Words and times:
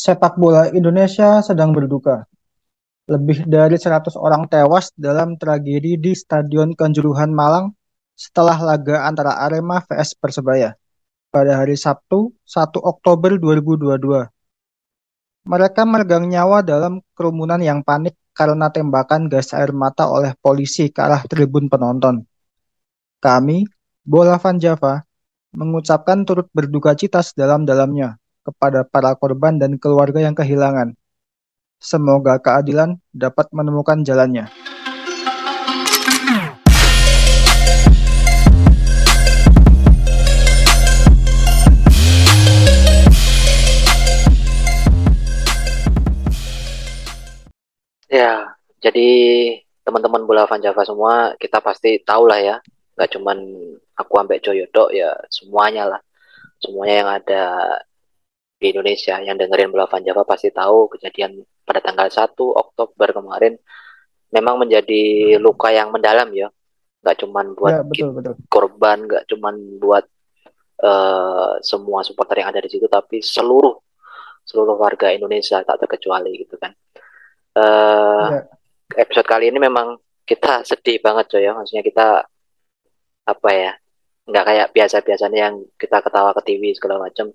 Sepak 0.00 0.40
bola 0.40 0.72
Indonesia 0.72 1.44
sedang 1.44 1.76
berduka. 1.76 2.24
Lebih 3.04 3.44
dari 3.44 3.76
100 3.76 4.16
orang 4.16 4.48
tewas 4.48 4.88
dalam 4.96 5.36
tragedi 5.36 6.00
di 6.00 6.16
Stadion 6.16 6.72
Kanjuruhan 6.72 7.28
Malang 7.28 7.76
setelah 8.16 8.56
laga 8.64 9.04
antara 9.04 9.36
Arema 9.36 9.84
vs 9.84 10.16
Persebaya 10.16 10.72
pada 11.28 11.60
hari 11.60 11.76
Sabtu 11.76 12.32
1 12.48 12.80
Oktober 12.80 13.36
2022. 13.36 14.24
Mereka 15.44 15.84
meregang 15.84 16.32
nyawa 16.32 16.64
dalam 16.64 17.04
kerumunan 17.12 17.60
yang 17.60 17.84
panik 17.84 18.16
karena 18.32 18.72
tembakan 18.72 19.28
gas 19.28 19.52
air 19.52 19.76
mata 19.76 20.08
oleh 20.08 20.32
polisi 20.40 20.88
ke 20.88 20.96
arah 20.96 21.28
tribun 21.28 21.68
penonton. 21.68 22.24
Kami, 23.20 23.68
Bola 24.00 24.40
Van 24.40 24.56
Java, 24.56 25.04
mengucapkan 25.52 26.24
turut 26.24 26.48
berduka 26.56 26.96
cita 26.96 27.20
sedalam-dalamnya 27.20 28.19
kepada 28.40 28.84
para 28.88 29.12
korban 29.16 29.60
dan 29.60 29.76
keluarga 29.76 30.20
yang 30.20 30.32
kehilangan. 30.32 30.96
Semoga 31.80 32.36
keadilan 32.40 33.00
dapat 33.12 33.48
menemukan 33.52 34.04
jalannya. 34.04 34.48
Ya, 48.10 48.58
jadi 48.82 49.08
teman-teman 49.86 50.26
bola 50.26 50.42
Van 50.50 50.58
Java 50.58 50.82
semua, 50.82 51.38
kita 51.38 51.62
pasti 51.62 52.02
tahu 52.02 52.26
lah 52.26 52.42
ya, 52.42 52.56
nggak 52.98 53.10
cuman 53.14 53.38
aku 53.94 54.12
ambek 54.18 54.42
Joyodo 54.42 54.90
ya, 54.90 55.14
semuanya 55.30 55.86
lah, 55.86 56.00
semuanya 56.58 56.94
yang 56.98 57.10
ada 57.22 57.42
di 58.60 58.76
Indonesia. 58.76 59.16
Yang 59.24 59.48
dengerin 59.48 59.72
bola 59.72 59.88
Van 59.88 60.04
Java 60.04 60.22
pasti 60.28 60.52
tahu 60.52 60.92
kejadian 60.92 61.40
pada 61.64 61.80
tanggal 61.80 62.12
1 62.12 62.36
Oktober 62.36 63.08
kemarin 63.16 63.56
memang 64.30 64.62
menjadi 64.62 65.34
luka 65.42 65.74
yang 65.74 65.90
mendalam 65.90 66.30
ya, 66.30 66.46
nggak 67.02 67.16
cuman 67.24 67.46
buat 67.58 67.72
Ya, 67.72 67.82
betul, 67.82 68.10
betul. 68.14 68.34
korban, 68.46 68.98
nggak 69.08 69.24
cuman 69.26 69.54
buat 69.82 70.04
uh, 70.84 71.58
semua 71.64 72.06
supporter 72.06 72.44
yang 72.44 72.54
ada 72.54 72.62
di 72.62 72.70
situ, 72.70 72.86
tapi 72.86 73.18
seluruh 73.24 73.74
seluruh 74.46 74.76
warga 74.78 75.10
Indonesia 75.10 75.62
tak 75.66 75.82
terkecuali 75.82 76.46
gitu 76.46 76.54
kan. 76.60 76.72
Uh, 77.50 78.38
ya. 78.38 78.42
episode 79.02 79.26
kali 79.26 79.50
ini 79.50 79.58
memang 79.58 79.98
kita 80.22 80.62
sedih 80.68 81.02
banget 81.02 81.26
coy 81.32 81.42
ya. 81.42 81.52
Maksudnya 81.56 81.82
kita 81.82 82.06
apa 83.26 83.50
ya 83.52 83.72
nggak 84.30 84.44
kayak 84.46 84.68
biasa-biasanya 84.70 85.38
yang 85.50 85.56
kita 85.74 85.98
ketawa 86.06 86.30
ke 86.38 86.42
TV 86.46 86.70
segala 86.70 87.02
macam 87.10 87.34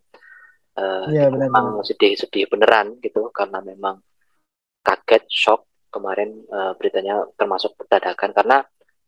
uh, 0.75 1.07
ya, 1.11 1.31
memang 1.31 1.81
sedih-sedih 1.81 2.51
beneran 2.51 2.99
gitu 2.99 3.31
karena 3.31 3.63
memang 3.63 3.99
kaget 4.83 5.25
shock 5.31 5.67
kemarin 5.89 6.43
uh, 6.51 6.75
beritanya 6.75 7.23
termasuk 7.39 7.75
dadakan. 7.87 8.31
Karena 8.35 8.57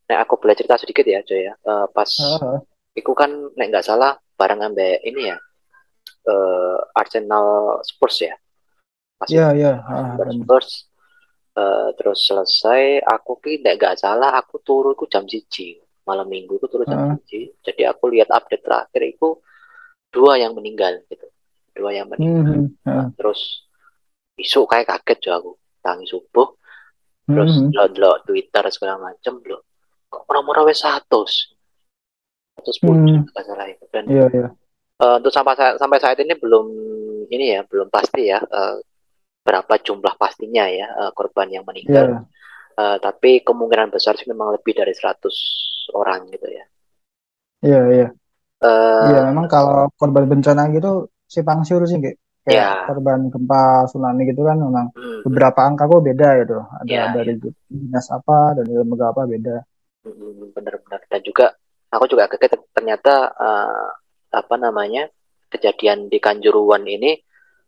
nek 0.08 0.18
aku 0.24 0.40
boleh 0.40 0.56
cerita 0.56 0.80
sedikit 0.80 1.04
ya 1.04 1.20
coy 1.22 1.46
ya. 1.46 1.54
Uh, 1.62 1.86
pas 1.92 2.10
uh 2.24 2.38
-huh. 2.40 2.60
Iku 2.96 3.14
kan 3.14 3.30
nek 3.54 3.68
nggak 3.70 3.86
salah 3.86 4.18
bareng 4.34 4.64
ambek 4.64 5.06
ini 5.06 5.30
ya 5.30 5.38
uh, 6.26 6.78
Arsenal 6.96 7.78
Spurs 7.86 8.26
ya? 8.26 8.34
Iya, 9.28 9.54
iya. 9.54 9.72
Spurs 10.34 10.88
Uh, 11.58 11.90
terus 11.98 12.22
selesai 12.22 13.02
aku 13.02 13.42
ki 13.42 13.58
tidak 13.58 13.74
gak 13.82 13.98
salah 13.98 14.30
aku 14.38 14.62
turu 14.62 14.94
itu 14.94 15.10
jam 15.10 15.26
siji. 15.26 15.74
Malam 16.06 16.30
minggu 16.30 16.54
itu 16.54 16.70
turu 16.70 16.86
jam 16.86 17.02
uh. 17.02 17.18
siji. 17.18 17.50
Jadi 17.66 17.82
aku 17.82 18.14
lihat 18.14 18.30
update 18.30 18.62
terakhir 18.62 19.02
itu 19.02 19.42
dua 20.14 20.38
yang 20.38 20.54
meninggal 20.54 21.02
gitu 21.10 21.26
dua 21.78 21.94
yang 21.94 22.10
meninggal 22.10 22.66
mm 22.66 22.66
-hmm. 22.82 22.90
uh. 22.90 23.06
terus 23.14 23.70
besok 24.34 24.74
kayak 24.74 24.90
kaget 24.90 25.18
juga 25.22 25.34
aku 25.38 25.52
tangi 25.78 26.06
subuh 26.10 26.48
terus 27.30 27.52
mm 27.54 27.70
-hmm. 27.70 27.94
lo 28.02 28.10
Twitter 28.26 28.64
segala 28.74 28.98
macem 28.98 29.38
lo 29.46 29.62
kok 30.10 30.26
orang-orang 30.26 30.74
wes 30.74 30.82
satu 30.82 31.22
satu 32.58 32.70
sepuluh 32.74 33.22
mm. 33.22 33.30
salah 33.38 33.68
itu 33.70 33.84
dan 33.94 34.04
yeah, 34.10 34.28
yeah. 34.34 34.50
Uh, 34.98 35.22
untuk 35.22 35.30
sampai 35.30 35.54
sampai 35.78 36.02
saat 36.02 36.18
ini 36.18 36.34
belum 36.34 36.66
ini 37.30 37.54
ya 37.54 37.62
belum 37.62 37.86
pasti 37.86 38.34
ya 38.34 38.42
uh, 38.42 38.82
berapa 39.48 39.80
jumlah 39.80 40.18
pastinya 40.20 40.68
ya 40.68 40.86
uh, 40.92 41.10
korban 41.16 41.48
yang 41.48 41.64
meninggal. 41.64 42.04
Yeah. 42.04 42.22
Iya. 42.26 42.36
Uh, 42.78 42.96
tapi 43.02 43.42
kemungkinan 43.42 43.90
besar 43.90 44.14
sih 44.14 44.28
memang 44.30 44.54
lebih 44.54 44.70
dari 44.70 44.94
100 44.94 45.18
orang 45.98 46.30
gitu 46.30 46.46
ya. 46.46 46.64
Iya, 47.64 47.72
yeah, 47.74 47.84
iya. 47.88 48.00
Yeah. 48.02 48.10
Uh, 48.58 49.06
iya, 49.06 49.20
memang 49.30 49.46
kalau 49.46 49.86
korban 49.94 50.26
bencana 50.26 50.66
gitu 50.74 51.06
si 51.28 51.44
pangsiur 51.44 51.84
sih 51.84 52.00
kayak 52.00 52.16
yeah. 52.48 52.88
korban 52.88 53.28
gempa 53.28 53.84
tsunami 53.84 54.24
gitu 54.32 54.42
kan 54.48 54.56
memang 54.56 54.88
hmm. 54.96 55.28
beberapa 55.28 55.60
angka 55.68 55.84
kok 55.84 56.00
beda 56.00 56.28
gitu. 56.42 56.58
Ada 56.64 56.88
yeah, 56.88 57.08
dari 57.12 57.36
yeah. 57.36 57.52
dinas 57.68 58.08
apa 58.08 58.56
dan 58.56 58.64
lembaga 58.72 59.12
apa 59.12 59.22
beda. 59.28 59.56
Hmm, 60.08 60.48
benar-benar 60.56 61.04
dan 61.12 61.20
juga 61.20 61.52
aku 61.92 62.04
juga 62.08 62.28
kaget 62.32 62.56
ternyata 62.72 63.32
uh, 63.36 63.88
apa 64.32 64.54
namanya 64.56 65.08
kejadian 65.48 66.12
di 66.12 66.20
Kanjuruan 66.20 66.84
ini 66.84 67.16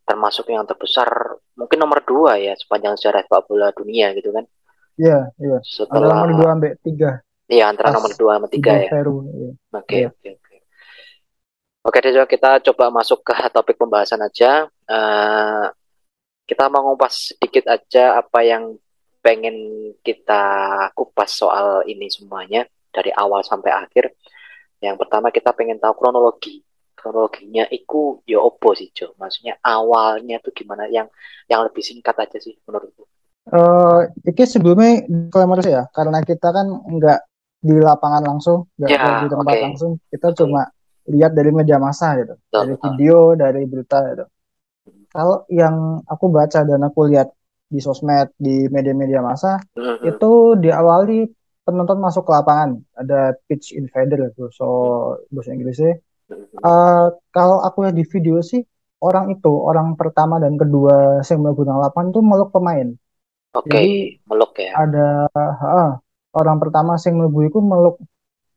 termasuk 0.04 0.52
yang 0.52 0.68
terbesar 0.68 1.08
mungkin 1.56 1.78
nomor 1.80 2.04
dua 2.04 2.36
ya 2.36 2.52
sepanjang 2.56 2.98
sejarah 2.98 3.24
sepak 3.24 3.46
bola 3.48 3.72
dunia 3.72 4.12
gitu 4.12 4.34
kan 4.34 4.44
iya 5.00 5.32
iya 5.40 5.58
setelah 5.64 6.26
nomor 6.26 6.30
dua 6.36 6.48
sampai 6.56 6.72
tiga 6.84 7.10
iya 7.48 7.64
antara 7.70 7.94
nomor 7.94 8.12
dua 8.12 8.32
sama 8.36 8.48
tiga 8.50 8.72
ya 8.76 8.90
iya. 8.90 9.00
oke 9.72 9.96
iya. 9.96 10.08
oke 10.12 10.28
oke 10.36 10.49
oke 11.84 11.98
deh 12.00 12.12
kita 12.28 12.60
coba 12.70 12.92
masuk 12.92 13.24
ke 13.24 13.32
topik 13.54 13.76
pembahasan 13.76 14.20
aja. 14.20 14.68
Uh, 14.84 15.68
kita 16.44 16.66
mau 16.66 16.82
ngupas 16.90 17.30
sedikit 17.30 17.70
aja 17.70 18.18
apa 18.18 18.42
yang 18.42 18.74
pengen 19.22 19.54
kita 20.02 20.42
kupas 20.96 21.30
soal 21.30 21.86
ini 21.86 22.10
semuanya 22.10 22.66
dari 22.90 23.14
awal 23.14 23.46
sampai 23.46 23.70
akhir. 23.70 24.10
Yang 24.82 24.96
pertama 25.06 25.30
kita 25.30 25.54
pengen 25.54 25.78
tahu 25.78 25.94
kronologi. 25.94 26.64
Kronologinya 26.96 27.64
itu 27.72 28.20
ya 28.28 28.42
opo 28.42 28.76
sih 28.76 28.92
Jo? 28.92 29.16
Maksudnya 29.16 29.56
awalnya 29.62 30.42
tuh 30.42 30.52
gimana? 30.52 30.88
Yang 30.90 31.12
yang 31.48 31.64
lebih 31.64 31.80
singkat 31.84 32.16
aja 32.18 32.36
sih 32.40 32.56
menurutku. 32.66 33.06
Uh, 33.48 34.04
ini 34.26 34.44
sebelumnya 34.44 35.06
disclaimer 35.08 35.58
ya 35.64 35.82
karena 35.96 36.20
kita 36.20 36.52
kan 36.52 36.66
nggak 36.70 37.20
di 37.60 37.76
lapangan 37.76 38.24
langsung 38.24 38.68
nggak 38.76 38.88
ya, 38.88 39.24
di 39.24 39.28
tempat 39.32 39.54
okay. 39.56 39.64
langsung 39.64 39.90
kita 40.12 40.28
okay. 40.32 40.38
cuma 40.38 40.62
lihat 41.08 41.32
dari 41.32 41.50
media 41.54 41.80
massa 41.80 42.18
gitu 42.20 42.34
betul, 42.36 42.60
dari 42.60 42.74
video 42.76 43.16
dari 43.38 43.62
berita 43.64 43.98
gitu 44.12 44.24
kalau 45.10 45.42
yang 45.50 46.04
aku 46.06 46.24
baca 46.28 46.60
dan 46.62 46.80
aku 46.84 47.00
lihat 47.10 47.32
di 47.70 47.78
sosmed 47.78 48.34
di 48.34 48.66
media-media 48.66 49.22
massa 49.22 49.62
mm-hmm. 49.78 50.06
itu 50.10 50.30
diawali 50.58 51.26
penonton 51.62 51.98
masuk 52.02 52.26
ke 52.26 52.32
lapangan 52.34 52.82
ada 52.98 53.32
pitch 53.46 53.78
invader 53.78 54.34
gitu 54.34 54.50
so 54.50 54.66
bahasa 55.30 55.54
Inggrisnya 55.54 56.02
Uh, 56.60 57.10
kalau 57.34 57.58
aku 57.62 57.86
lihat 57.86 57.96
di 57.98 58.06
video 58.06 58.38
sih 58.38 58.62
orang 59.02 59.34
itu 59.34 59.50
orang 59.50 59.98
pertama 59.98 60.38
dan 60.38 60.54
kedua 60.54 61.24
yang 61.24 61.40
menggunakan 61.42 61.90
lapangan 61.90 62.08
itu 62.14 62.20
meluk 62.22 62.50
pemain. 62.54 62.88
Oke, 63.50 63.66
okay, 63.66 63.88
meluk 64.30 64.54
ya. 64.54 64.70
Ada 64.78 65.26
uh, 65.34 65.92
orang 66.38 66.56
pertama 66.62 66.94
yang 67.02 67.14
melebu 67.18 67.40
itu 67.50 67.58
meluk 67.58 67.96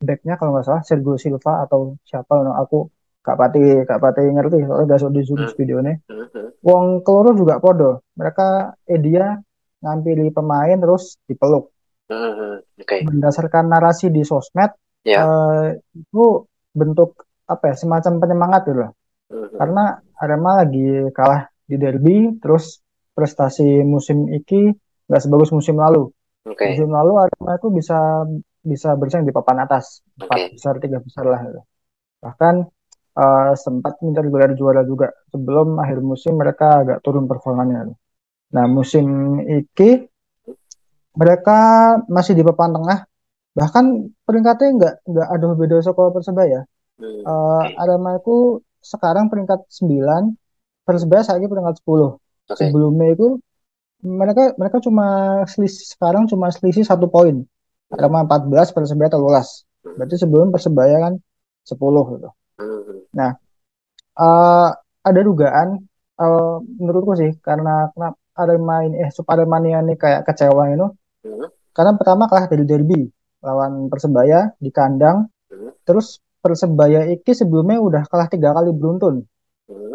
backnya 0.03 0.36
kalau 0.36 0.52
nggak 0.53 0.66
salah 0.68 0.84
Sergio 0.84 1.16
Silva 1.16 1.64
atau 1.66 1.96
siapa 2.03 2.44
no, 2.44 2.53
aku 2.53 2.91
gak 3.24 3.40
pati 3.40 3.64
gak 3.88 4.02
pati 4.03 4.22
ngerti 4.28 4.68
soalnya 4.68 5.00
gak 5.00 5.12
di 5.16 5.22
zoom 5.24 5.40
hmm. 5.47 5.56
videonya. 5.56 5.94
Hmm. 6.12 6.50
Wong 6.59 6.86
keloro 7.08 7.31
juga 7.31 7.58
podo. 7.64 8.03
Mereka 8.19 8.47
eh 8.84 9.00
dia 9.00 9.40
ngampili 9.80 10.28
pemain 10.36 10.75
terus 10.75 11.16
dipeluk. 11.24 11.72
Hmm. 12.12 12.59
Okay. 12.75 13.08
Berdasarkan 13.08 13.72
narasi 13.72 14.12
di 14.12 14.28
sosmed 14.28 14.75
yeah. 15.08 15.24
Ya. 15.24 15.28
uh, 15.28 15.66
itu 15.96 16.47
bentuk 16.75 17.24
apa 17.47 17.72
ya 17.72 17.75
semacam 17.80 18.13
penyemangat 18.19 18.62
gitu 18.68 18.80
loh. 18.84 18.92
Karena 19.34 19.97
Arema 20.19 20.62
lagi 20.62 21.09
kalah 21.09 21.50
di 21.66 21.75
derby, 21.80 22.38
terus 22.38 22.80
prestasi 23.13 23.81
musim 23.81 24.30
ini 24.30 24.74
nggak 25.10 25.22
sebagus 25.22 25.50
musim 25.51 25.80
lalu. 25.80 26.10
Okay. 26.44 26.75
Musim 26.75 26.92
lalu 26.92 27.13
Arema 27.18 27.57
itu 27.57 27.68
bisa 27.74 27.98
bisa 28.63 28.95
bersaing 28.95 29.27
di 29.27 29.36
papan 29.36 29.68
atas, 29.68 30.01
empat 30.18 30.38
okay. 30.39 30.50
besar 30.56 30.74
tiga 30.80 30.98
besar 31.04 31.27
lah. 31.27 31.42
Bahkan 32.24 32.56
uh, 33.19 33.51
sempat 33.60 34.00
mencari 34.00 34.27
gelar 34.31 34.51
juara 34.56 34.81
juga 34.88 35.12
sebelum 35.30 35.77
akhir 35.83 36.00
musim 36.00 36.39
mereka 36.39 36.81
agak 36.81 37.04
turun 37.04 37.27
performanya. 37.27 37.92
Nah 38.56 38.65
musim 38.71 39.38
ini 39.44 40.07
mereka 41.13 41.60
masih 42.10 42.33
di 42.33 42.42
papan 42.42 42.74
tengah, 42.74 43.00
bahkan 43.54 44.10
peringkatnya 44.25 44.69
nggak 44.80 44.94
nggak 45.06 45.27
ada 45.30 45.45
beda 45.54 45.77
sekolah 45.83 46.10
persebaya 46.10 46.65
Hmm, 46.94 47.25
uh, 47.25 47.65
okay. 47.65 47.74
Arema 47.81 48.21
itu 48.21 48.62
sekarang 48.83 49.27
peringkat 49.31 49.65
9, 49.68 50.38
Persebaya 50.83 51.24
saat 51.24 51.39
ini 51.39 51.48
peringkat 51.48 51.80
10. 51.80 52.19
Okay. 52.51 52.68
Sebelumnya 52.68 53.15
itu 53.15 53.39
mereka 54.04 54.51
mereka 54.60 54.83
cuma 54.83 55.39
selisih 55.48 55.95
sekarang 55.95 56.27
cuma 56.27 56.51
selisih 56.51 56.83
satu 56.83 57.07
poin. 57.07 57.48
Arema 57.94 58.25
14, 58.25 58.75
Persebaya 58.75 59.10
13. 59.13 59.19
Hmm. 59.19 59.95
Berarti 60.00 60.16
sebelum 60.18 60.48
Persebaya 60.50 60.98
kan 61.00 61.13
10 61.66 61.78
gitu. 62.18 62.30
Hmm. 62.60 63.00
Nah, 63.13 63.31
uh, 64.18 64.69
ada 65.04 65.19
dugaan 65.22 65.84
uh, 66.18 66.57
menurutku 66.80 67.13
sih 67.18 67.31
karena 67.40 67.92
kenapa 67.94 68.18
ada 68.34 68.57
main 68.57 68.98
eh 68.98 69.10
ada 69.13 69.45
mania 69.45 69.86
ini 69.86 69.94
kayak 69.94 70.25
kecewa 70.25 70.74
itu 70.74 70.90
hmm. 71.22 71.48
karena 71.69 71.92
pertama 71.94 72.25
kalah 72.25 72.50
dari 72.50 72.66
derby 72.66 73.06
lawan 73.45 73.94
persebaya 73.94 74.57
di 74.57 74.74
kandang 74.74 75.30
hmm. 75.54 75.86
terus 75.86 76.18
persebaya 76.42 77.06
iki 77.13 77.38
sebelumnya 77.38 77.78
udah 77.78 78.04
kalah 78.10 78.25
tiga 78.25 78.57
kali 78.57 78.74
beruntun 78.74 79.30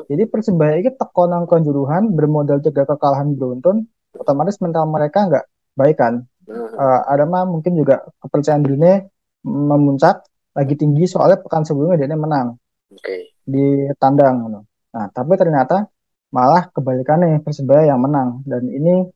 jadi 0.09 0.25
persebaya 0.31 0.81
iki 0.81 0.95
tekonan 0.95 1.45
konjuruhan 1.45 2.15
bermodal 2.15 2.63
tiga 2.63 2.87
kekalahan 2.87 3.35
beruntun 3.35 3.91
otomatis 4.17 4.57
mental 4.65 4.89
mereka 4.89 5.29
nggak 5.29 5.45
baik 5.77 5.97
kan. 6.01 6.25
Uh, 6.49 7.01
ada 7.07 7.25
mah 7.29 7.45
mungkin 7.45 7.77
juga 7.77 8.09
kepercayaan 8.25 8.65
dirinya 8.65 9.05
memuncak 9.45 10.25
lagi 10.57 10.75
tinggi 10.75 11.07
soalnya 11.07 11.39
pekan 11.39 11.63
sebelumnya 11.63 12.01
dia 12.01 12.19
menang 12.19 12.59
okay. 12.91 13.31
di 13.45 13.87
tandang 14.01 14.65
nah 14.89 15.07
tapi 15.13 15.37
ternyata 15.37 15.87
malah 16.29 16.69
kebalikannya 16.73 17.41
persebaya 17.41 17.89
yang 17.93 18.01
menang 18.01 18.45
dan 18.45 18.67
ini 18.69 19.07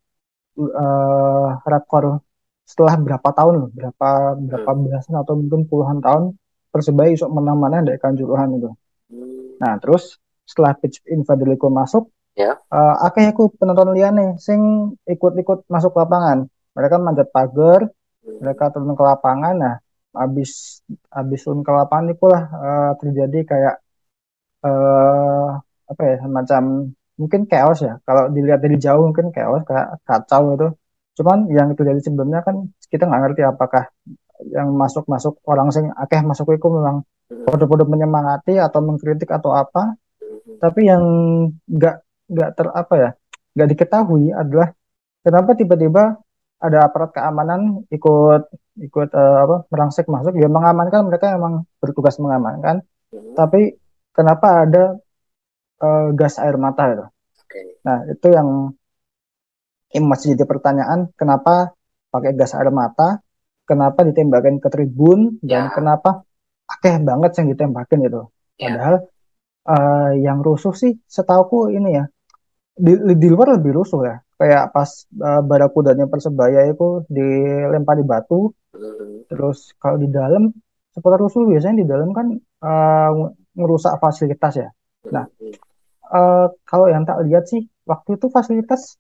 uh, 0.57 1.49
rekor 1.65 2.25
setelah 2.65 2.97
berapa 2.97 3.29
tahun 3.35 3.55
loh 3.59 3.71
berapa 3.73 4.39
berapa 4.39 4.71
hmm. 4.71 4.81
belasan 4.87 5.15
atau 5.21 5.35
mungkin 5.37 5.69
puluhan 5.69 5.99
tahun 6.01 6.37
persebaya 6.73 7.13
iso 7.13 7.29
menang 7.29 7.61
mana 7.61 7.85
dari 7.85 8.01
kanjuruhan 8.01 8.57
itu 8.57 8.71
hmm. 9.13 9.61
nah 9.61 9.77
terus 9.77 10.17
setelah 10.49 10.73
pitch 10.77 11.05
Invadelico 11.09 11.69
masuk 11.69 12.09
ya 12.33 12.57
uh, 12.57 12.97
akhirnya 13.05 13.37
aku 13.37 13.53
penonton 13.61 13.93
liane 13.93 14.41
sing 14.41 14.93
ikut-ikut 15.05 15.69
masuk 15.69 15.93
lapangan 16.01 16.49
mereka 16.77 16.97
manjat 17.01 17.29
pagar 17.33 17.81
hmm. 17.89 18.39
mereka 18.43 18.73
turun 18.73 18.95
ke 18.99 19.05
lapangan. 19.05 19.55
Nah 19.57 19.77
habis 20.13 20.81
habis 21.09 21.41
turun 21.41 21.65
ke 21.65 21.73
lapangan 21.73 22.07
itu 22.13 22.25
lah 22.29 22.43
uh, 22.53 22.93
terjadi 23.01 23.39
kayak 23.49 23.75
uh, 24.65 25.57
apa 25.89 26.03
ya 26.05 26.17
semacam 26.25 26.63
mungkin 27.21 27.41
chaos 27.49 27.79
ya. 27.85 28.01
Kalau 28.05 28.33
dilihat 28.33 28.61
dari 28.65 28.77
jauh 28.81 29.05
mungkin 29.09 29.33
chaos 29.33 29.63
kayak 29.69 30.01
kacau 30.05 30.57
itu 30.57 30.69
cuman 31.13 31.45
yang 31.53 31.69
itu 31.69 31.85
dari 31.85 32.01
sebelumnya 32.01 32.41
kan 32.41 32.73
kita 32.89 33.05
nggak 33.05 33.21
ngerti 33.21 33.43
apakah 33.45 33.85
yang 34.49 34.73
masuk 34.73 35.05
masuk 35.07 35.39
orang 35.45 35.69
sing 35.69 35.93
akeh 35.93 36.25
masuk 36.25 36.57
itu 36.57 36.67
memang 36.73 37.05
kode-kode 37.29 37.85
menyemangati 37.89 38.57
atau 38.61 38.81
mengkritik 38.85 39.29
atau 39.29 39.53
apa. 39.57 39.97
Tapi 40.59 40.81
yang 40.89 41.05
nggak 41.69 41.97
nggak 42.33 42.51
ter 42.57 42.67
apa 42.73 42.95
ya 42.97 43.11
nggak 43.53 43.69
diketahui 43.77 44.33
adalah 44.33 44.73
kenapa 45.21 45.53
tiba-tiba 45.53 46.17
ada 46.63 46.87
aparat 46.87 47.11
keamanan 47.11 47.83
ikut 47.91 48.43
ikut 48.79 49.09
uh, 49.13 49.39
apa 49.45 49.57
merangsek 49.69 50.07
masuk 50.07 50.39
ya 50.39 50.47
mengamankan 50.47 51.05
mereka 51.11 51.35
memang 51.35 51.67
bertugas 51.83 52.17
mengamankan 52.23 52.87
tapi 53.37 53.77
kenapa 54.17 54.65
ada 54.65 54.85
uh, 55.83 56.09
gas 56.17 56.39
air 56.41 56.57
mata 56.57 56.83
itu. 56.89 57.07
Okay. 57.45 57.65
Nah 57.85 58.07
itu 58.09 58.27
yang 58.33 58.49
ini 59.93 60.05
masih 60.09 60.33
jadi 60.33 60.49
pertanyaan 60.49 61.13
kenapa 61.19 61.77
pakai 62.09 62.33
gas 62.33 62.57
air 62.57 62.73
mata, 62.73 63.21
kenapa 63.69 64.05
ditembakkan 64.09 64.57
ke 64.61 64.69
tribun 64.73 65.37
dan 65.45 65.69
ya. 65.69 65.73
kenapa 65.73 66.25
akeh 66.65 66.97
banget 67.05 67.31
yang 67.43 67.49
ditembakin 67.53 68.01
itu. 68.09 68.23
Ya. 68.57 68.73
Padahal 68.73 68.97
uh, 69.69 70.11
yang 70.17 70.41
rusuh 70.41 70.73
sih 70.73 70.97
setauku 71.05 71.69
ini 71.73 72.01
ya 72.01 72.05
di, 72.73 72.97
di 72.97 73.29
luar 73.29 73.61
lebih 73.61 73.77
rusuh 73.77 74.01
ya. 74.09 74.17
Kayak 74.43 74.75
pas 74.75 74.91
uh, 75.23 75.39
barakudanya 75.47 76.11
persebaya 76.11 76.67
itu 76.67 77.07
dilempar 77.07 77.95
di 77.95 78.03
batu, 78.03 78.51
hmm. 78.75 79.31
terus 79.31 79.71
kalau 79.79 80.03
di 80.03 80.11
dalam 80.11 80.51
seputar 80.91 81.23
rusuh 81.23 81.47
biasanya 81.47 81.77
di 81.79 81.87
dalam 81.87 82.11
kan 82.11 82.27
uh, 82.67 83.31
merusak 83.55 84.03
fasilitas 84.03 84.59
ya. 84.59 84.69
Nah, 85.15 85.31
hmm. 85.31 85.55
uh, 86.11 86.51
kalau 86.67 86.91
yang 86.91 87.07
tak 87.07 87.23
lihat 87.23 87.47
sih 87.47 87.71
waktu 87.87 88.19
itu 88.19 88.27
fasilitas 88.35 88.99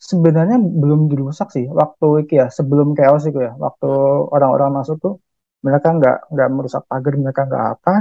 sebenarnya 0.00 0.56
belum 0.56 1.12
dirusak 1.12 1.52
sih. 1.52 1.68
Waktu 1.68 2.24
itu 2.24 2.40
ya 2.40 2.48
sebelum 2.48 2.96
chaos 2.96 3.28
itu 3.28 3.36
ya 3.36 3.52
waktu 3.60 3.90
orang-orang 4.32 4.80
masuk 4.80 4.96
tuh 4.96 5.14
mereka 5.60 5.92
nggak 5.92 6.32
nggak 6.32 6.48
merusak 6.56 6.88
pagar 6.88 7.14
mereka 7.20 7.44
nggak 7.44 7.64
apa. 7.76 7.94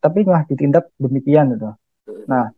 Tapi 0.00 0.18
nggak 0.24 0.48
ditindak 0.48 0.84
demikian 0.96 1.52
gitu. 1.52 1.76
Nah 2.24 2.48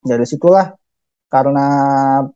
dari 0.00 0.24
situlah 0.24 0.85
karena 1.26 1.66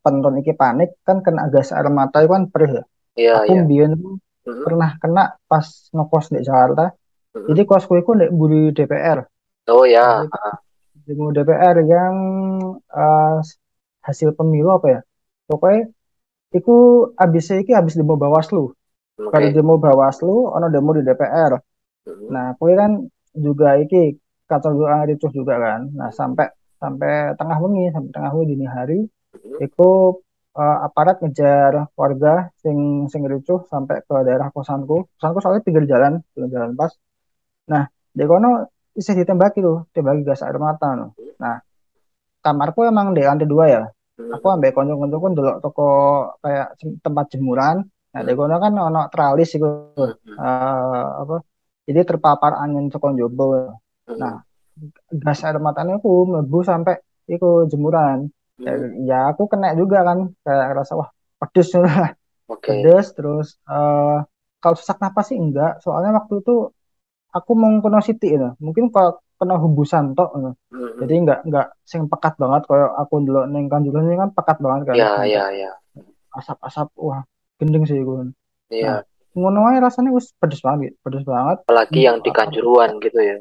penonton 0.03 0.43
iki 0.43 0.53
panik 0.55 0.99
kan 1.07 1.23
kena 1.23 1.47
gas 1.53 1.71
air 1.71 1.87
mata 1.89 2.23
itu 2.23 2.31
kan 2.31 2.45
perih 2.51 2.71
ya 2.81 2.85
yeah, 3.15 3.37
aku 3.43 3.55
yeah. 3.55 3.65
biar 3.67 3.91
mm-hmm. 3.95 4.65
pernah 4.67 4.91
kena 4.99 5.25
pas 5.47 5.67
ngekos 5.95 6.35
di 6.35 6.41
Jakarta 6.43 6.91
mm-hmm. 6.91 7.47
jadi 7.51 7.63
kosku 7.67 7.93
itu 8.03 8.11
di 8.19 8.27
buri 8.31 8.75
DPR 8.75 9.31
Oh 9.71 9.85
ya. 9.87 10.27
Demo 11.07 11.31
DPR 11.35 11.77
yang 11.87 12.15
uh, 12.91 13.39
hasil 14.03 14.35
pemilu 14.35 14.75
apa 14.75 14.87
ya? 14.89 15.01
Pokoknya 15.47 15.91
itu 16.55 16.77
abis 17.15 17.55
iki 17.55 17.73
habis 17.75 17.95
demo 17.95 18.19
Bawaslu. 18.19 18.75
Okay. 19.15 19.31
Kalau 19.31 19.49
demo 19.55 19.75
Bawaslu, 19.79 20.51
ono 20.51 20.67
demo 20.71 20.91
di 20.97 21.03
DPR. 21.07 21.55
Hmm. 22.07 22.27
Nah, 22.31 22.47
kue 22.59 22.75
kan 22.75 23.05
juga 23.35 23.79
iki 23.79 24.19
kacau 24.51 24.75
juga 24.75 25.07
ricuh 25.07 25.31
juga 25.31 25.55
kan. 25.59 25.81
Nah, 25.95 26.11
sampai 26.11 26.47
sampai 26.83 27.37
tengah 27.37 27.59
wengi, 27.61 27.93
sampai 27.95 28.11
tengah 28.17 28.31
wengi 28.35 28.47
dini 28.57 28.67
hari, 28.67 29.01
hmm. 29.05 29.61
itu 29.61 29.91
uh, 30.57 30.79
aparat 30.87 31.21
ngejar 31.23 31.93
warga 31.95 32.51
sing 32.59 33.07
sing 33.13 33.23
ricuh 33.29 33.69
sampai 33.69 34.03
ke 34.03 34.17
daerah 34.27 34.49
kosanku. 34.51 35.07
Kosanku 35.17 35.39
soalnya 35.45 35.63
pinggir 35.63 35.85
jalan, 35.87 36.25
pinggir 36.33 36.51
jalan 36.57 36.73
pas. 36.75 36.93
Nah, 37.71 37.87
di 38.11 38.25
kono 38.27 38.67
bisa 38.91 39.15
ditembaki 39.15 39.63
tuh 39.63 39.87
tembaki 39.95 40.27
gas 40.27 40.43
air 40.43 40.59
mata 40.59 40.99
no. 40.99 41.15
nah 41.39 41.63
kamarku 42.43 42.83
emang 42.91 43.15
di 43.15 43.23
lantai 43.23 43.47
dua 43.47 43.65
ya. 43.71 43.83
Aku 44.21 44.53
ambil 44.53 44.77
konco-konco 44.77 45.17
pun 45.17 45.33
dulu 45.33 45.53
toko 45.65 45.89
kayak 46.45 46.77
tempat 47.01 47.27
jemuran. 47.33 47.77
Nah 47.87 48.21
di 48.27 48.33
kono 48.35 48.57
kan 48.59 48.73
ono 48.75 49.07
tralis 49.09 49.55
itu 49.57 49.65
uh, 49.65 51.07
apa? 51.23 51.37
Jadi 51.87 52.01
terpapar 52.05 52.59
angin 52.59 52.91
sekon 52.93 53.17
jobo 53.17 53.79
nah 54.11 54.43
gas 55.13 55.41
air 55.45 55.61
matanya 55.61 56.01
aku 56.01 56.29
mlebu 56.29 56.65
sampai 56.65 56.99
itu 57.31 57.69
jemuran 57.71 58.33
ya, 58.59 58.73
ya 59.07 59.19
aku 59.31 59.47
kena 59.47 59.77
juga 59.77 60.03
kan 60.03 60.33
kayak 60.43 60.83
rasa 60.83 60.99
wah 60.99 61.11
pedes 61.41 61.71
lah 61.81 62.17
okay. 62.51 62.83
pedes 62.83 63.13
terus 63.15 63.57
uh, 63.69 64.25
kalau 64.61 64.77
sesak 64.77 65.01
napas 65.01 65.33
sih 65.33 65.39
enggak 65.41 65.81
soalnya 65.81 66.17
waktu 66.17 66.45
itu 66.45 66.69
aku 67.35 67.53
mau 67.55 67.71
kena 67.79 68.03
City 68.03 68.35
ya. 68.35 68.55
Mungkin 68.59 68.91
kalau 68.91 69.23
kena 69.41 69.57
hembusan 69.57 70.13
tok 70.13 70.37
mm 70.37 70.43
-hmm. 70.43 70.99
Jadi 71.01 71.15
nggak 71.25 71.41
nggak 71.49 71.67
sing 71.87 72.11
pekat 72.11 72.37
banget 72.37 72.69
kalau 72.69 72.93
aku 72.93 73.25
dulu 73.25 73.49
neng 73.49 73.73
Kanjuruhan 73.73 74.11
ini 74.11 74.19
kan 74.19 74.31
pekat 74.35 74.59
banget 74.61 74.93
kan. 74.93 74.95
Iya 74.99 75.13
iya 75.25 75.45
iya. 75.55 75.73
Asap-asap 76.35 76.93
wah 77.01 77.25
gending 77.57 77.87
sih 77.89 78.03
gue. 78.03 78.35
Iya. 78.71 79.01
Nah, 79.01 79.03
ngono 79.31 79.63
aja 79.71 79.87
rasanya 79.87 80.11
wis 80.11 80.35
pedes 80.37 80.61
banget, 80.61 80.99
pedes 81.01 81.25
banget. 81.25 81.63
Apalagi 81.65 82.01
yang 82.03 82.19
di 82.21 82.31
Kanjuruhan 82.35 82.99
gitu 83.01 83.19
ya. 83.19 83.37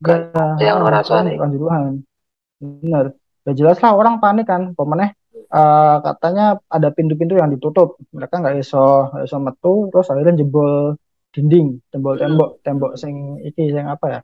Kan 0.00 0.32
ya, 0.60 0.74
yang 0.74 0.84
rasanya. 0.84 1.36
Kanjuruhan. 1.36 2.04
Bener. 2.60 3.16
Ya 3.48 3.52
jelas 3.56 3.78
lah 3.80 3.96
orang 3.96 4.20
panik 4.20 4.48
kan. 4.48 4.72
Pemeneh 4.76 5.16
uh, 5.52 5.96
katanya 6.04 6.60
ada 6.68 6.88
pintu-pintu 6.92 7.36
yang 7.36 7.52
ditutup. 7.52 8.00
Mereka 8.12 8.40
nggak 8.40 8.56
iso 8.60 9.12
nggak 9.12 9.24
iso 9.24 9.36
metu 9.40 9.72
terus 9.92 10.08
akhirnya 10.12 10.40
jebol 10.40 10.96
dinding 11.30 11.78
tembok 11.94 12.18
tembok 12.18 12.50
tembok 12.66 12.92
sing 12.98 13.38
iki 13.46 13.70
sing 13.70 13.86
apa 13.86 14.06
ya 14.10 14.20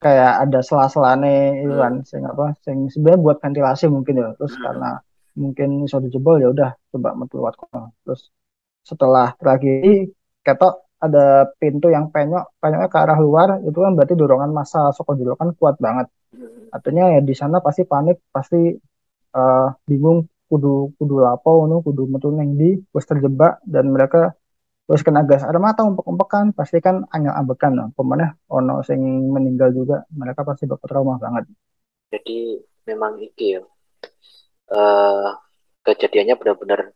kayak 0.00 0.48
ada 0.48 0.64
sela-selane 0.64 1.60
itu 1.60 1.76
kan 1.76 2.00
sing 2.08 2.24
apa 2.24 2.56
sing 2.64 2.88
sebenarnya 2.88 3.20
buat 3.20 3.36
ventilasi 3.44 3.92
mungkin 3.92 4.24
ya 4.24 4.28
terus 4.40 4.56
karena 4.56 4.96
mungkin 5.36 5.84
iso 5.84 6.00
dijebol 6.00 6.40
ya 6.40 6.48
udah 6.48 6.72
coba 6.88 7.12
metu 7.12 7.44
lewat 7.44 7.60
terus 8.08 8.32
setelah 8.80 9.36
tragedi 9.36 10.08
ketok 10.40 10.88
ada 11.00 11.48
pintu 11.56 11.88
yang 11.88 12.12
penyok 12.12 12.60
penyoknya 12.60 12.88
ke 12.92 12.98
arah 13.00 13.18
luar 13.18 13.48
itu 13.64 13.78
kan 13.80 13.92
berarti 13.96 14.14
dorongan 14.14 14.52
massa 14.52 14.92
soko 14.92 15.16
dulu 15.16 15.32
kan 15.40 15.56
kuat 15.56 15.80
banget 15.80 16.06
artinya 16.70 17.16
ya 17.16 17.20
di 17.24 17.34
sana 17.34 17.58
pasti 17.64 17.82
panik 17.88 18.20
pasti 18.30 18.76
uh, 19.34 19.68
bingung 19.88 20.28
kudu 20.46 20.94
kudu 20.98 21.16
lapo 21.22 21.64
nu 21.66 21.80
kudu 21.80 22.10
metu 22.10 22.28
neng 22.30 22.58
di 22.60 22.78
terus 22.90 23.06
terjebak 23.08 23.62
dan 23.64 23.90
mereka 23.90 24.34
terus 24.86 25.06
kena 25.06 25.22
gas 25.22 25.46
air 25.46 25.58
mata 25.62 25.86
umpek-umpekan 25.86 26.50
pasti 26.50 26.82
kan 26.82 27.06
angel 27.14 27.30
ambekan 27.30 27.72
no. 27.78 27.84
Pemenang 27.94 28.34
ono 28.50 28.82
sing 28.82 29.00
meninggal 29.30 29.70
juga 29.70 30.02
mereka 30.10 30.42
pasti 30.42 30.66
bakal 30.66 30.86
trauma 30.90 31.14
banget 31.22 31.46
jadi 32.10 32.58
memang 32.90 33.22
itu 33.22 33.58
ya 33.58 33.60
uh, 34.74 35.38
kejadiannya 35.86 36.34
benar-benar 36.34 36.90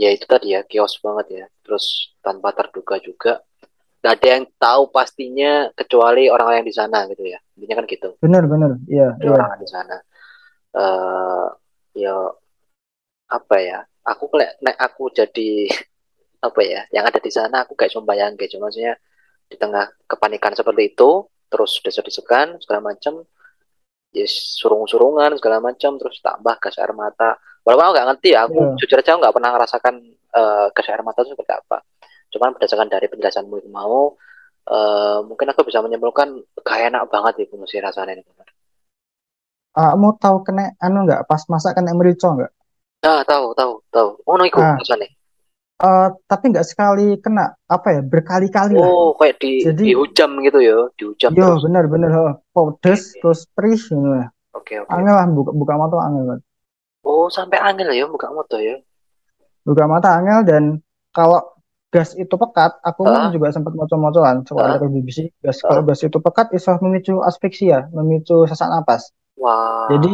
ya 0.00 0.08
itu 0.16 0.24
tadi 0.24 0.56
ya 0.56 0.64
kios 0.64 0.96
banget 1.04 1.26
ya. 1.28 1.44
Terus 1.60 2.16
tanpa 2.24 2.56
terduga 2.56 2.96
juga. 2.96 3.44
Gak 4.00 4.16
ada 4.16 4.28
yang 4.40 4.44
tahu 4.56 4.88
pastinya 4.88 5.68
kecuali 5.76 6.32
orang-orang 6.32 6.64
yang 6.64 6.70
di 6.72 6.76
sana 6.80 7.04
gitu 7.12 7.28
ya. 7.28 7.36
Intinya 7.60 7.76
kan 7.76 7.84
gitu. 7.84 8.08
Benar 8.24 8.48
benar. 8.48 8.70
Iya, 8.88 9.12
iya. 9.20 9.28
orang 9.28 9.60
di 9.60 9.68
sana. 9.68 9.96
Uh, 10.72 11.46
ya 11.92 12.16
apa 13.28 13.56
ya? 13.60 13.84
Aku 14.08 14.32
nek 14.32 14.76
aku 14.80 15.12
jadi 15.12 15.68
apa 16.48 16.60
ya? 16.64 16.80
Yang 16.88 17.04
ada 17.12 17.20
di 17.20 17.32
sana 17.36 17.56
aku 17.68 17.76
kayak 17.76 17.92
cuma 17.92 18.08
bayang 18.08 18.40
gitu. 18.40 18.56
Maksudnya 18.56 18.96
di 19.52 19.60
tengah 19.60 19.84
kepanikan 20.08 20.56
seperti 20.56 20.96
itu 20.96 21.28
terus 21.52 21.76
desek-desekan 21.84 22.56
segala 22.64 22.96
macam. 22.96 23.20
Yes, 24.16 24.56
surung-surungan 24.56 25.36
segala 25.36 25.60
macam. 25.60 26.00
Terus 26.00 26.24
tambah 26.24 26.56
gas 26.56 26.80
air 26.80 26.96
mata 26.96 27.36
walaupun 27.70 27.86
aku 27.86 27.92
nggak 27.94 28.08
ngerti 28.10 28.28
ya 28.34 28.40
aku 28.50 28.58
yeah. 28.58 28.76
jujur 28.82 28.98
aja 28.98 29.12
nggak 29.14 29.34
pernah 29.38 29.50
merasakan 29.54 29.94
uh, 30.34 30.66
gas 30.74 30.86
air 30.90 31.02
mata 31.06 31.22
itu 31.22 31.38
seperti 31.38 31.52
apa. 31.54 31.78
Cuman 32.30 32.54
berdasarkan 32.58 32.90
dari 32.90 33.06
penjelasanmu 33.06 33.54
itu 33.62 33.70
mau 33.70 34.14
uh, 34.70 35.18
mungkin 35.26 35.46
aku 35.50 35.66
bisa 35.66 35.82
menyimpulkan 35.82 36.34
gak 36.62 36.80
enak 36.90 37.06
banget 37.10 37.46
itu 37.46 37.54
mesti 37.54 37.78
rasanya 37.78 38.18
ini. 38.18 38.22
Uh, 39.70 39.94
mau 39.94 40.18
tahu 40.18 40.42
kena 40.42 40.74
anu 40.82 41.06
nggak? 41.06 41.30
Pas 41.30 41.46
masak 41.46 41.78
kena 41.78 41.94
merica 41.94 42.34
nggak? 42.34 42.52
Ah 43.06 43.22
tahu 43.22 43.54
tahu 43.54 43.78
tahu. 43.94 44.08
Oh 44.26 44.34
no 44.34 44.44
nah, 44.46 44.76
rasanya. 44.78 45.06
Uh, 45.80 46.12
tapi 46.28 46.52
nggak 46.52 46.66
sekali 46.68 47.16
kena 47.24 47.56
apa 47.64 47.88
ya 47.96 48.02
berkali-kali 48.04 48.76
oh 48.76 49.16
lah. 49.16 49.16
kayak 49.16 49.40
di 49.40 49.64
jadi 49.64 49.96
dihujam 49.96 50.36
gitu 50.44 50.60
ya 50.60 50.76
dihujam 50.92 51.32
yo 51.32 51.56
bener 51.56 51.88
bener 51.88 52.10
oh, 52.12 52.36
pedes 52.52 53.16
okay. 53.16 53.24
terus 53.24 53.40
perih 53.56 53.80
gitu 53.80 53.96
oke 53.96 54.28
okay, 54.52 54.76
okay. 54.76 54.92
angel 54.92 55.16
lah 55.16 55.24
buka 55.32 55.56
buka 55.56 55.72
mata 55.80 55.96
angel 56.04 56.36
kan 56.36 56.40
oh 57.04 57.28
sampai 57.32 57.58
angel 57.60 57.90
ya 57.92 58.04
buka 58.08 58.28
mata 58.32 58.58
ya 58.60 58.76
buka 59.64 59.84
mata 59.86 60.08
angel 60.20 60.40
dan 60.44 60.64
kalau 61.10 61.60
gas 61.90 62.14
itu 62.14 62.30
pekat 62.38 62.78
aku 62.86 63.02
uh. 63.02 63.34
juga 63.34 63.50
sempat 63.50 63.74
moco-mocoan 63.74 64.46
soal 64.46 64.78
uh. 64.78 64.86
BBC 64.86 65.34
gas 65.42 65.60
uh. 65.62 65.74
kalau 65.74 65.82
gas 65.84 66.00
itu 66.06 66.18
pekat 66.22 66.54
bisa 66.54 66.78
memicu 66.78 67.18
asfiksia 67.20 67.90
memicu 67.90 68.46
sesak 68.46 68.70
napas 68.70 69.10
wow. 69.34 69.90
jadi 69.90 70.12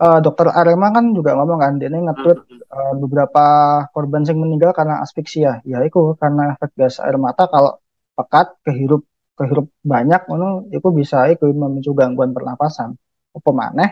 uh, 0.00 0.18
dokter 0.22 0.48
Arema 0.54 0.94
kan 0.94 1.10
juga 1.12 1.34
ngomong 1.34 1.58
kan 1.58 1.72
dia 1.82 1.90
nge-tweet 1.90 2.38
uh, 2.70 2.94
beberapa 2.96 3.44
korban 3.90 4.22
yang 4.22 4.38
meninggal 4.38 4.70
karena 4.70 5.02
asfiksia 5.02 5.60
ya 5.66 5.78
itu 5.82 6.14
karena 6.16 6.54
efek 6.56 6.72
gas 6.78 7.02
air 7.02 7.18
mata 7.18 7.50
kalau 7.50 7.82
pekat 8.14 8.54
kehirup 8.62 9.02
kehirup 9.34 9.72
banyak 9.82 10.28
ngono 10.28 10.68
itu 10.70 10.88
bisa 10.92 11.26
itu 11.32 11.48
memicu 11.50 11.96
gangguan 11.96 12.36
pernapasan 12.36 12.94
apa 13.30 13.50
maneh 13.50 13.90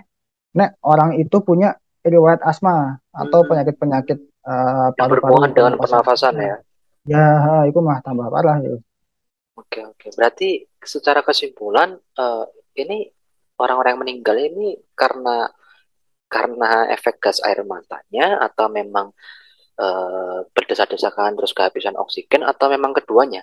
nek 0.54 0.76
orang 0.84 1.16
itu 1.16 1.40
punya 1.40 1.72
riwayat 2.08 2.40
asma 2.44 2.96
atau 3.12 3.40
penyakit-penyakit 3.44 4.18
uh, 4.44 4.90
paru-paru 4.96 5.52
dengan 5.52 5.76
pernapasan 5.76 6.34
ya? 6.40 6.56
Ya 7.08 7.64
itu 7.64 7.80
mah 7.80 8.04
tambah 8.04 8.28
parah 8.28 8.60
ya 8.60 8.76
oke 9.58 9.80
oke. 9.94 10.06
Berarti 10.14 10.62
secara 10.78 11.20
kesimpulan 11.26 11.98
uh, 11.98 12.44
ini 12.78 13.10
orang-orang 13.58 13.98
yang 13.98 14.02
meninggal 14.06 14.36
ini 14.38 14.78
karena 14.94 15.50
karena 16.30 16.92
efek 16.92 17.18
gas 17.18 17.42
air 17.42 17.64
matanya 17.66 18.38
atau 18.44 18.68
memang 18.70 19.10
uh, 19.80 20.44
berdesak-desakan 20.54 21.34
terus 21.34 21.52
kehabisan 21.56 21.98
oksigen 21.98 22.46
atau 22.46 22.70
memang 22.70 22.94
keduanya? 22.94 23.42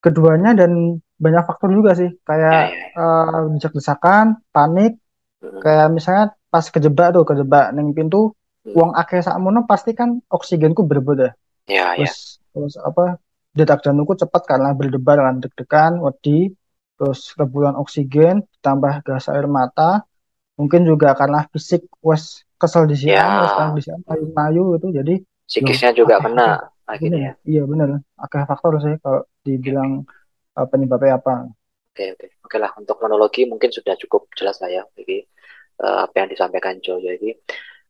Keduanya 0.00 0.54
dan 0.54 1.02
banyak 1.16 1.44
faktor 1.48 1.72
juga 1.72 1.96
sih. 1.96 2.12
Kayak 2.22 2.52
ya, 2.52 2.60
ya, 2.70 2.86
ya. 2.94 3.00
Uh, 3.00 3.42
desak-desakan, 3.56 4.44
panik, 4.52 5.00
hmm. 5.40 5.60
kayak 5.64 5.88
misalnya 5.90 6.36
pas 6.56 6.64
kejebak 6.72 7.12
tuh 7.12 7.28
kejebak 7.28 7.76
neng 7.76 7.92
pintu, 7.92 8.32
hmm. 8.64 8.72
uang 8.72 8.96
akeh 8.96 9.20
sakmono 9.20 9.68
pasti 9.68 9.92
kan 9.92 10.24
oksigenku 10.32 10.88
berbeda. 10.88 11.36
Ya, 11.68 11.92
ya, 11.92 12.08
terus, 12.08 12.40
ya. 12.40 12.56
terus 12.56 12.74
apa 12.80 13.20
detak 13.52 13.84
jantungku 13.84 14.16
cepat 14.16 14.48
karena 14.48 14.72
berdebar 14.72 15.20
kan 15.20 15.44
deg-degan, 15.44 16.00
wedi, 16.00 16.56
terus 16.96 17.36
rebulan 17.36 17.76
oksigen, 17.76 18.48
tambah 18.64 19.04
gas 19.04 19.28
air 19.28 19.44
mata, 19.44 20.08
mungkin 20.56 20.88
juga 20.88 21.12
karena 21.12 21.44
fisik 21.52 21.84
wes 22.00 22.48
kesel 22.56 22.88
di 22.88 22.96
sini 22.96 23.12
ya. 23.12 23.44
wes 23.44 23.52
di 23.76 23.82
sini 23.84 24.00
mayu 24.08 24.24
mayu 24.32 24.64
itu 24.80 24.88
jadi 24.88 25.14
psikisnya 25.44 25.92
juga 25.92 26.16
kena 26.24 26.72
akhirnya 26.88 27.36
iya 27.44 27.68
benar 27.68 28.00
akeh 28.16 28.48
faktor 28.48 28.80
sih 28.80 28.96
kalau 29.04 29.28
dibilang 29.44 30.08
okay. 30.08 30.64
uh, 30.64 30.66
penyebabnya 30.66 31.20
apa 31.20 31.52
oke 31.52 31.92
okay, 31.92 32.16
oke 32.16 32.24
okay. 32.24 32.28
oke 32.40 32.56
lah 32.56 32.72
untuk 32.80 32.96
kronologi 32.96 33.44
mungkin 33.44 33.68
sudah 33.68 34.00
cukup 34.00 34.32
jelas 34.32 34.56
lah 34.64 34.72
ya 34.72 34.82
jadi 34.96 35.28
uh, 35.82 36.08
apa 36.08 36.14
yang 36.24 36.28
disampaikan 36.30 36.78
Jo 36.80 37.00
jadi 37.00 37.36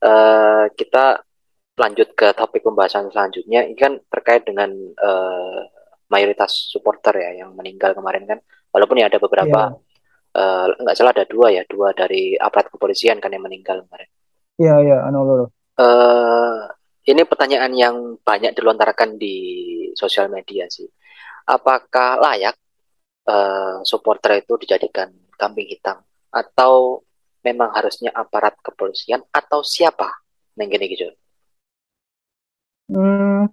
uh, 0.02 0.70
kita 0.74 1.22
lanjut 1.76 2.08
ke 2.16 2.32
topik 2.32 2.64
pembahasan 2.64 3.12
selanjutnya. 3.12 3.68
Ini 3.68 3.76
kan 3.76 4.00
terkait 4.08 4.48
dengan 4.48 4.72
uh, 4.96 5.60
mayoritas 6.08 6.72
supporter 6.72 7.20
ya 7.20 7.44
yang 7.44 7.52
meninggal 7.52 7.92
kemarin 7.92 8.24
kan. 8.24 8.38
Walaupun 8.72 8.96
ya 8.96 9.12
ada 9.12 9.20
beberapa 9.20 9.76
yeah 9.76 9.86
uh, 10.36 10.66
nggak 10.76 10.96
salah 10.96 11.12
ada 11.16 11.24
dua 11.24 11.48
ya 11.52 11.62
dua 11.64 11.96
dari 11.96 12.36
aparat 12.36 12.68
kepolisian 12.68 13.18
kan 13.18 13.32
yang 13.32 13.44
meninggal 13.44 13.82
kemarin. 13.88 14.08
Iya 14.56 14.74
iya 14.84 14.98
anu 15.08 15.24
uh, 15.24 16.60
ini 17.06 17.22
pertanyaan 17.24 17.72
yang 17.72 17.96
banyak 18.20 18.52
dilontarkan 18.52 19.16
di 19.16 19.36
sosial 19.96 20.28
media 20.28 20.68
sih. 20.68 20.88
Apakah 21.46 22.18
layak 22.20 22.56
uh, 23.28 23.80
supporter 23.86 24.42
itu 24.42 24.58
dijadikan 24.60 25.12
kambing 25.38 25.68
hitam? 25.70 26.02
Atau 26.32 27.05
memang 27.46 27.70
harusnya 27.70 28.10
aparat 28.10 28.58
kepolisian 28.58 29.22
atau 29.30 29.62
siapa 29.62 30.10
neng 30.58 30.66
gini 30.66 30.86
gitu 30.90 31.06
hmm, 32.90 33.46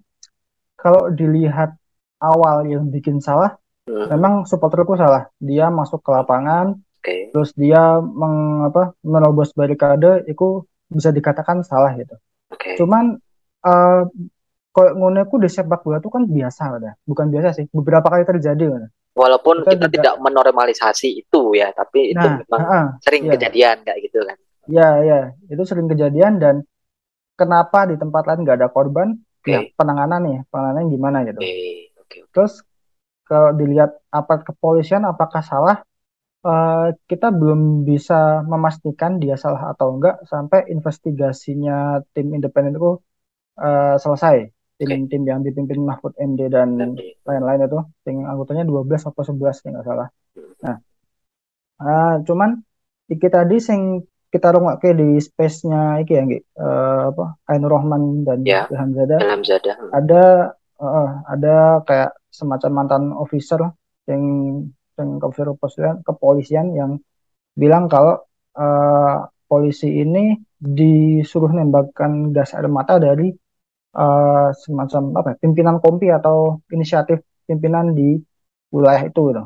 kalau 0.74 1.14
dilihat 1.14 1.78
awal 2.18 2.66
yang 2.66 2.90
bikin 2.90 3.22
salah 3.22 3.62
Hmm. 3.84 4.08
Memang 4.08 4.34
supporterku 4.48 4.96
salah. 4.96 5.28
Dia 5.44 5.68
masuk 5.68 6.00
ke 6.00 6.10
lapangan, 6.12 6.80
okay. 7.04 7.28
terus 7.36 7.52
dia 7.52 8.00
meng, 8.00 8.64
apa, 8.64 8.96
menerobos 9.04 9.52
barikade, 9.52 10.24
itu 10.32 10.64
bisa 10.88 11.12
dikatakan 11.12 11.68
salah 11.68 11.92
gitu. 12.00 12.16
Okay. 12.56 12.80
Cuman 12.80 13.20
uh, 13.68 14.08
kalau 14.74 14.92
ngono 14.98 15.30
di 15.38 15.50
sepak 15.54 15.86
bola 15.86 16.02
itu 16.02 16.10
kan 16.10 16.26
biasa 16.26 16.64
udah, 16.82 16.94
bukan 17.06 17.30
biasa 17.30 17.48
sih. 17.62 17.66
Beberapa 17.70 18.10
kali 18.10 18.26
terjadi 18.26 18.66
kan. 18.74 18.90
Walaupun 19.14 19.62
kita, 19.62 19.78
kita 19.78 19.88
tidak 19.94 20.16
menormalisasi 20.18 21.22
itu 21.22 21.54
ya, 21.54 21.70
tapi 21.70 22.18
itu 22.18 22.26
nah, 22.26 22.42
memang 22.42 22.62
uh, 22.66 22.86
sering 23.06 23.30
iya. 23.30 23.38
kejadian 23.38 23.78
kayak 23.86 24.00
gitu 24.10 24.20
kan. 24.26 24.38
Ya 24.66 24.90
ya, 25.06 25.20
itu 25.54 25.64
sering 25.70 25.86
kejadian 25.86 26.42
dan 26.42 26.56
kenapa 27.38 27.86
di 27.86 28.02
tempat 28.02 28.26
lain 28.26 28.42
nggak 28.42 28.58
ada 28.66 28.70
korban? 28.74 29.14
Okay. 29.46 29.54
Ya 29.54 29.60
penanganan 29.78 30.20
nih, 30.26 30.38
penanganan 30.50 30.90
gimana 30.90 31.18
gitu. 31.30 31.38
Okay. 31.46 31.94
Okay. 32.10 32.26
Terus 32.34 32.66
kalau 33.30 33.54
dilihat 33.54 33.94
apa 34.10 34.42
kepolisian 34.42 35.06
apakah 35.06 35.46
salah 35.46 35.86
uh, 36.42 36.90
kita 37.06 37.30
belum 37.30 37.86
bisa 37.86 38.42
memastikan 38.50 39.22
dia 39.22 39.38
salah 39.38 39.70
atau 39.70 39.94
enggak 39.94 40.26
sampai 40.26 40.66
investigasinya 40.74 42.02
tim 42.18 42.34
independen 42.34 42.82
itu 42.82 42.98
uh, 43.62 43.96
selesai 44.02 44.50
tim 44.86 45.02
tim 45.08 45.24
yang 45.24 45.40
dipimpin 45.42 45.80
Mahfud 45.82 46.14
MD 46.20 46.52
dan 46.52 46.76
lain-lain 47.28 47.62
itu 47.66 47.80
tim 48.04 48.28
anggotanya 48.28 48.64
12 48.68 49.10
atau 49.10 49.24
11 49.24 49.64
ya 49.64 49.68
nggak 49.74 49.86
salah. 49.88 50.08
Nah 50.64 50.78
uh, 51.84 52.16
cuman 52.24 52.50
iki 53.10 53.28
tadi 53.28 53.58
sing 53.60 54.04
kita 54.34 54.50
ke 54.82 54.98
di 54.98 55.22
space-nya 55.22 56.02
iki 56.02 56.14
ya 56.18 56.24
uh, 56.58 57.14
apa 57.14 57.38
Ainur 57.54 57.78
Rahman 57.78 58.26
dan 58.26 58.42
ya, 58.42 58.66
Hamzada. 58.66 59.22
Ada 59.94 60.24
uh, 60.82 61.10
ada 61.30 61.86
kayak 61.86 62.18
semacam 62.34 62.70
mantan 62.74 63.04
officer 63.14 63.62
yang 64.10 64.24
yang 64.98 65.22
kepolisian, 65.22 66.02
kepolisian 66.02 66.66
yang 66.74 66.92
bilang 67.54 67.86
kalau 67.86 68.26
uh, 68.58 69.30
polisi 69.46 70.02
ini 70.02 70.34
disuruh 70.58 71.54
nembakkan 71.54 72.34
gas 72.34 72.58
air 72.58 72.66
mata 72.66 72.98
dari 72.98 73.30
uh, 73.96 74.50
semacam 74.54 75.02
apa 75.22 75.28
ya, 75.34 75.36
pimpinan 75.42 75.78
kompi 75.80 76.10
atau 76.10 76.62
inisiatif 76.70 77.22
pimpinan 77.46 77.94
di 77.94 78.18
wilayah 78.74 79.04
itu 79.06 79.22
gitu. 79.32 79.44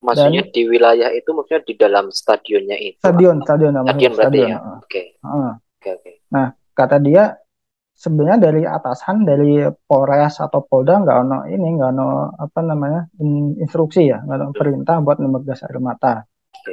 Maksudnya 0.00 0.48
Dan, 0.48 0.54
di 0.56 0.62
wilayah 0.64 1.10
itu 1.12 1.30
maksudnya 1.36 1.62
di 1.62 1.74
dalam 1.76 2.08
stadionnya 2.08 2.76
itu. 2.80 2.96
Stadion, 3.04 3.44
stadion, 3.44 3.72
stadion 3.76 4.12
berarti 4.16 4.16
stadion, 4.16 4.48
ya. 4.48 4.58
Oke. 4.80 5.02
Oke, 5.20 5.88
oke. 6.00 6.10
Nah, 6.32 6.46
kata 6.72 6.96
dia 7.04 7.36
sebenarnya 8.00 8.38
dari 8.40 8.62
atasan 8.64 9.28
dari 9.28 9.60
Polres 9.84 10.40
atau 10.40 10.64
Polda 10.64 11.04
nggak 11.04 11.18
ono 11.20 11.38
ini 11.44 11.68
nggak 11.76 11.90
ono 11.92 12.32
apa 12.32 12.60
namanya 12.64 13.12
instruksi 13.60 14.08
ya 14.08 14.24
nggak 14.24 14.36
ono 14.40 14.46
perintah 14.56 14.96
buat 15.04 15.20
nembak 15.20 15.44
gas 15.44 15.68
air 15.68 15.76
mata 15.84 16.24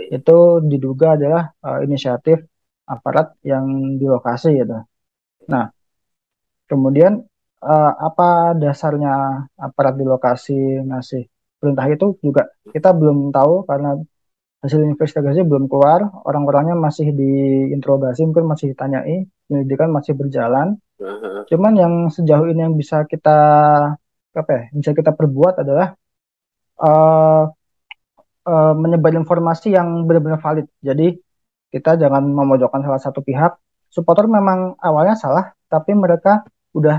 itu 0.08 0.64
diduga 0.64 1.20
adalah 1.20 1.52
uh, 1.68 1.84
inisiatif 1.84 2.48
aparat 2.88 3.36
yang 3.44 4.00
di 4.00 4.08
lokasi 4.08 4.56
gitu 4.56 4.80
nah 5.52 5.68
kemudian 6.70 7.24
uh, 7.64 7.92
apa 8.08 8.54
dasarnya 8.60 9.48
aparat 9.58 9.96
di 9.98 10.06
lokasi 10.06 10.84
ngasih 10.84 11.24
perintah 11.58 11.88
itu 11.90 12.20
juga 12.22 12.52
kita 12.70 12.94
belum 12.94 13.34
tahu 13.34 13.66
karena 13.66 13.98
hasil 14.62 14.84
investigasi 14.84 15.42
belum 15.42 15.66
keluar 15.72 16.06
orang-orangnya 16.28 16.76
masih 16.78 17.14
diinterogasi 17.14 18.28
mungkin 18.30 18.46
masih 18.52 18.74
ditanyai 18.74 19.26
penyelidikan 19.48 19.90
masih 19.90 20.14
berjalan 20.14 20.78
Cuman 21.50 21.74
yang 21.78 21.94
sejauh 22.10 22.50
ini 22.50 22.66
yang 22.66 22.74
bisa 22.74 23.06
kita 23.06 23.38
apa 24.34 24.52
ya, 24.54 24.64
bisa 24.74 24.92
kita 24.98 25.14
perbuat 25.14 25.62
adalah 25.62 25.94
uh, 26.82 27.44
uh, 28.46 28.74
menyebar 28.74 29.14
informasi 29.14 29.78
yang 29.78 30.06
benar-benar 30.10 30.42
valid. 30.42 30.68
Jadi 30.82 31.18
kita 31.70 32.02
jangan 32.02 32.26
memojokkan 32.26 32.82
salah 32.82 33.02
satu 33.02 33.22
pihak. 33.22 33.58
Supporter 33.88 34.26
memang 34.28 34.76
awalnya 34.82 35.16
salah, 35.16 35.54
tapi 35.70 35.94
mereka 35.94 36.44
udah 36.78 36.98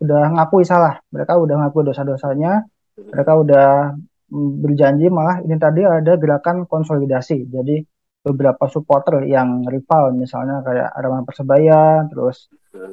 udah 0.00 0.22
ngakui 0.34 0.64
salah. 0.64 0.98
Mereka 1.12 1.36
udah 1.36 1.54
ngakui 1.66 1.82
dosa-dosanya. 1.86 2.64
Mereka 2.98 3.32
udah 3.44 3.94
berjanji 4.64 5.06
malah 5.08 5.40
ini 5.44 5.56
tadi 5.56 5.84
ada 5.84 6.16
gerakan 6.16 6.64
konsolidasi. 6.64 7.48
Jadi 7.48 7.76
beberapa 8.28 8.68
supporter 8.68 9.24
yang 9.24 9.64
rival 9.64 10.12
misalnya 10.12 10.60
kayak 10.60 10.88
Arema 10.92 11.22
Persebaya 11.24 12.04
terus 12.10 12.50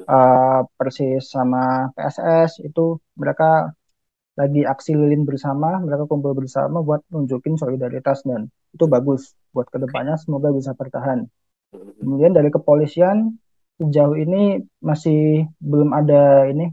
uh, 0.07 0.63
Persis 0.77 1.27
sama 1.27 1.91
PSS 1.97 2.63
itu 2.63 3.01
mereka 3.19 3.73
lagi 4.35 4.63
aksi 4.63 4.95
lilin 4.95 5.23
bersama 5.27 5.79
mereka 5.83 6.07
kumpul 6.07 6.35
bersama 6.35 6.83
buat 6.83 7.03
nunjukin 7.11 7.55
solidaritas 7.55 8.23
dan 8.23 8.51
itu 8.71 8.85
bagus 8.87 9.35
buat 9.51 9.67
ke 9.71 9.79
depannya 9.79 10.15
semoga 10.19 10.51
bisa 10.51 10.75
bertahan 10.75 11.27
kemudian 11.99 12.31
dari 12.35 12.51
kepolisian 12.51 13.35
sejauh 13.75 14.15
ini 14.15 14.63
masih 14.79 15.47
belum 15.59 15.91
ada 15.91 16.47
ini 16.47 16.71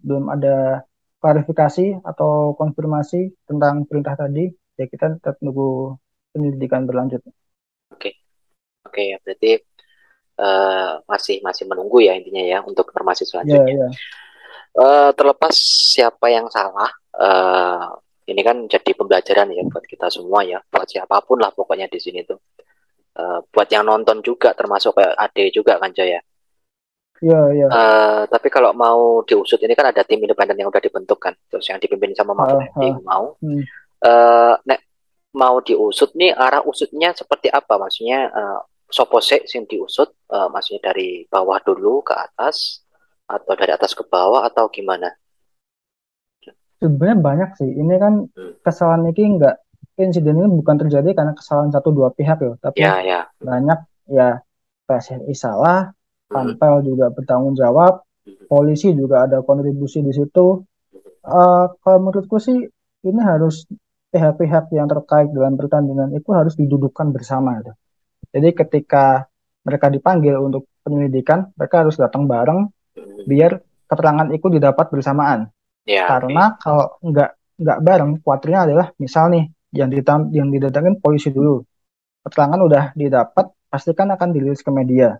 belum 0.00 0.32
ada 0.32 0.86
klarifikasi 1.18 2.00
atau 2.06 2.54
konfirmasi 2.54 3.34
tentang 3.44 3.84
perintah 3.84 4.14
tadi 4.14 4.48
ya 4.78 4.86
kita 4.86 5.18
tetap 5.18 5.36
nunggu 5.42 5.98
penyelidikan 6.32 6.86
berlanjut. 6.86 7.20
Oke, 7.90 8.14
oke 8.86 9.02
ya 9.02 9.18
berarti 9.18 9.58
uh, 10.38 11.02
masih 11.04 11.42
masih 11.42 11.66
menunggu 11.66 11.98
ya 12.00 12.14
intinya 12.14 12.42
ya 12.46 12.58
untuk 12.62 12.94
informasi 12.94 13.26
selanjutnya. 13.26 13.66
Yeah, 13.66 13.90
yeah. 13.90 13.92
Uh, 14.78 15.10
terlepas 15.18 15.58
siapa 15.90 16.30
yang 16.30 16.46
salah, 16.54 16.86
uh, 17.18 17.98
ini 18.30 18.46
kan 18.46 18.70
jadi 18.70 18.94
pembelajaran 18.94 19.50
ya 19.50 19.66
buat 19.66 19.82
kita 19.82 20.06
semua 20.06 20.46
ya, 20.46 20.62
buat 20.70 20.86
siapa 20.86 21.18
pun 21.26 21.42
lah 21.42 21.50
pokoknya 21.50 21.90
di 21.90 21.98
sini 21.98 22.22
tuh. 22.22 22.38
Uh, 23.18 23.42
buat 23.50 23.66
yang 23.66 23.82
nonton 23.82 24.22
juga 24.22 24.54
termasuk 24.54 24.94
kayak 24.94 25.18
Ade 25.18 25.50
juga 25.50 25.82
kan 25.82 25.90
Jaya. 25.90 26.22
Iya, 27.18 27.40
iya. 27.54 27.66
Uh, 27.66 28.22
tapi 28.30 28.48
kalau 28.48 28.70
mau 28.74 29.22
diusut 29.26 29.58
ini 29.62 29.74
kan 29.74 29.90
ada 29.90 30.06
tim 30.06 30.22
independen 30.22 30.54
yang 30.58 30.70
udah 30.70 30.82
dibentuk 30.82 31.18
kan, 31.18 31.34
terus 31.50 31.66
yang 31.66 31.82
dipimpin 31.82 32.14
sama 32.14 32.34
Mahfud 32.34 32.62
uh, 32.62 32.78
uh, 32.78 32.98
mau. 33.02 33.24
Hmm. 33.42 33.62
Uh, 33.98 34.54
nek 34.62 34.86
mau 35.34 35.58
diusut 35.58 36.14
nih 36.14 36.30
arah 36.30 36.62
usutnya 36.62 37.10
seperti 37.14 37.50
apa? 37.50 37.74
Maksudnya 37.74 38.30
uh, 38.30 38.60
sopose 38.86 39.42
yang 39.50 39.66
diusut, 39.66 40.14
uh, 40.30 40.46
maksudnya 40.48 40.94
dari 40.94 41.26
bawah 41.26 41.58
dulu 41.60 42.06
ke 42.06 42.14
atas 42.14 42.86
atau 43.28 43.52
dari 43.58 43.74
atas 43.74 43.92
ke 43.92 44.06
bawah 44.06 44.46
atau 44.46 44.70
gimana? 44.70 45.10
Sebenarnya 46.78 47.18
banyak 47.18 47.50
sih. 47.58 47.70
Ini 47.74 47.94
kan 47.98 48.14
hmm. 48.30 48.62
kesalahan 48.62 49.10
ini 49.10 49.38
enggak 49.38 49.56
insiden 49.98 50.38
ini 50.38 50.46
bukan 50.62 50.78
terjadi 50.86 51.10
karena 51.10 51.34
kesalahan 51.34 51.74
satu 51.74 51.90
dua 51.90 52.14
pihak 52.14 52.38
ya, 52.38 52.54
tapi 52.62 52.78
ya, 52.78 52.94
ya. 53.02 53.20
banyak 53.42 53.78
ya 54.06 54.38
PSSI 54.86 55.34
salah, 55.34 55.90
Panpel 56.28 56.84
juga 56.84 57.08
bertanggung 57.08 57.56
jawab, 57.56 58.04
polisi 58.46 58.92
juga 58.92 59.24
ada 59.24 59.40
kontribusi 59.40 60.04
di 60.04 60.12
situ. 60.12 60.62
Uh, 61.24 61.66
kalau 61.80 61.98
menurutku 62.08 62.36
sih 62.36 62.68
ini 63.04 63.20
harus 63.20 63.64
pihak-pihak 64.08 64.72
yang 64.72 64.88
terkait 64.88 65.28
dalam 65.32 65.56
pertandingan 65.56 66.12
itu 66.16 66.30
harus 66.32 66.56
didudukkan 66.56 67.12
bersama. 67.12 67.60
Gitu. 67.60 67.72
Jadi 68.32 68.48
ketika 68.56 69.28
mereka 69.64 69.92
dipanggil 69.92 70.36
untuk 70.40 70.68
penyelidikan, 70.84 71.52
mereka 71.56 71.84
harus 71.84 71.96
datang 72.00 72.24
bareng 72.24 72.68
biar 73.28 73.60
keterangan 73.88 74.28
itu 74.32 74.46
didapat 74.48 74.86
bersamaan. 74.88 75.48
Ya, 75.88 76.04
Karena 76.04 76.56
okay. 76.56 76.60
kalau 76.64 76.86
nggak 77.00 77.30
nggak 77.58 77.78
bareng, 77.84 78.10
khawatirnya 78.20 78.60
adalah 78.68 78.86
misal 79.00 79.32
nih 79.32 79.44
yang 79.72 79.88
ditam 79.92 80.28
yang 80.32 80.48
didatangin 80.48 81.00
polisi 81.00 81.28
dulu, 81.32 81.60
keterangan 82.24 82.60
udah 82.60 82.84
didapat, 82.96 83.52
pasti 83.68 83.92
kan 83.92 84.08
akan 84.12 84.28
dirilis 84.32 84.64
ke 84.64 84.70
media. 84.72 85.16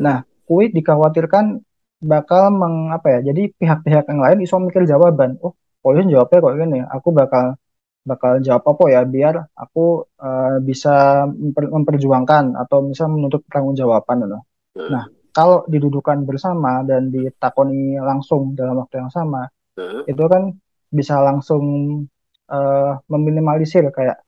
Nah, 0.00 0.24
Kuwait 0.46 0.70
dikhawatirkan 0.70 1.60
bakal 2.00 2.54
mengapa 2.54 3.18
ya 3.18 3.32
jadi 3.32 3.50
pihak-pihak 3.56 4.04
yang 4.06 4.20
lain 4.20 4.38
iso 4.44 4.60
mikir 4.60 4.84
jawaban 4.84 5.40
oh 5.42 5.56
polisi 5.80 6.12
jawabnya 6.12 6.38
kok 6.44 6.54
ini 6.60 6.80
aku 6.86 7.08
bakal 7.10 7.56
bakal 8.06 8.38
jawab 8.38 8.62
apa 8.62 8.84
ya 8.86 9.00
biar 9.02 9.34
aku 9.58 10.06
uh, 10.22 10.62
bisa 10.62 11.26
memper, 11.26 11.66
memperjuangkan 11.74 12.54
atau 12.54 12.86
bisa 12.86 13.10
menuntut 13.10 13.42
jawaban 13.50 14.22
gitu. 14.22 14.38
Hmm. 14.78 14.90
Nah, 14.94 15.04
kalau 15.34 15.66
didudukan 15.66 16.22
bersama 16.22 16.86
dan 16.86 17.10
ditakoni 17.10 17.98
langsung 17.98 18.54
dalam 18.54 18.78
waktu 18.78 19.02
yang 19.02 19.10
sama, 19.10 19.50
hmm. 19.74 20.06
itu 20.06 20.24
kan 20.30 20.54
bisa 20.86 21.18
langsung 21.18 21.64
uh, 22.46 22.92
meminimalisir 23.10 23.90
kayak 23.90 24.22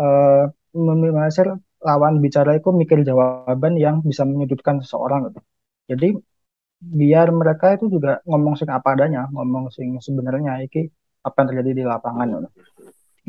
uh, 0.00 0.48
meminimalisir 0.72 1.52
lawan 1.86 2.18
bicara 2.18 2.58
itu 2.58 2.74
mikir 2.74 3.06
jawaban 3.06 3.78
yang 3.78 4.02
bisa 4.02 4.26
menyudutkan 4.26 4.82
seseorang 4.82 5.30
gitu. 5.30 5.40
Jadi 5.86 6.08
biar 6.82 7.30
mereka 7.30 7.78
itu 7.78 7.86
juga 7.86 8.18
ngomong 8.26 8.58
sing 8.58 8.68
apa 8.74 8.98
adanya, 8.98 9.30
ngomong 9.30 9.70
sing 9.70 9.94
sebenarnya 10.02 10.66
iki 10.66 10.90
apa 11.22 11.36
yang 11.40 11.48
terjadi 11.54 11.70
di 11.78 11.84
lapangan 11.86 12.26
gitu. 12.26 12.48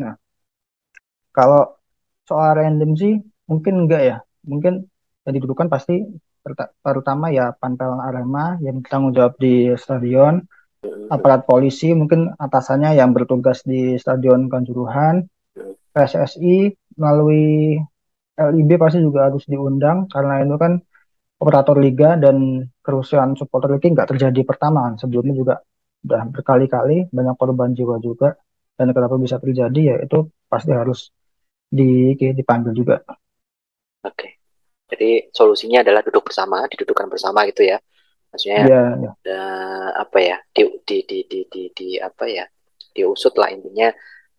Nah, 0.02 0.14
kalau 1.30 1.78
soal 2.26 2.58
random 2.58 2.98
sih 2.98 3.14
mungkin 3.46 3.86
enggak 3.86 4.02
ya. 4.02 4.18
Mungkin 4.42 4.90
yang 5.30 5.34
didudukan 5.38 5.70
pasti 5.70 6.02
terutama 6.82 7.30
ya 7.30 7.52
Panpel 7.54 8.00
Arema 8.00 8.58
yang 8.64 8.82
bertanggung 8.82 9.14
jawab 9.14 9.36
di 9.38 9.70
stadion, 9.76 10.42
aparat 11.12 11.44
polisi 11.44 11.92
mungkin 11.94 12.32
atasannya 12.40 12.96
yang 12.98 13.12
bertugas 13.12 13.62
di 13.68 14.00
stadion 14.00 14.48
Kanjuruhan, 14.48 15.28
PSSI 15.92 16.72
melalui 16.98 17.78
LIB 18.38 18.78
pasti 18.78 19.02
juga 19.02 19.28
harus 19.28 19.44
diundang 19.50 20.06
karena 20.08 20.46
itu 20.46 20.56
kan 20.62 20.78
operator 21.38 21.78
liga 21.78 22.18
dan 22.18 22.66
kerusuhan 22.82 23.34
supporter 23.34 23.74
liga 23.78 23.90
nggak 23.90 24.10
terjadi 24.14 24.42
pertama 24.46 24.90
kan 24.90 24.94
sebelumnya 25.02 25.34
juga 25.34 25.56
udah 26.06 26.22
berkali-kali 26.30 27.10
banyak 27.10 27.36
korban 27.36 27.74
jiwa 27.74 27.98
juga 27.98 28.38
dan 28.78 28.94
kenapa 28.94 29.18
bisa 29.18 29.42
terjadi 29.42 29.82
ya 29.82 29.96
itu 30.06 30.30
pasti 30.46 30.72
harus 30.72 31.10
di 31.68 32.14
dipanggil 32.16 32.72
juga. 32.72 33.02
Oke, 34.06 34.40
jadi 34.88 35.28
solusinya 35.34 35.84
adalah 35.84 36.00
duduk 36.06 36.32
bersama, 36.32 36.64
didudukan 36.70 37.12
bersama 37.12 37.44
gitu 37.50 37.68
ya, 37.68 37.82
maksudnya 38.32 38.62
ya, 38.64 38.82
ya. 38.96 39.42
Apa 40.00 40.18
ya 40.22 40.38
di, 40.54 40.64
di 40.86 40.98
di 41.04 41.20
di 41.28 41.40
di 41.50 41.64
di 41.74 41.88
apa 42.00 42.24
ya 42.30 42.46
diusut 42.96 43.36
lah 43.36 43.52
intinya 43.52 43.92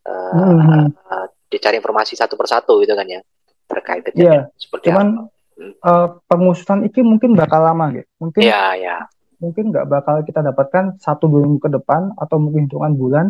uh, 0.09 0.33
hmm. 0.35 0.87
uh, 0.95 1.27
dicari 1.51 1.77
informasi 1.77 2.17
satu 2.17 2.35
persatu 2.39 2.81
gitu 2.81 2.95
kan 2.97 3.07
ya 3.07 3.21
terkait 3.69 4.03
kejadian 4.03 4.49
yeah. 4.49 4.59
seperti 4.59 4.91
cuman 4.91 5.07
apa. 5.07 5.37
Hmm. 5.59 5.75
Uh, 5.83 6.07
pengusutan 6.31 6.87
itu 6.87 7.03
mungkin 7.03 7.35
bakal 7.35 7.67
lama 7.67 7.91
gitu 7.91 8.09
mungkin 8.23 8.43
yeah, 8.47 8.79
yeah. 8.79 9.03
mungkin 9.43 9.75
nggak 9.75 9.91
bakal 9.91 10.23
kita 10.23 10.41
dapatkan 10.41 11.03
satu 11.03 11.27
dua 11.27 11.43
minggu 11.47 11.67
ke 11.67 11.71
depan 11.71 12.15
atau 12.15 12.39
mungkin 12.39 12.71
hitungan 12.71 12.95
bulan 12.95 13.27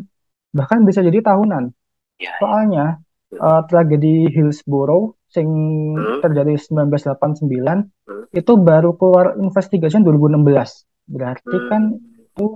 bahkan 0.52 0.84
bisa 0.84 1.00
jadi 1.00 1.24
tahunan 1.24 1.72
yeah, 2.20 2.36
ya. 2.36 2.40
soalnya 2.40 2.86
yeah. 3.32 3.40
uh, 3.40 3.60
tragedi 3.64 4.28
Hillsborough 4.28 5.16
sing 5.28 5.48
hmm. 5.96 6.20
terjadi 6.24 6.56
1989 6.56 7.48
hmm. 7.48 8.24
itu 8.32 8.52
baru 8.56 8.96
keluar 8.96 9.36
investigasi 9.36 10.00
2016 10.00 11.08
berarti 11.08 11.56
hmm. 11.56 11.68
kan 11.68 11.82
itu 11.96 12.46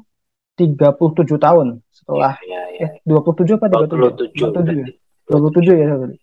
37 0.57 1.41
tahun 1.41 1.81
setelah 1.89 2.37
ya, 2.45 2.63
ya, 2.77 2.93
ya. 2.93 3.01
eh 3.01 3.09
27 3.09 3.57
apa 3.57 3.67
37 3.73 4.93
27 5.29 5.33
27 5.33 5.81
ya 5.81 5.87
27 5.89 6.13
ya 6.13 6.17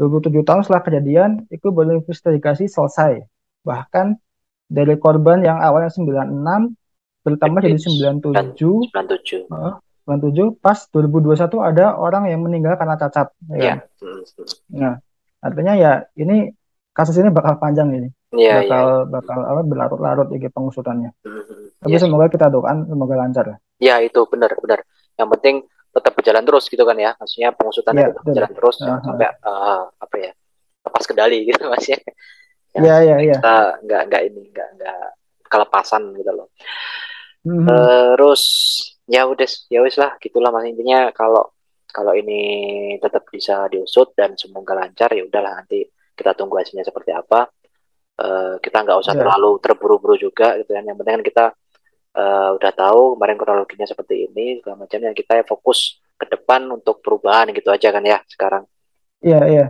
27 0.00 0.44
tahun 0.44 0.60
setelah 0.64 0.82
kejadian, 0.82 1.30
itu 1.52 1.68
baru 1.68 2.00
investigasi 2.00 2.68
selesai. 2.68 3.22
Bahkan 3.62 4.16
dari 4.72 4.96
korban 4.96 5.44
yang 5.44 5.60
awalnya 5.60 5.92
96 5.92 6.72
bertambah 7.22 7.60
jadi 7.60 7.78
97. 7.78 8.90
97. 8.90 9.46
Uh, 9.52 9.78
97 10.08 10.58
pas 10.58 10.78
2021 10.90 11.38
ada 11.62 11.94
orang 11.94 12.26
yang 12.26 12.42
meninggal 12.42 12.74
karena 12.74 12.98
cacat. 12.98 13.30
Ya. 13.54 13.86
Yeah. 14.02 14.18
Nah, 14.74 14.94
artinya 15.38 15.78
ya 15.78 15.92
ini 16.18 16.50
kasus 16.90 17.14
ini 17.20 17.30
bakal 17.30 17.62
panjang 17.62 17.94
ini. 17.94 18.08
Yeah, 18.32 18.64
bakal 18.64 18.86
yeah. 18.88 19.08
bakal 19.12 19.38
apa 19.44 19.60
berlarut-larut 19.62 20.28
ini 20.34 20.48
pengusutannya. 20.50 21.10
Mm-hmm. 21.22 21.84
Tapi 21.84 21.94
yeah. 21.94 22.02
semoga 22.02 22.26
kita 22.32 22.50
doakan 22.50 22.88
semoga 22.88 23.14
lancar. 23.14 23.44
Ya 23.78 24.02
itu 24.02 24.26
benar 24.26 24.50
benar. 24.58 24.82
Yang 25.20 25.28
penting 25.38 25.56
tetap 25.92 26.12
berjalan 26.16 26.42
terus 26.42 26.64
gitu 26.72 26.82
kan 26.88 26.96
ya 26.96 27.12
maksudnya 27.20 27.52
pengusutannya 27.52 28.00
yeah, 28.00 28.10
tetap 28.10 28.24
berjalan 28.24 28.52
terus 28.56 28.76
uh 28.80 28.84
-huh. 28.88 29.00
sampai 29.04 29.28
uh, 29.44 29.84
apa 30.00 30.16
ya 30.16 30.32
lepas 30.82 31.04
kendali 31.04 31.38
gitu 31.46 31.62
mas 31.72 31.86
ya 31.86 32.00
Iya 32.72 32.94
iya 33.04 33.16
iya. 33.20 33.36
Nggak 33.84 34.02
nggak 34.08 34.22
ini 34.32 34.42
nggak 34.48 34.68
nggak 34.80 35.04
kelepasan 35.44 36.16
gitu 36.16 36.32
loh. 36.32 36.48
Mm 37.44 37.52
-hmm. 37.52 37.66
Terus 37.68 38.42
ya 39.04 39.28
udah 39.28 39.48
ya 39.68 39.80
wis 39.84 39.96
lah 40.00 40.16
gitulah 40.16 40.48
mas 40.48 40.64
intinya 40.64 41.12
kalau 41.12 41.52
kalau 41.92 42.16
ini 42.16 42.40
tetap 42.96 43.28
bisa 43.28 43.68
diusut 43.68 44.16
dan 44.16 44.32
semoga 44.40 44.72
lancar 44.72 45.12
ya 45.12 45.28
udahlah 45.28 45.60
nanti 45.60 45.84
kita 46.16 46.32
tunggu 46.32 46.56
hasilnya 46.56 46.88
seperti 46.88 47.12
apa. 47.12 47.44
Uh, 48.12 48.60
kita 48.60 48.84
nggak 48.84 48.98
usah 49.00 49.16
yeah. 49.16 49.20
terlalu 49.24 49.50
terburu-buru 49.60 50.16
juga 50.20 50.56
gitu 50.60 50.76
kan 50.76 50.84
yang 50.84 50.96
penting 51.00 51.14
kan 51.20 51.24
kita 51.24 51.44
uh, 52.16 52.56
udah 52.56 52.72
tahu 52.72 53.16
kemarin 53.16 53.36
kronologinya 53.40 53.86
seperti 53.88 54.28
ini 54.28 54.60
segala 54.60 54.84
macam 54.84 54.98
yang 55.00 55.16
kita 55.16 55.44
fokus 55.48 56.00
ke 56.16 56.28
depan 56.28 56.68
untuk 56.70 57.02
perubahan 57.02 57.50
gitu 57.50 57.72
aja 57.72 57.90
kan 57.90 58.04
ya 58.04 58.18
sekarang. 58.28 58.64
Iya 59.22 59.40
iya. 59.48 59.66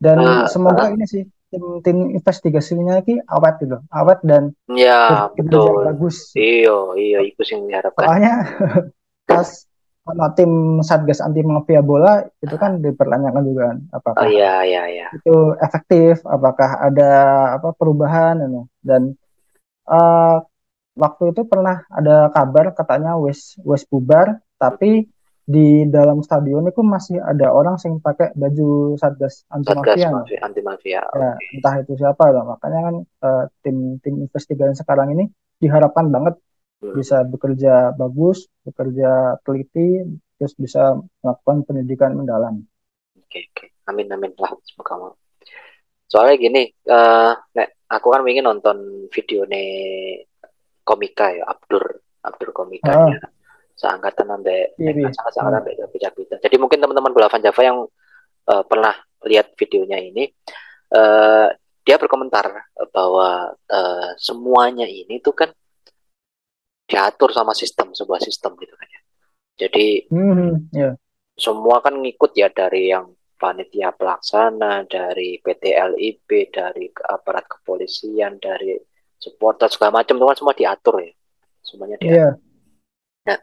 Dan 0.00 0.18
uh, 0.20 0.44
semoga 0.50 0.90
uh, 0.90 0.92
ini 0.92 1.06
sih 1.06 1.22
tim, 1.48 1.64
tim 1.86 1.98
investigasinya 2.12 3.00
ini 3.06 3.22
awet 3.30 3.54
gitu, 3.62 3.78
awet 3.94 4.20
dan 4.26 4.50
ya 4.72 5.30
betul 5.32 5.86
bagus. 5.86 6.34
Iya 6.34 6.98
iya 6.98 7.18
itu 7.22 7.40
sih 7.46 7.54
yang 7.56 7.70
diharapkan. 7.70 8.04
Soalnya 8.04 8.34
pas 9.30 9.48
kalau 10.04 10.28
tim 10.36 10.52
satgas 10.84 11.24
anti 11.24 11.40
mafia 11.40 11.80
bola 11.80 12.20
itu 12.44 12.52
kan 12.60 12.76
dipertanyakan 12.76 13.42
juga 13.48 13.62
kan 13.72 13.78
apakah 13.88 14.20
oh 14.20 14.28
iya 14.28 14.60
iya 14.60 14.82
iya 14.84 15.08
itu 15.16 15.56
efektif 15.64 16.20
apakah 16.28 16.76
ada 16.76 17.12
apa 17.56 17.72
perubahan 17.72 18.36
ini 18.44 18.68
dan 18.84 19.16
uh, 19.88 20.44
waktu 20.94 21.34
itu 21.34 21.42
pernah 21.46 21.82
ada 21.90 22.30
kabar 22.30 22.70
katanya 22.74 23.18
wes 23.18 23.58
wes 23.66 23.82
bubar 23.86 24.38
tapi 24.58 25.10
di 25.44 25.84
dalam 25.92 26.24
stadion 26.24 26.64
itu 26.64 26.80
masih 26.80 27.20
ada 27.20 27.52
orang 27.52 27.76
yang 27.84 28.00
pakai 28.00 28.32
baju 28.32 28.96
satgas 28.96 29.44
anti 29.52 29.76
mafia. 29.76 30.08
Anti 30.40 30.60
mafia. 30.64 31.04
Ya, 31.04 31.36
okay. 31.36 31.60
entah 31.60 31.74
itu 31.84 31.92
siapa 32.00 32.32
loh. 32.32 32.56
Makanya 32.56 32.80
kan 32.80 32.96
uh, 33.20 33.44
tim 33.60 34.00
tim 34.00 34.24
investigasi 34.24 34.80
sekarang 34.80 35.12
ini 35.12 35.28
diharapkan 35.60 36.08
banget 36.08 36.40
hmm. 36.80 36.96
bisa 36.96 37.28
bekerja 37.28 37.92
bagus, 37.92 38.48
bekerja 38.64 39.36
teliti, 39.44 40.00
terus 40.40 40.56
bisa 40.56 40.96
melakukan 41.20 41.68
pendidikan 41.68 42.16
mendalam. 42.16 42.64
Oke, 43.20 43.28
okay, 43.28 43.42
oke. 43.52 43.56
Okay. 43.60 43.68
Amin 43.84 44.08
amin 44.08 44.32
lah 44.40 44.48
semoga 44.64 45.12
Soalnya 46.08 46.40
gini, 46.40 46.62
uh, 46.88 47.36
nek 47.52 47.84
aku 47.92 48.06
kan 48.08 48.24
ingin 48.24 48.48
nonton 48.48 49.08
video 49.12 49.44
nih 49.44 50.24
komika 50.84 51.32
ya 51.32 51.48
Abdur 51.48 51.82
Abdur 52.22 52.52
komikanya. 52.52 53.18
Ah 53.18 53.32
seangkatan 53.74 54.26
sampai 54.30 54.58
sangat 55.10 55.32
sampai 55.34 55.74
beda-beda. 55.90 56.36
Jadi 56.38 56.56
mungkin 56.62 56.78
teman-teman 56.78 57.10
bola 57.10 57.28
Java 57.28 57.62
yang 57.62 57.78
uh, 58.48 58.64
pernah 58.64 58.94
lihat 59.26 59.52
videonya 59.58 59.98
ini, 59.98 60.30
uh, 60.94 61.50
dia 61.84 61.96
berkomentar 61.98 62.70
bahwa 62.94 63.52
uh, 63.52 64.10
semuanya 64.16 64.86
ini 64.86 65.18
tuh 65.20 65.34
kan 65.34 65.50
diatur 66.86 67.34
sama 67.34 67.52
sistem 67.56 67.92
sebuah 67.92 68.22
sistem 68.22 68.54
gitu 68.62 68.74
kan 68.78 68.88
ya. 68.88 69.00
Jadi 69.66 70.08
mm-hmm, 70.10 70.52
yeah. 70.74 70.94
semua 71.34 71.82
kan 71.82 71.98
ngikut 71.98 72.32
ya 72.38 72.48
dari 72.54 72.94
yang 72.94 73.10
panitia 73.34 73.92
pelaksana, 73.92 74.86
dari 74.86 75.42
PT 75.42 75.74
LIB, 75.74 76.28
dari 76.54 76.88
aparat 77.10 77.44
kepolisian, 77.50 78.38
dari 78.38 78.78
supporter 79.24 79.72
segala 79.72 80.04
macam 80.04 80.20
itu 80.20 80.26
kan 80.28 80.36
semua 80.36 80.54
diatur 80.54 80.94
ya. 81.00 81.12
Semuanya 81.64 81.96
diatur. 81.96 82.16
Yeah. 82.20 82.32
Nah, 83.24 83.38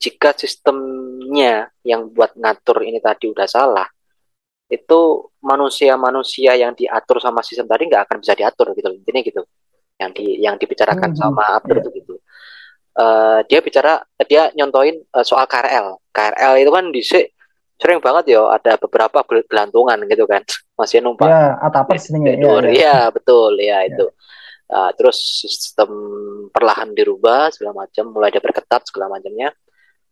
jika 0.00 0.30
sistemnya 0.32 1.68
yang 1.84 2.08
buat 2.08 2.32
ngatur 2.32 2.80
ini 2.88 2.98
tadi 3.04 3.28
udah 3.28 3.44
salah, 3.44 3.88
itu 4.68 5.00
manusia-manusia 5.40 6.52
yang 6.56 6.76
diatur 6.76 7.20
sama 7.24 7.40
sistem 7.40 7.64
tadi 7.64 7.88
nggak 7.88 8.04
akan 8.04 8.16
bisa 8.20 8.36
diatur 8.36 8.76
gitu 8.76 8.92
intinya 8.92 9.20
gitu 9.24 9.42
yang 9.96 10.10
di 10.12 10.26
yang 10.44 10.54
dibicarakan 10.60 11.16
hmm, 11.16 11.18
sama 11.18 11.56
Abdur 11.56 11.80
yeah. 11.80 11.84
itu 11.88 11.90
gitu 12.04 12.14
uh, 13.00 13.40
dia 13.48 13.64
bicara 13.64 14.04
dia 14.28 14.52
nyontoin 14.52 15.00
uh, 15.16 15.24
soal 15.24 15.48
KRL 15.48 15.96
KRL 16.12 16.52
itu 16.60 16.70
kan 16.70 16.84
di 16.92 17.00
sering 17.78 17.98
banget 18.04 18.36
ya 18.36 18.44
ada 18.52 18.76
beberapa 18.76 19.24
gelantungan 19.48 20.04
gitu 20.04 20.28
kan 20.28 20.44
masih 20.78 21.00
numpang 21.00 21.32
ya 21.32 21.56
atapers 21.64 22.12
ya, 22.12 22.18
ya, 22.20 22.60
ya. 22.68 22.96
betul 23.08 23.56
ya, 23.56 23.82
ya. 23.82 23.88
itu 23.88 24.06
uh, 24.68 24.90
terus 24.94 25.16
sistem 25.44 25.90
perlahan 26.52 26.92
dirubah 26.92 27.52
segala 27.52 27.84
macam 27.84 28.12
mulai 28.12 28.28
dia 28.32 28.42
berketat 28.42 28.84
segala 28.88 29.18
macamnya. 29.18 29.52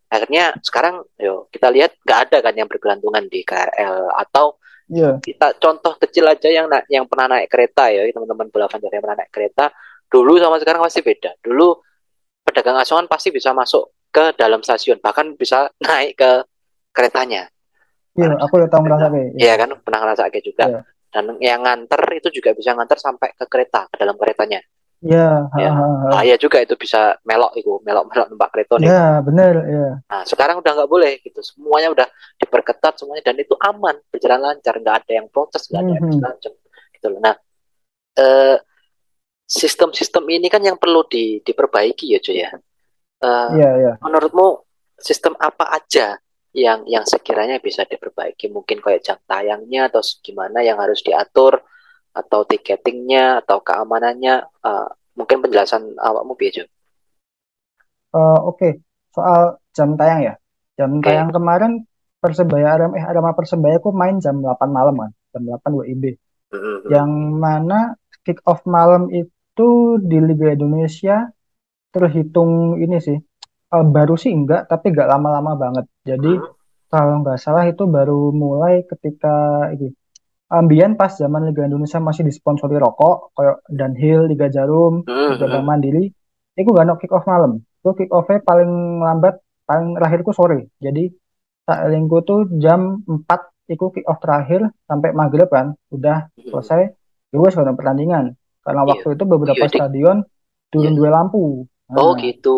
Akhirnya 0.06 0.54
sekarang 0.62 1.02
yo 1.18 1.50
kita 1.50 1.68
lihat 1.72 1.98
nggak 2.06 2.18
ada 2.30 2.38
kan 2.40 2.54
yang 2.54 2.68
bergelantungan 2.70 3.26
di 3.26 3.42
KRL 3.42 4.14
atau 4.14 4.54
yeah. 4.86 5.18
kita 5.18 5.58
contoh 5.58 5.98
kecil 5.98 6.30
aja 6.30 6.46
yang 6.46 6.70
yang 6.86 7.04
pernah 7.10 7.36
naik 7.36 7.50
kereta 7.50 7.90
ya 7.90 8.06
teman-teman 8.14 8.46
bola 8.48 8.70
Vanjar 8.70 8.90
yang 8.92 9.02
pernah 9.02 9.18
naik 9.24 9.32
kereta. 9.34 9.74
Dulu 10.06 10.38
sama 10.38 10.62
sekarang 10.62 10.82
pasti 10.86 11.02
beda. 11.02 11.34
Dulu 11.42 11.68
pedagang 12.46 12.78
asongan 12.78 13.10
pasti 13.10 13.34
bisa 13.34 13.50
masuk 13.50 13.90
ke 14.14 14.32
dalam 14.38 14.62
stasiun 14.62 15.02
bahkan 15.02 15.34
bisa 15.34 15.66
naik 15.82 16.14
ke 16.14 16.30
keretanya. 16.94 17.50
Iya 18.16 18.32
aku 18.40 18.62
udah 18.62 18.70
tahu 18.70 18.80
ngerasa 18.88 19.06
kayak 19.12 19.28
iya 19.36 19.54
kan 19.60 19.68
pernah 19.82 20.00
ngerasa 20.06 20.22
kayak 20.30 20.44
juga. 20.46 20.64
Yeah. 20.70 20.84
Dan 21.16 21.32
yang 21.40 21.64
nganter 21.64 22.04
itu 22.12 22.28
juga 22.28 22.52
bisa 22.52 22.76
nganter 22.76 23.00
sampai 23.00 23.32
ke 23.32 23.48
kereta 23.48 23.88
ke 23.88 23.96
dalam 23.96 24.20
keretanya 24.20 24.60
Ya, 25.04 25.44
ya. 25.60 25.76
bahaya 26.08 26.40
juga 26.40 26.56
itu 26.64 26.72
bisa 26.72 27.20
melok 27.20 27.52
itu, 27.60 27.68
melok-melok 27.84 28.32
numpak 28.32 28.48
kereta 28.48 28.80
nih. 28.80 28.88
Ya, 28.88 29.20
benar, 29.20 29.54
ya. 29.68 29.88
Nah, 30.08 30.22
sekarang 30.24 30.64
udah 30.64 30.72
nggak 30.72 30.88
boleh 30.88 31.20
gitu. 31.20 31.44
Semuanya 31.44 31.92
udah 31.92 32.08
diperketat 32.40 32.96
semuanya 32.96 33.20
dan 33.28 33.36
itu 33.36 33.52
aman, 33.60 33.92
berjalan 34.08 34.40
lancar, 34.40 34.80
nggak 34.80 34.96
ada 35.04 35.12
yang 35.20 35.28
protes, 35.28 35.68
nggak 35.68 35.82
ada 35.84 35.92
yang 36.00 36.04
mm 36.08 36.16
-hmm. 36.16 36.52
gitu 36.96 37.06
loh. 37.12 37.20
Nah, 37.20 37.36
eh, 38.16 38.56
sistem-sistem 39.44 40.24
ini 40.32 40.48
kan 40.48 40.64
yang 40.64 40.80
perlu 40.80 41.04
di, 41.04 41.44
diperbaiki 41.44 42.16
ya, 42.16 42.18
cuy 42.18 42.36
ya. 42.40 42.50
Eh, 43.20 43.48
ya, 43.60 43.70
ya. 43.76 43.92
Menurutmu 44.00 44.64
sistem 44.96 45.36
apa 45.36 45.76
aja 45.76 46.16
yang 46.56 46.88
yang 46.88 47.04
sekiranya 47.04 47.60
bisa 47.60 47.84
diperbaiki? 47.84 48.48
Mungkin 48.48 48.80
kayak 48.80 49.04
jam 49.04 49.20
tayangnya 49.28 49.92
atau 49.92 50.00
gimana 50.24 50.64
yang 50.64 50.80
harus 50.80 51.04
diatur? 51.04 51.60
atau 52.16 52.48
tiketingnya 52.48 53.44
atau 53.44 53.60
keamanannya 53.60 54.48
uh, 54.64 54.88
mungkin 55.12 55.44
penjelasan 55.44 56.00
awakmu 56.00 56.32
biasa. 56.32 56.64
Uh, 58.16 58.40
Oke, 58.48 58.56
okay. 58.56 58.72
soal 59.12 59.60
jam 59.76 59.92
tayang 60.00 60.24
ya. 60.24 60.34
Jam 60.80 60.90
okay. 60.96 61.12
tayang 61.12 61.28
kemarin 61.28 61.84
Persebaya 62.16 62.80
Arema 62.80 62.96
eh 62.96 63.04
Arema 63.04 63.36
Persebaya 63.36 63.76
aku 63.76 63.92
main 63.92 64.16
jam 64.24 64.40
8 64.40 64.56
malam 64.72 64.96
kan, 64.96 65.12
jam 65.36 65.42
8 65.44 65.76
WIB. 65.84 66.16
Mm-hmm. 66.56 66.76
Yang 66.88 67.10
mana 67.36 67.78
kick 68.24 68.40
off 68.48 68.64
malam 68.64 69.12
itu 69.12 70.00
di 70.00 70.18
Liga 70.24 70.56
Indonesia 70.56 71.28
terhitung 71.92 72.80
ini 72.80 72.96
sih 72.96 73.16
uh, 73.72 73.84
baru 73.86 74.14
sih 74.14 74.30
enggak 74.34 74.68
tapi 74.70 74.92
enggak 74.92 75.08
lama-lama 75.10 75.52
banget. 75.56 75.84
Jadi 76.06 76.32
mm-hmm. 76.38 76.90
kalau 76.92 77.14
nggak 77.24 77.38
salah 77.40 77.64
itu 77.66 77.84
baru 77.86 78.30
mulai 78.30 78.86
ketika 78.86 79.66
ini 79.74 79.90
Ambian 80.46 80.94
pas 80.94 81.10
zaman 81.10 81.50
Liga 81.50 81.66
Indonesia 81.66 81.98
masih 81.98 82.22
disponsori 82.22 82.78
rokok 82.78 83.34
kayak 83.34 83.66
Dunhill, 83.66 84.30
Liga 84.30 84.46
Jarum, 84.46 85.02
hmm, 85.02 85.28
Liga 85.34 85.46
Bank 85.50 85.62
hmm. 85.62 85.66
Mandiri. 85.66 86.04
Iku 86.54 86.70
gak 86.70 86.86
no 86.86 86.94
kick 87.02 87.10
off 87.10 87.26
malam. 87.26 87.66
Itu 87.82 87.98
kick 87.98 88.14
offnya 88.14 88.38
paling 88.46 89.02
lambat, 89.02 89.42
paling 89.66 89.98
terakhirku 89.98 90.30
sore. 90.30 90.70
Jadi 90.78 91.10
tak 91.66 91.90
lingku 91.90 92.22
tuh 92.22 92.46
jam 92.62 93.02
4 93.02 93.26
itu 93.74 93.84
kick 93.90 94.06
off 94.06 94.22
terakhir 94.22 94.70
sampai 94.86 95.10
maghrib 95.10 95.50
kan 95.50 95.74
udah 95.90 96.30
hmm. 96.38 96.54
selesai. 96.54 96.94
Gue 97.34 97.50
sudah 97.50 97.74
pertandingan. 97.74 98.38
Karena 98.62 98.86
iya. 98.86 98.90
waktu 98.94 99.08
itu 99.18 99.24
beberapa 99.26 99.66
iya, 99.66 99.70
stadion 99.70 100.16
turun 100.70 100.94
iya. 100.94 100.98
dua 100.98 101.10
lampu. 101.10 101.66
Nah, 101.86 102.02
oh 102.02 102.12
gitu. 102.18 102.56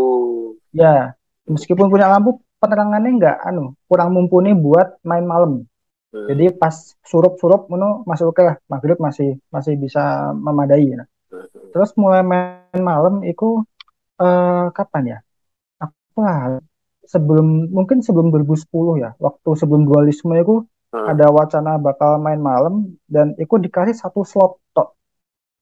Ya, 0.72 1.12
meskipun 1.44 1.92
punya 1.92 2.08
lampu 2.08 2.40
penerangannya 2.58 3.10
nggak 3.18 3.36
anu 3.44 3.76
kurang 3.86 4.16
mumpuni 4.16 4.56
buat 4.56 4.98
main 5.04 5.24
malam. 5.24 5.68
Hmm. 6.08 6.26
Jadi 6.32 6.56
pas 6.56 6.72
surup-surup 7.04 7.68
menu 7.68 8.02
masih 8.08 8.32
oke 8.32 8.40
lah, 8.40 8.56
maghrib 8.66 8.96
masih 8.96 9.36
masih 9.52 9.76
bisa 9.76 10.32
memadai. 10.32 10.96
Nah. 10.96 11.08
Hmm. 11.28 11.44
Terus 11.76 11.92
mulai 12.00 12.24
main 12.24 12.80
malam 12.80 13.20
itu 13.22 13.60
uh, 14.16 14.72
kapan 14.72 15.02
ya? 15.04 15.18
Aku 15.84 16.24
lah 16.24 16.58
sebelum 17.04 17.68
mungkin 17.72 18.00
sebelum 18.00 18.32
2010 18.32 19.04
ya, 19.04 19.10
waktu 19.20 19.50
sebelum 19.56 19.84
dualisme 19.84 20.32
itu 20.36 20.64
hmm. 20.92 21.06
ada 21.12 21.28
wacana 21.28 21.76
bakal 21.76 22.16
main 22.16 22.40
malam 22.40 22.96
dan 23.04 23.36
itu 23.36 23.60
dikasih 23.60 23.92
satu 23.92 24.24
slot 24.24 24.56
tok. 24.72 24.96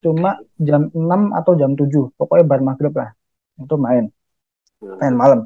Cuma 0.02 0.38
jam 0.62 0.86
6 0.94 1.34
atau 1.34 1.52
jam 1.58 1.74
7, 1.74 2.14
pokoknya 2.14 2.44
bar 2.46 2.62
maghrib 2.62 2.94
lah. 2.94 3.10
Itu 3.60 3.76
main. 3.80 4.12
Hmm. 4.80 4.96
Main 5.00 5.14
malam. 5.16 5.40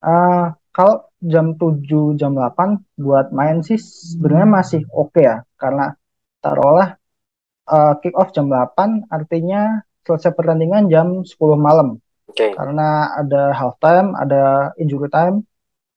Uh, 0.00 0.52
kalau 0.70 1.08
jam 1.24 1.56
7 1.56 2.20
jam 2.20 2.36
8 2.36 3.00
buat 3.00 3.32
main 3.32 3.64
sih 3.64 3.80
sebenarnya 3.80 4.48
masih 4.48 4.80
oke 4.92 5.16
okay 5.16 5.24
ya 5.24 5.36
karena 5.56 5.96
taruhlah 6.44 7.00
uh, 7.66 7.96
kick 8.04 8.12
off 8.12 8.30
jam 8.36 8.52
8 8.52 9.08
artinya 9.08 9.80
selesai 10.06 10.32
pertandingan 10.38 10.86
jam 10.86 11.26
10 11.26 11.34
malam. 11.58 11.98
Okay. 12.30 12.54
Karena 12.54 13.10
ada 13.18 13.50
half 13.50 13.80
time, 13.82 14.14
ada 14.14 14.70
injury 14.78 15.10
time, 15.10 15.42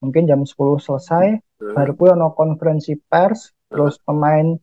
mungkin 0.02 0.26
jam 0.26 0.42
10 0.42 0.82
selesai, 0.82 1.38
hmm. 1.38 1.74
baru 1.78 1.92
pun 1.94 2.18
no 2.18 2.34
konferensi 2.34 2.98
pers, 2.98 3.50
hmm. 3.50 3.70
terus 3.70 3.94
pemain 4.02 4.58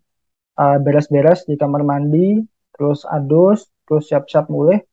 uh, 0.59 0.77
beres-beres 0.83 1.47
di 1.47 1.55
kamar 1.55 1.87
mandi, 1.87 2.43
terus 2.75 3.07
adus, 3.07 3.67
terus 3.87 4.03
siap-siap 4.11 4.51
mulai, 4.51 4.83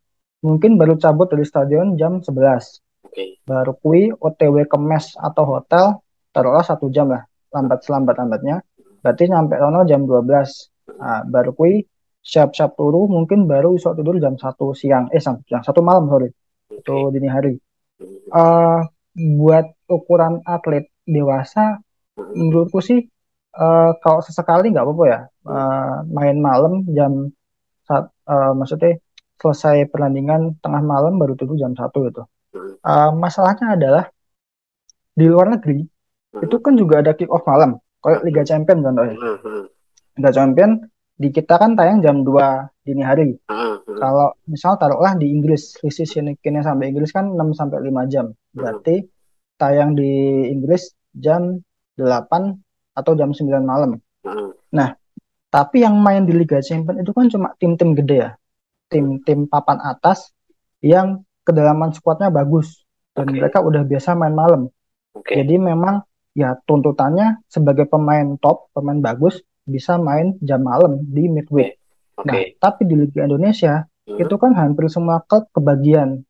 mungkin 0.44 0.76
baru 0.76 1.00
cabut 1.00 1.32
dari 1.32 1.48
stadion 1.48 1.96
jam 1.96 2.20
11 2.20 2.28
okay. 3.08 3.40
baru 3.48 3.72
kui 3.80 4.12
OTW 4.12 4.68
ke 4.68 4.76
mes 4.76 5.16
atau 5.16 5.44
hotel 5.48 6.04
taruhlah 6.34 6.66
satu 6.66 6.90
jam 6.90 7.08
lah. 7.08 7.22
Lambat 7.54 7.86
selambat 7.86 8.18
lambatnya. 8.18 8.58
Berarti 8.98 9.30
nyampe 9.30 9.54
sono 9.56 9.86
jam 9.86 10.02
12 10.02 10.98
nah, 10.98 11.22
baru 11.22 11.54
kui 11.54 11.86
siap-siap 12.24 12.74
turu 12.74 13.06
mungkin 13.06 13.46
baru 13.46 13.78
bisa 13.78 13.94
tidur 13.94 14.18
jam 14.18 14.34
satu 14.34 14.74
siang. 14.74 15.06
Eh 15.14 15.22
jam 15.22 15.62
satu 15.62 15.80
malam 15.80 16.10
sorry. 16.10 16.28
Okay. 16.66 16.82
itu 16.82 16.96
dini 17.14 17.28
hari. 17.30 17.54
Uh, 18.34 18.82
buat 19.14 19.70
ukuran 19.86 20.42
atlet 20.42 20.90
dewasa 21.06 21.78
menurutku 22.18 22.82
sih 22.82 23.06
uh, 23.54 23.94
kalau 24.02 24.18
sesekali 24.26 24.74
nggak 24.74 24.82
apa-apa 24.82 25.04
ya. 25.06 25.20
Uh, 25.46 25.96
main 26.10 26.36
malam 26.42 26.82
jam 26.90 27.30
saat 27.86 28.10
uh, 28.26 28.50
maksudnya 28.56 28.98
selesai 29.38 29.90
pertandingan 29.90 30.56
tengah 30.62 30.82
malam 30.82 31.18
baru 31.18 31.34
tidur 31.34 31.58
jam 31.58 31.74
satu 31.74 32.06
gitu. 32.10 32.22
Uh, 32.84 33.10
masalahnya 33.18 33.74
adalah 33.74 34.04
di 35.14 35.26
luar 35.26 35.58
negeri 35.58 35.82
hmm. 35.82 36.44
itu 36.46 36.56
kan 36.62 36.74
juga 36.74 37.02
ada 37.02 37.14
kick 37.14 37.30
off 37.30 37.46
malam 37.46 37.78
kayak 38.02 38.22
Liga 38.22 38.42
hmm. 38.42 38.48
Champion 38.50 38.78
contohnya. 38.82 39.16
Hmm. 39.18 39.66
Liga 40.18 40.30
Champion 40.30 40.70
di 41.14 41.28
kita 41.30 41.54
kan 41.58 41.78
tayang 41.78 42.02
jam 42.02 42.26
2 42.26 42.86
dini 42.86 43.02
hari. 43.02 43.38
Hmm. 43.46 43.78
kalau 44.00 44.34
misal 44.50 44.74
taruhlah 44.80 45.14
di 45.14 45.30
Inggris 45.30 45.78
seasonnya 45.78 46.34
sampai 46.64 46.90
Inggris 46.90 47.14
kan 47.14 47.30
6 47.30 47.58
sampai 47.58 47.78
5 47.84 48.12
jam. 48.12 48.26
Berarti 48.50 49.06
tayang 49.54 49.94
di 49.94 50.44
Inggris 50.50 50.90
jam 51.14 51.62
8 51.94 52.98
atau 52.98 53.12
jam 53.14 53.30
9 53.30 53.62
malam. 53.62 53.98
Nah 54.74 54.88
tapi 55.54 55.86
yang 55.86 55.94
main 56.02 56.26
di 56.26 56.34
Liga 56.34 56.58
Champion 56.58 56.98
itu 56.98 57.14
kan 57.14 57.30
cuma 57.30 57.54
tim-tim 57.62 57.94
gede 57.94 58.16
ya 58.26 58.30
tim-tim 58.94 59.50
papan 59.50 59.82
atas 59.82 60.30
yang 60.78 61.26
kedalaman 61.42 61.90
squadnya 61.90 62.30
bagus 62.30 62.86
dan 63.18 63.26
okay. 63.26 63.42
mereka 63.42 63.58
udah 63.58 63.82
biasa 63.82 64.14
main 64.14 64.34
malam. 64.38 64.70
Okay. 65.18 65.42
Jadi 65.42 65.58
memang 65.58 66.06
ya 66.34 66.54
tuntutannya 66.62 67.42
sebagai 67.50 67.90
pemain 67.90 68.38
top, 68.38 68.70
pemain 68.70 68.98
bagus 69.02 69.42
bisa 69.66 69.98
main 69.98 70.38
jam 70.44 70.62
malam 70.62 71.02
di 71.02 71.26
midweek. 71.26 71.78
Okay. 72.14 72.26
Nah, 72.26 72.38
tapi 72.62 72.86
di 72.86 72.94
Liga 72.94 73.26
Indonesia 73.26 73.82
hmm. 74.06 74.22
itu 74.22 74.34
kan 74.38 74.54
hampir 74.54 74.86
semua 74.86 75.22
klub 75.26 75.50
kebagian 75.50 76.22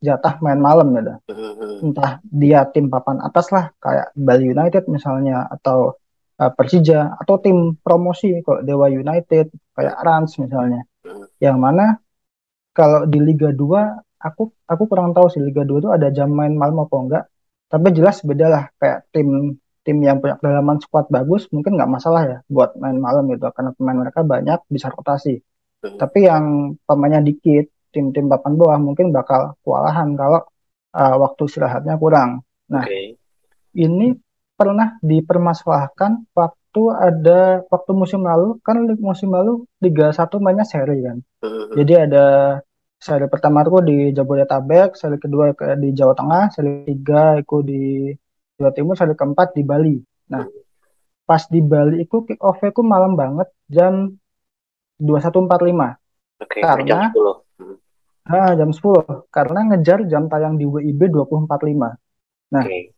jatah 0.00 0.40
main 0.40 0.60
malam 0.60 0.92
ya. 0.96 1.16
Hmm. 1.28 1.92
Entah 1.92 2.20
dia 2.24 2.64
tim 2.72 2.88
papan 2.88 3.20
atas 3.20 3.52
lah 3.52 3.72
kayak 3.80 4.12
Bali 4.16 4.52
United 4.52 4.88
misalnya 4.88 5.44
atau 5.48 5.96
uh, 6.40 6.50
Persija 6.52 7.20
atau 7.20 7.36
tim 7.40 7.76
promosi 7.80 8.40
kalau 8.40 8.64
Dewa 8.64 8.88
United 8.88 9.52
kayak 9.76 9.96
Rans 10.00 10.40
misalnya. 10.40 10.84
Hmm. 11.04 11.28
Yang 11.40 11.56
mana 11.60 11.86
kalau 12.80 13.04
di 13.04 13.20
Liga 13.20 13.52
2 13.52 13.60
aku 14.24 14.42
aku 14.64 14.82
kurang 14.88 15.12
tahu 15.12 15.28
sih 15.28 15.44
Liga 15.44 15.68
2 15.68 15.84
itu 15.84 15.88
ada 15.92 16.08
jam 16.08 16.32
main 16.32 16.56
malam 16.56 16.80
apa 16.80 16.96
enggak 16.96 17.24
tapi 17.68 17.86
jelas 17.92 18.24
beda 18.24 18.46
lah 18.48 18.64
kayak 18.80 19.04
tim 19.12 19.60
tim 19.84 19.96
yang 20.00 20.20
punya 20.20 20.36
kedalaman 20.40 20.80
squad 20.80 21.08
bagus 21.08 21.48
mungkin 21.52 21.76
nggak 21.76 21.90
masalah 21.92 22.22
ya 22.24 22.38
buat 22.48 22.76
main 22.80 22.96
malam 22.96 23.28
gitu 23.32 23.48
karena 23.52 23.70
pemain 23.76 23.98
mereka 24.00 24.20
banyak 24.24 24.60
bisa 24.68 24.88
rotasi 24.92 25.40
hmm. 25.84 25.96
tapi 26.00 26.24
yang 26.24 26.76
pemainnya 26.84 27.20
dikit 27.20 27.68
tim-tim 27.92 28.28
papan 28.28 28.56
bawah 28.56 28.78
mungkin 28.80 29.12
bakal 29.12 29.56
kewalahan 29.64 30.16
kalau 30.16 30.40
uh, 30.94 31.16
waktu 31.20 31.42
istirahatnya 31.48 31.96
kurang 31.96 32.44
nah 32.68 32.84
okay. 32.84 33.16
ini 33.76 34.16
pernah 34.56 35.00
dipermasalahkan 35.00 36.28
waktu 36.36 36.82
ada 36.92 37.64
waktu 37.66 37.90
musim 37.96 38.20
lalu 38.20 38.60
kan 38.60 38.84
musim 39.00 39.32
lalu 39.32 39.64
Liga 39.80 40.12
1 40.12 40.28
mainnya 40.44 40.68
seri 40.68 41.00
kan 41.00 41.18
hmm. 41.40 41.72
jadi 41.74 41.92
ada 42.04 42.26
seri 43.00 43.26
pertama 43.32 43.64
aku 43.64 43.80
di 43.80 44.12
Jabodetabek, 44.12 44.92
seri 44.92 45.16
kedua 45.16 45.56
di 45.80 45.88
Jawa 45.96 46.12
Tengah, 46.12 46.52
seri 46.52 46.84
ketiga 46.84 47.40
aku 47.40 47.64
di 47.64 48.12
Jawa 48.60 48.70
Timur, 48.76 48.92
seri 48.92 49.16
keempat 49.16 49.56
di 49.56 49.62
Bali. 49.64 49.96
Nah, 50.28 50.44
pas 51.24 51.48
di 51.48 51.64
Bali 51.64 52.04
itu 52.04 52.28
kick 52.28 52.36
off 52.44 52.60
aku 52.60 52.84
malam 52.84 53.16
banget 53.16 53.48
jam 53.72 54.12
21.45. 55.00 56.44
Oke, 56.44 56.60
karena 56.60 56.84
jam 56.84 57.00
10. 57.08 57.40
Hmm. 57.56 57.76
Ah, 58.28 58.52
jam 58.52 58.70
10 58.70 59.32
karena 59.32 59.60
ngejar 59.72 59.98
jam 60.04 60.28
tayang 60.28 60.60
di 60.60 60.68
WIB 60.68 61.08
2045. 61.08 61.96
Nah, 62.52 62.64
okay. 62.68 62.92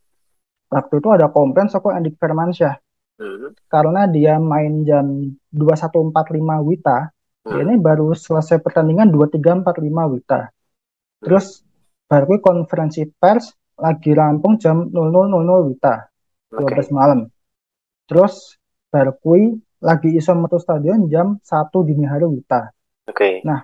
waktu 0.67 0.93
itu 0.99 1.09
ada 1.15 1.31
komplain 1.31 1.71
soko 1.71 1.95
Andik 1.95 2.19
Firmansyah. 2.19 2.75
Hmm. 3.23 3.55
Karena 3.71 4.03
dia 4.11 4.35
main 4.35 4.83
jam 4.83 5.31
21.45 5.55 6.11
Wita, 6.67 7.07
Hmm. 7.43 7.59
Ini 7.59 7.75
baru 7.75 8.15
selesai 8.15 8.63
pertandingan 8.63 9.11
2345 9.11 10.13
Wita. 10.15 10.41
Terus 11.19 11.59
baru 12.07 12.39
konferensi 12.39 13.03
pers 13.07 13.51
lagi 13.75 14.15
rampung 14.15 14.55
jam 14.55 14.87
00.00 14.87 15.67
Wita. 15.67 15.95
12 16.55 16.63
okay. 16.63 16.87
malam. 16.95 17.27
Terus 18.07 18.55
baru 18.87 19.15
lagi 19.83 20.09
iso 20.15 20.31
metu 20.39 20.55
stadion 20.55 21.11
jam 21.11 21.35
1 21.43 21.87
dini 21.87 22.07
hari 22.07 22.23
Wita. 22.31 22.71
Oke. 23.11 23.11
Okay. 23.11 23.33
Nah, 23.43 23.59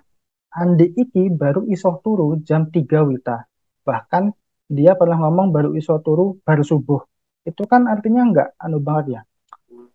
Andi 0.49 0.91
iki 0.97 1.31
baru 1.31 1.63
iso 1.71 2.03
turu 2.03 2.35
jam 2.43 2.67
3 2.67 2.83
Wita. 2.83 3.47
Bahkan 3.87 4.23
dia 4.67 4.97
pernah 4.99 5.23
ngomong 5.23 5.55
baru 5.55 5.71
iso 5.79 5.95
turu 6.03 6.35
baru 6.43 6.67
subuh. 6.67 6.99
Itu 7.47 7.63
kan 7.63 7.87
artinya 7.87 8.27
enggak 8.27 8.49
anu 8.59 8.83
banget 8.83 9.05
ya 9.15 9.21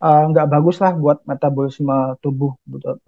nggak 0.05 0.47
uh, 0.47 0.51
bagus 0.53 0.85
lah 0.85 0.93
buat 0.93 1.25
metabolisme 1.25 2.21
tubuh, 2.21 2.53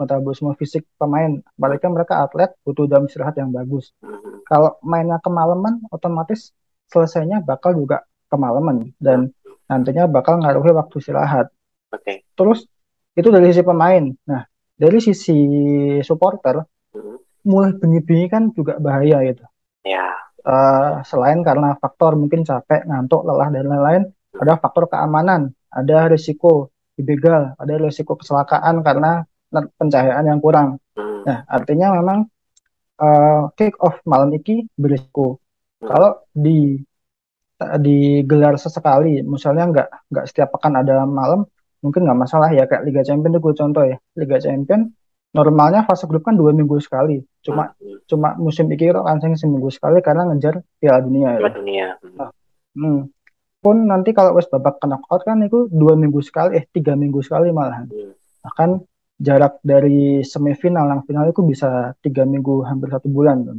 metabolisme 0.01 0.57
fisik 0.57 0.89
pemain. 0.97 1.37
Mereka 1.61 1.93
mereka 1.93 2.25
atlet 2.25 2.57
butuh 2.65 2.89
jam 2.89 3.05
istirahat 3.05 3.37
yang 3.37 3.53
bagus. 3.53 3.93
Kalau 4.49 4.81
mainnya 4.81 5.21
kemalaman, 5.21 5.85
otomatis 5.93 6.57
selesainya 6.89 7.45
bakal 7.45 7.77
juga 7.77 8.09
kemalaman 8.33 8.97
dan 8.97 9.29
nantinya 9.69 10.09
bakal 10.09 10.41
ngaruhi 10.41 10.73
waktu 10.73 10.97
istirahat. 10.97 11.53
Okay. 11.93 12.25
Terus 12.33 12.65
itu 13.13 13.29
dari 13.29 13.53
sisi 13.53 13.61
pemain. 13.61 14.17
Nah 14.25 14.49
dari 14.77 14.97
sisi 15.01 15.39
supporter, 16.01 16.65
mulai 17.45 17.77
bengi-bengi 17.77 18.27
kan 18.33 18.43
juga 18.57 18.81
bahaya 18.81 19.21
gitu. 19.25 19.45
Ya. 19.85 20.01
Yeah. 20.01 20.13
Uh, 20.47 21.03
selain 21.03 21.43
karena 21.43 21.75
faktor 21.83 22.15
mungkin 22.15 22.47
capek, 22.47 22.87
ngantuk, 22.87 23.27
lelah 23.27 23.51
dan 23.51 23.67
lain-lain, 23.67 24.03
ada 24.39 24.55
faktor 24.63 24.87
keamanan, 24.87 25.51
ada 25.75 26.07
risiko 26.07 26.71
dibegal, 26.97 27.53
ada 27.61 27.73
risiko 27.77 28.17
kecelakaan 28.17 28.81
karena 28.81 29.23
pencahayaan 29.53 30.27
yang 30.27 30.41
kurang. 30.41 30.81
Hmm. 30.97 31.23
Nah, 31.29 31.45
artinya 31.47 31.93
memang 32.01 32.19
uh, 32.99 33.53
kick 33.55 33.77
off 33.85 34.01
malam 34.09 34.33
ini 34.33 34.65
berisiko. 34.75 35.39
Hmm. 35.81 35.89
Kalau 35.93 36.11
di 36.33 36.81
digelar 37.57 38.61
sesekali, 38.61 39.25
misalnya 39.25 39.65
nggak 39.73 39.89
nggak 40.13 40.27
setiap 40.29 40.53
pekan 40.57 40.77
ada 40.77 41.09
malam, 41.09 41.49
mungkin 41.81 42.05
nggak 42.05 42.21
masalah 42.21 42.53
ya 42.53 42.69
kayak 42.69 42.85
Liga 42.85 43.01
Champion 43.01 43.33
itu 43.33 43.41
gue 43.41 43.55
contoh 43.57 43.85
ya. 43.85 43.97
Liga 44.17 44.37
Champion 44.41 44.93
normalnya 45.33 45.85
fase 45.85 46.09
grup 46.09 46.25
kan 46.25 46.37
dua 46.37 46.53
minggu 46.53 46.81
sekali, 46.81 47.21
cuma 47.45 47.73
hmm. 47.77 48.09
cuma 48.09 48.37
musim 48.41 48.69
ini 48.73 48.89
langsung 48.93 49.37
seminggu 49.37 49.69
sekali 49.69 50.01
karena 50.01 50.29
ngejar 50.33 50.65
Piala 50.81 51.01
Dunia 51.05 51.37
ya. 51.37 51.41
Piala 51.41 51.53
Dunia. 51.53 51.87
Nah, 52.17 52.31
hmm 52.77 53.16
pun 53.67 53.91
nanti 53.91 54.15
kalau 54.15 54.39
wes 54.39 54.47
babak 54.47 54.79
knockout 54.79 55.27
kan 55.27 55.43
itu 55.43 55.67
dua 55.75 55.99
minggu 55.99 56.23
sekali 56.23 56.63
eh 56.63 56.65
tiga 56.71 56.95
minggu 56.95 57.19
sekali 57.27 57.51
malahan 57.51 57.91
yeah. 57.91 58.15
bahkan 58.47 58.87
jarak 59.17 59.65
dari 59.65 60.21
semifinal 60.21 60.93
yang 60.93 61.03
final 61.09 61.25
itu 61.33 61.41
bisa 61.41 61.97
tiga 62.05 62.29
minggu 62.29 62.61
hampir 62.69 62.93
satu 62.93 63.09
bulan 63.09 63.49
kan. 63.49 63.57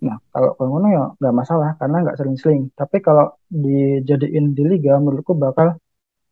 Nah 0.00 0.16
kalau 0.32 0.56
ngono 0.56 0.86
ya 0.88 1.04
nggak 1.20 1.34
masalah 1.36 1.70
karena 1.76 1.96
nggak 2.00 2.16
sering-sering. 2.16 2.72
Tapi 2.72 3.04
kalau 3.04 3.36
dijadiin 3.52 4.56
di 4.56 4.64
liga 4.64 4.96
menurutku 4.96 5.36
bakal 5.36 5.76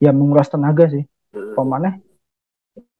ya 0.01 0.17
menguras 0.17 0.49
tenaga 0.49 0.89
sih. 0.89 1.05
Pemane 1.35 2.01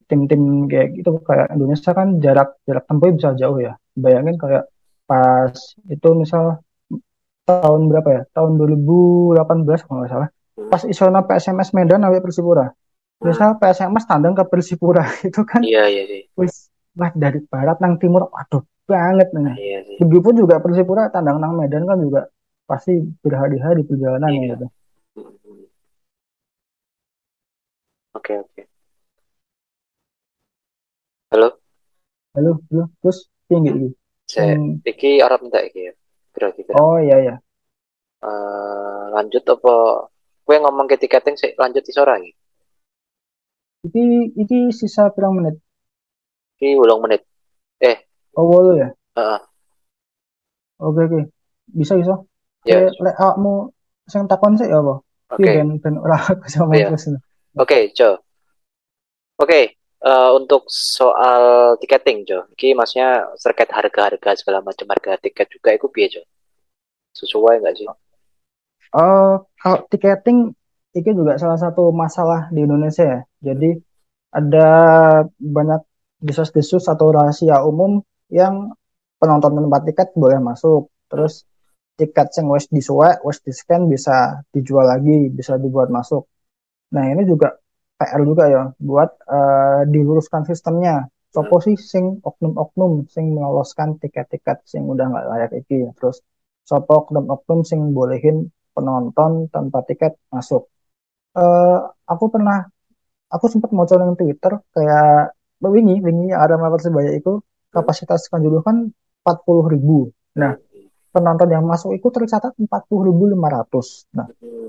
tim-tim 0.05 0.69
kayak 0.69 1.01
gitu 1.01 1.17
kayak 1.25 1.57
Indonesia 1.57 1.91
kan 1.97 2.21
jarak 2.21 2.61
jarak 2.69 2.85
tempuh 2.85 3.09
bisa 3.17 3.33
jauh 3.33 3.57
ya. 3.57 3.73
Bayangin 3.97 4.37
kayak 4.37 4.69
pas 5.09 5.57
itu 5.89 6.09
misal 6.13 6.61
tahun 7.45 7.81
berapa 7.93 8.09
ya? 8.09 8.23
Tahun 8.33 8.51
2018 8.57 9.85
kalau 9.85 9.99
nggak 10.03 10.11
salah. 10.11 10.29
Hmm. 10.57 10.71
Pas 10.73 10.83
Isona 10.89 11.21
PSMS 11.29 11.71
Medan 11.77 12.01
sampai 12.03 12.25
Persipura. 12.25 12.67
Hmm. 12.73 13.25
Misal 13.29 13.51
PSMS 13.61 14.05
tandang 14.09 14.35
ke 14.35 14.45
Persipura 14.49 15.05
itu 15.29 15.41
kan. 15.45 15.61
Iya 15.61 15.85
iya 15.89 16.03
iya. 16.09 16.27
Wis 16.35 16.73
lah 16.97 17.13
dari 17.13 17.43
barat 17.45 17.79
nang 17.83 18.01
timur 18.01 18.33
waduh 18.33 18.65
banget 18.89 19.29
nih. 19.33 19.57
Iya, 19.57 19.79
iya. 19.85 19.97
Begitu 20.01 20.45
juga 20.45 20.59
Persipura 20.65 21.13
tandang 21.13 21.39
nang 21.39 21.55
Medan 21.57 21.85
kan 21.85 22.01
juga 22.01 22.29
pasti 22.65 22.97
berhari-hari 23.21 23.85
perjalanan 23.85 24.33
iya. 24.33 24.57
gitu. 24.57 24.67
Hmm. 25.21 25.65
Oke 28.17 28.33
oke. 28.41 28.63
Halo. 31.35 31.49
Halo, 32.35 32.51
halo. 32.71 32.85
Terus 33.05 33.29
tinggi 33.51 33.71
gitu. 33.75 33.97
Saya, 34.25 34.57
iki 34.89 35.21
Arab 35.21 35.45
enggak 35.45 35.69
iki 35.69 35.93
ya? 35.93 35.95
Kira-kira. 36.35 36.75
Oh 36.75 36.99
iya 36.99 37.17
iya. 37.23 37.35
Uh, 38.19 39.15
lanjut 39.15 39.47
apa? 39.47 39.75
Gue 40.45 40.57
ngomong 40.61 40.91
ke 40.91 40.99
tiketing 40.99 41.39
sih 41.39 41.55
lanjut 41.55 41.81
di 41.87 41.93
lagi. 41.95 42.31
Iki 43.87 44.05
iki 44.35 44.59
sisa 44.75 45.09
berapa 45.15 45.31
menit? 45.31 45.57
Iki 46.59 46.75
ulang 46.77 47.01
menit. 47.07 47.23
Eh. 47.79 48.03
Oh 48.35 48.51
boleh 48.51 48.83
ya? 48.83 48.89
Uh. 49.15 49.41
oke 50.83 51.01
oke. 51.07 51.21
Bisa 51.71 51.95
bisa. 51.95 52.19
Ya 52.67 52.89
yeah. 52.89 52.91
lek 52.99 53.17
awakmu 53.17 53.71
sing 54.11 54.27
takon 54.27 54.59
sih 54.59 54.67
ya 54.67 54.83
apa? 54.83 55.01
Oke. 55.33 55.41
okay. 55.41 55.55
ben 55.63 55.79
ben 55.79 55.95
ora 56.03 56.19
sama 56.53 56.75
yeah. 56.75 56.91
terus. 56.91 57.09
Oke 57.09 57.23
okay, 57.55 57.83
oke. 57.95 58.19
okay 59.39 59.65
uh, 60.05 60.31
untuk 60.37 60.69
soal 60.69 61.75
tiketing 61.81 62.29
Jo, 62.29 62.45
ini 62.61 62.77
maksudnya 62.77 63.25
terkait 63.41 63.73
harga-harga 63.73 64.37
segala 64.37 64.61
macam 64.61 64.87
harga 64.93 65.17
tiket 65.19 65.49
juga 65.49 65.73
itu 65.73 65.89
biaya 65.89 66.21
Jo? 66.21 66.23
Sesuai 67.17 67.65
nggak 67.65 67.75
sih? 67.75 67.89
Uh, 68.95 69.43
kalau 69.59 69.79
tiketing 69.89 70.53
itu 70.95 71.11
juga 71.11 71.35
salah 71.41 71.59
satu 71.59 71.91
masalah 71.91 72.47
di 72.55 72.63
Indonesia 72.63 73.03
ya. 73.03 73.21
Jadi 73.43 73.75
ada 74.31 74.69
banyak 75.39 75.83
desus-desus 76.23 76.87
atau 76.87 77.11
rahasia 77.11 77.63
umum 77.67 77.99
yang 78.31 78.71
penonton 79.19 79.59
tempat 79.59 79.83
tiket 79.91 80.09
boleh 80.15 80.39
masuk. 80.39 80.91
Terus 81.11 81.43
tiket 81.99 82.31
yang 82.39 82.51
wes 82.55 82.67
disuai, 82.71 83.19
wes 83.27 83.43
di 83.43 83.51
scan 83.51 83.87
bisa 83.91 84.43
dijual 84.55 84.87
lagi, 84.87 85.31
bisa 85.31 85.59
dibuat 85.59 85.91
masuk. 85.91 86.27
Nah 86.95 87.11
ini 87.11 87.27
juga 87.27 87.55
PR 87.99 88.21
juga 88.27 88.45
ya 88.51 88.63
buat 88.79 89.11
uh, 89.27 89.81
diluruskan 89.87 90.43
sistemnya. 90.49 91.07
Sopo 91.35 91.59
sih 91.59 91.75
sing 91.75 92.23
oknum-oknum 92.23 93.11
sing 93.11 93.35
meloloskan 93.35 93.99
tiket-tiket 93.99 94.63
sing 94.71 94.87
udah 94.87 95.11
nggak 95.11 95.27
layak 95.31 95.53
iki. 95.67 95.91
Terus 95.99 96.23
sopo 96.63 97.07
oknum-oknum 97.07 97.67
sing 97.67 97.91
bolehin 97.91 98.51
penonton 98.75 99.51
tanpa 99.51 99.83
tiket 99.87 100.19
masuk. 100.31 100.71
Uh, 101.35 101.91
aku 102.07 102.31
pernah 102.31 102.63
aku 103.31 103.47
sempat 103.51 103.75
mau 103.75 103.83
di 103.87 104.15
Twitter 104.15 104.53
kayak 104.71 105.35
wingi 105.59 105.99
wingi 105.99 106.31
ada 106.31 106.55
Persebaya 106.55 107.11
itu 107.19 107.43
kapasitas 107.75 108.31
kanjuruhan 108.31 108.95
40 109.27 109.73
ribu. 109.75 110.15
Nah, 110.39 110.55
penonton 111.11 111.49
yang 111.51 111.65
masuk 111.67 111.95
itu 111.99 112.07
tercatat 112.11 112.55
40.500. 112.59 114.15
Nah, 114.15 114.29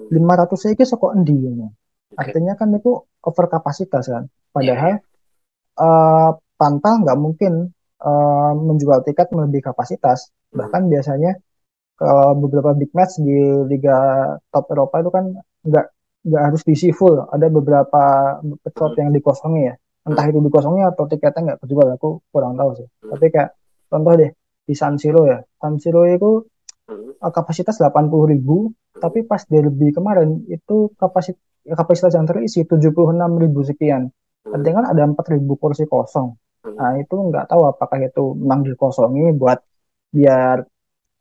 500 0.09 0.73
itu 0.73 0.83
soko 0.85 1.13
endi 1.13 1.35
ya. 1.35 1.69
Artinya 2.13 2.53
kan 2.53 2.69
itu 2.77 3.01
over 3.25 3.45
kapasitas 3.49 4.05
kan. 4.05 4.29
Padahal 4.53 5.01
yeah. 5.01 5.81
uh, 5.81 6.31
Panta 6.55 6.91
nggak 7.01 7.17
mungkin 7.19 7.75
uh, 7.99 8.53
menjual 8.55 9.03
tiket 9.03 9.33
melebihi 9.33 9.65
kapasitas. 9.65 10.31
Hmm. 10.53 10.63
Bahkan 10.63 10.81
biasanya 10.87 11.35
kalau 11.95 12.35
beberapa 12.37 12.75
big 12.75 12.91
match 12.91 13.19
di 13.23 13.35
liga 13.67 13.97
top 14.51 14.71
Eropa 14.71 14.99
itu 14.99 15.11
kan 15.11 15.25
nggak 15.63 15.85
nggak 16.25 16.43
harus 16.51 16.61
diisi 16.63 16.93
full. 16.95 17.19
Ada 17.27 17.47
beberapa 17.51 18.03
slot 18.71 18.95
hmm. 18.95 19.01
yang 19.01 19.09
dikosongi 19.11 19.61
ya. 19.67 19.75
Entah 20.05 20.25
itu 20.29 20.39
dikosongi 20.39 20.81
atau 20.85 21.03
tiketnya 21.09 21.41
nggak 21.53 21.59
kejual. 21.65 21.87
Aku 21.97 22.23
kurang 22.29 22.55
tahu 22.55 22.77
sih. 22.79 22.87
Hmm. 22.87 23.17
Tapi 23.17 23.25
kayak 23.33 23.49
contoh 23.91 24.13
deh 24.15 24.31
di 24.65 24.73
San 24.77 24.95
Siro 24.95 25.27
ya. 25.27 25.41
San 25.59 25.81
Siro 25.81 26.07
itu 26.07 26.45
hmm. 26.87 27.19
kapasitas 27.19 27.81
80 27.83 28.31
ribu, 28.31 28.71
tapi 28.95 29.27
pas 29.27 29.43
derby 29.43 29.91
kemarin 29.91 30.47
itu 30.47 30.93
kapasitas 30.95 31.41
kapasitas 31.73 32.13
yang 32.13 32.30
terisi 32.30 32.62
76 32.62 32.93
ribu 33.41 33.65
sekian. 33.65 34.06
Artinya 34.45 34.86
kan 34.86 34.88
ada 34.93 35.01
4 35.10 35.34
ribu 35.34 35.58
kursi 35.58 35.89
kosong. 35.89 36.38
Nah 36.78 36.93
itu 37.01 37.15
nggak 37.17 37.49
tahu 37.49 37.65
apakah 37.65 37.97
itu 38.06 38.38
memang 38.38 38.62
dikosongi 38.62 39.34
buat 39.34 39.58
biar 40.13 40.62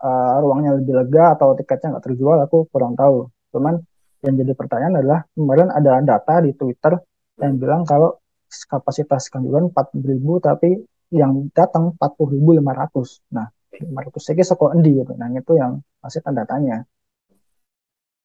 uh, 0.04 0.36
ruangnya 0.44 0.76
lebih 0.76 0.94
lega 1.00 1.32
atau 1.40 1.56
tiketnya 1.56 1.96
nggak 1.96 2.04
terjual. 2.12 2.36
Aku 2.44 2.68
kurang 2.68 2.92
tahu. 2.92 3.32
Cuman 3.56 3.80
yang 4.24 4.34
jadi 4.36 4.52
pertanyaan 4.52 4.94
adalah 5.00 5.20
kemarin 5.32 5.68
ada 5.72 6.00
data 6.04 6.34
di 6.44 6.52
Twitter 6.52 6.92
yang 7.40 7.56
bilang 7.56 7.88
kalau 7.88 8.20
kapasitas 8.68 9.32
kanjuran 9.32 9.72
4 9.72 9.96
ribu 10.04 10.40
tapi 10.44 10.76
yang 11.08 11.48
datang 11.56 11.96
40.500. 11.96 13.32
Nah, 13.32 13.48
500 13.72 14.20
segi 14.20 14.44
sekolah 14.44 14.72
endi 14.76 14.92
gitu. 15.00 15.12
Nah, 15.16 15.28
itu 15.32 15.52
yang 15.56 15.78
masih 16.02 16.20
tanda 16.24 16.42
tanya. 16.46 16.82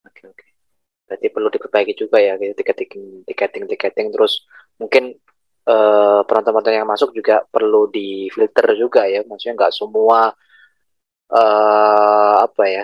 Oke, 0.06 0.26
oke 0.30 0.49
berarti 1.10 1.28
perlu 1.34 1.50
diperbaiki 1.50 1.94
juga 1.98 2.22
ya 2.22 2.38
gitu 2.38 2.54
tiketing 2.54 3.26
tiketing 3.26 3.66
tiketing 3.66 4.08
terus 4.14 4.46
mungkin 4.78 5.18
uh, 5.66 6.22
penonton-penonton 6.22 6.78
yang 6.78 6.86
masuk 6.86 7.10
juga 7.18 7.42
perlu 7.50 7.90
difilter 7.90 8.78
juga 8.78 9.10
ya 9.10 9.26
maksudnya 9.26 9.58
nggak 9.58 9.74
semua 9.74 10.30
uh, 11.34 12.36
apa 12.46 12.64
ya 12.70 12.84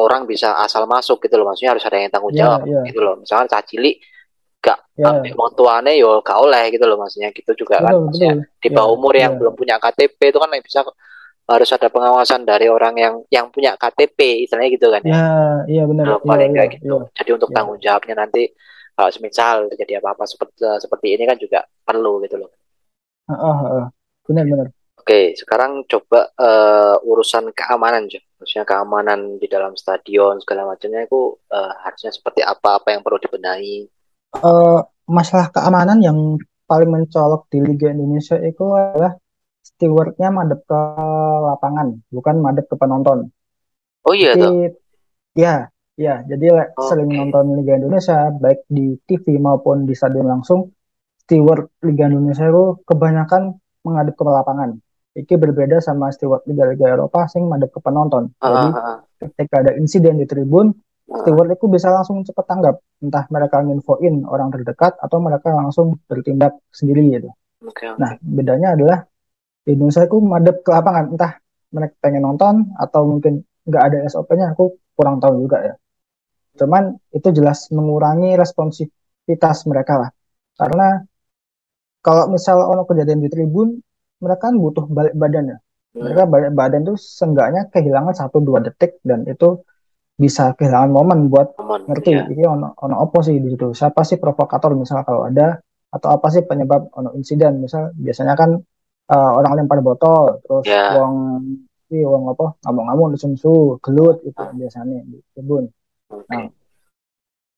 orang 0.00 0.24
bisa 0.24 0.56
asal 0.64 0.88
masuk 0.88 1.20
gitu 1.28 1.36
loh 1.36 1.52
maksudnya 1.52 1.76
harus 1.76 1.84
ada 1.84 1.96
yang 2.00 2.12
tanggung 2.12 2.32
iya, 2.32 2.40
jawab 2.40 2.60
yeah, 2.64 2.72
yeah. 2.72 2.84
gitu 2.88 3.00
loh 3.04 3.14
misalnya 3.20 3.46
cacili 3.52 4.00
gak 4.58 4.78
yeah. 4.98 5.12
ambil 5.14 5.48
tuane 5.54 5.92
yo 6.00 6.18
gak 6.24 6.38
oleh 6.38 6.64
gitu 6.74 6.84
loh 6.88 6.98
maksudnya 6.98 7.30
gitu 7.30 7.52
juga 7.54 7.78
betul, 7.78 7.86
kan 7.86 7.94
maksudnya 8.08 8.34
betul. 8.40 8.60
di 8.64 8.68
bawah 8.72 8.88
yeah, 8.88 8.96
umur 8.96 9.14
yang 9.14 9.32
yeah. 9.32 9.40
belum 9.44 9.54
punya 9.54 9.76
KTP 9.76 10.18
itu 10.32 10.38
kan 10.40 10.50
bisa 10.64 10.80
harus 11.48 11.70
ada 11.72 11.88
pengawasan 11.88 12.44
dari 12.44 12.68
orang 12.68 12.94
yang 13.00 13.14
yang 13.32 13.48
punya 13.48 13.72
KTP 13.80 14.44
istilahnya 14.44 14.70
gitu 14.76 14.86
kan 14.92 15.02
ya. 15.02 15.16
Iya 15.64 15.82
benar. 15.88 16.04
Nah, 16.04 16.20
paling 16.20 16.52
ya, 16.52 16.68
gitu. 16.68 16.84
ya, 16.92 17.08
jadi 17.24 17.30
untuk 17.40 17.50
ya. 17.50 17.54
tanggung 17.56 17.78
jawabnya 17.80 18.14
nanti 18.20 18.52
kalau 18.92 19.10
semisal 19.10 19.56
terjadi 19.72 20.04
apa-apa 20.04 20.28
seperti 20.28 20.60
seperti 20.76 21.06
ini 21.16 21.24
kan 21.24 21.40
juga 21.40 21.64
perlu 21.64 22.20
gitu 22.28 22.36
loh. 22.36 22.52
Uh, 23.28 23.32
uh, 23.32 23.58
uh. 23.64 23.86
benar 24.28 24.44
benar. 24.44 24.68
Oke 25.00 25.32
sekarang 25.40 25.88
coba 25.88 26.28
uh, 26.36 27.00
urusan 27.00 27.48
keamanan 27.56 28.04
aja 28.12 28.20
maksudnya 28.36 28.68
keamanan 28.68 29.40
di 29.40 29.48
dalam 29.48 29.72
stadion 29.72 30.36
segala 30.44 30.68
macamnya 30.68 31.08
itu 31.08 31.32
uh, 31.48 31.72
harusnya 31.80 32.12
seperti 32.12 32.44
apa? 32.44 32.76
Apa 32.76 32.92
yang 32.92 33.00
perlu 33.00 33.16
dibenahi? 33.16 33.88
Uh, 34.36 34.84
masalah 35.08 35.48
keamanan 35.48 36.04
yang 36.04 36.36
paling 36.68 36.92
mencolok 36.92 37.48
di 37.48 37.64
Liga 37.64 37.88
Indonesia 37.88 38.36
itu 38.36 38.60
adalah 38.76 39.16
stewardnya 39.74 40.32
madep 40.32 40.64
ke 40.64 40.80
lapangan, 41.44 42.00
bukan 42.08 42.36
madep 42.40 42.66
ke 42.66 42.76
penonton. 42.80 43.28
Oh 44.08 44.14
iya 44.16 44.32
jadi, 44.32 44.40
tuh. 44.40 44.52
Ya, 45.36 45.54
ya. 46.00 46.24
Jadi 46.24 46.46
okay. 46.48 46.86
sering 46.88 47.10
nonton 47.12 47.60
Liga 47.60 47.76
Indonesia 47.76 48.32
baik 48.32 48.64
di 48.72 48.96
TV 49.04 49.36
maupun 49.36 49.84
di 49.84 49.92
stadion 49.92 50.24
langsung. 50.24 50.72
Steward 51.28 51.68
Liga 51.84 52.08
Indonesia 52.08 52.48
itu 52.48 52.80
kebanyakan 52.88 53.60
menghadap 53.84 54.16
ke 54.16 54.24
lapangan. 54.24 54.70
Iki 55.12 55.34
berbeda 55.36 55.82
sama 55.84 56.08
steward 56.08 56.46
Liga-Liga 56.48 56.94
Eropa 56.94 57.28
sing 57.28 57.44
madep 57.44 57.74
ke 57.74 57.80
penonton. 57.84 58.32
Uh, 58.40 58.48
Jadi 58.48 58.68
ketika 59.28 59.66
ada 59.66 59.72
insiden 59.76 60.16
di 60.16 60.24
tribun, 60.24 60.72
steward 61.04 61.52
itu 61.52 61.68
bisa 61.68 61.92
langsung 61.92 62.24
cepat 62.24 62.44
tanggap. 62.48 62.80
Entah 63.04 63.28
mereka 63.28 63.60
nginfoin 63.60 64.24
orang 64.24 64.48
terdekat 64.54 64.96
atau 65.02 65.18
mereka 65.20 65.52
langsung 65.52 66.00
bertindak 66.06 66.56
sendiri 66.72 67.18
gitu. 67.18 67.28
Okay, 67.66 67.90
okay. 67.92 67.98
Nah, 67.98 68.14
bedanya 68.22 68.78
adalah 68.78 68.98
di 69.68 69.76
Indonesia 69.76 70.08
aku 70.08 70.16
madep 70.24 70.64
ke 70.64 70.70
lapangan. 70.72 71.12
Entah 71.12 71.36
mereka 71.76 71.94
pengen 72.00 72.24
nonton 72.24 72.72
atau 72.80 73.04
mungkin 73.04 73.44
nggak 73.68 73.82
ada 73.84 73.96
SOP-nya 74.08 74.56
aku 74.56 74.80
kurang 74.96 75.20
tahu 75.20 75.44
juga 75.44 75.60
ya. 75.60 75.74
Cuman 76.56 76.96
itu 77.12 77.28
jelas 77.36 77.68
mengurangi 77.68 78.32
responsivitas 78.40 79.68
mereka 79.68 80.08
lah. 80.08 80.10
Karena 80.56 81.04
kalau 82.00 82.32
misal 82.32 82.64
ono 82.64 82.88
kejadian 82.88 83.20
di 83.20 83.28
tribun 83.28 83.76
mereka 84.24 84.48
kan 84.48 84.56
butuh 84.56 84.88
balik 84.88 85.12
badan 85.12 85.52
ya. 85.52 85.58
Hmm. 85.60 86.00
mereka 86.04 86.22
balik 86.24 86.50
badan 86.56 86.80
tuh 86.88 86.96
seenggaknya 86.96 87.68
kehilangan 87.68 88.16
satu 88.16 88.40
dua 88.40 88.64
detik 88.64 89.04
dan 89.04 89.28
itu 89.28 89.60
bisa 90.18 90.56
kehilangan 90.56 90.90
momen 90.90 91.30
buat 91.30 91.54
momen, 91.60 91.86
ngerti. 91.86 92.10
ya. 92.10 92.24
ini 92.26 92.42
ono 92.42 92.72
ono 92.74 92.94
opo 93.04 93.20
sih 93.20 93.36
di 93.36 93.52
situ? 93.52 93.76
Siapa 93.76 94.00
sih 94.02 94.16
provokator 94.16 94.72
misal 94.72 95.04
kalau 95.04 95.28
ada? 95.28 95.60
Atau 95.92 96.08
apa 96.08 96.32
sih 96.32 96.42
penyebab 96.42 96.88
ono 96.96 97.12
insiden? 97.12 97.60
Misal 97.60 97.92
biasanya 97.94 98.34
kan 98.34 98.56
uh, 99.08 99.32
orang 99.40 99.64
lempar 99.64 99.80
botol 99.80 100.40
terus 100.44 100.64
yeah. 100.68 100.96
uang 101.00 101.16
si 101.88 102.04
uang 102.04 102.28
apa 102.36 102.60
ngomong-ngomong 102.68 103.16
disumsu 103.16 103.80
gelut 103.80 104.20
itu 104.24 104.36
uh. 104.36 104.52
biasanya 104.52 105.00
di 105.08 105.18
kebun 105.32 105.64
okay. 106.12 106.28
nah, 106.28 106.48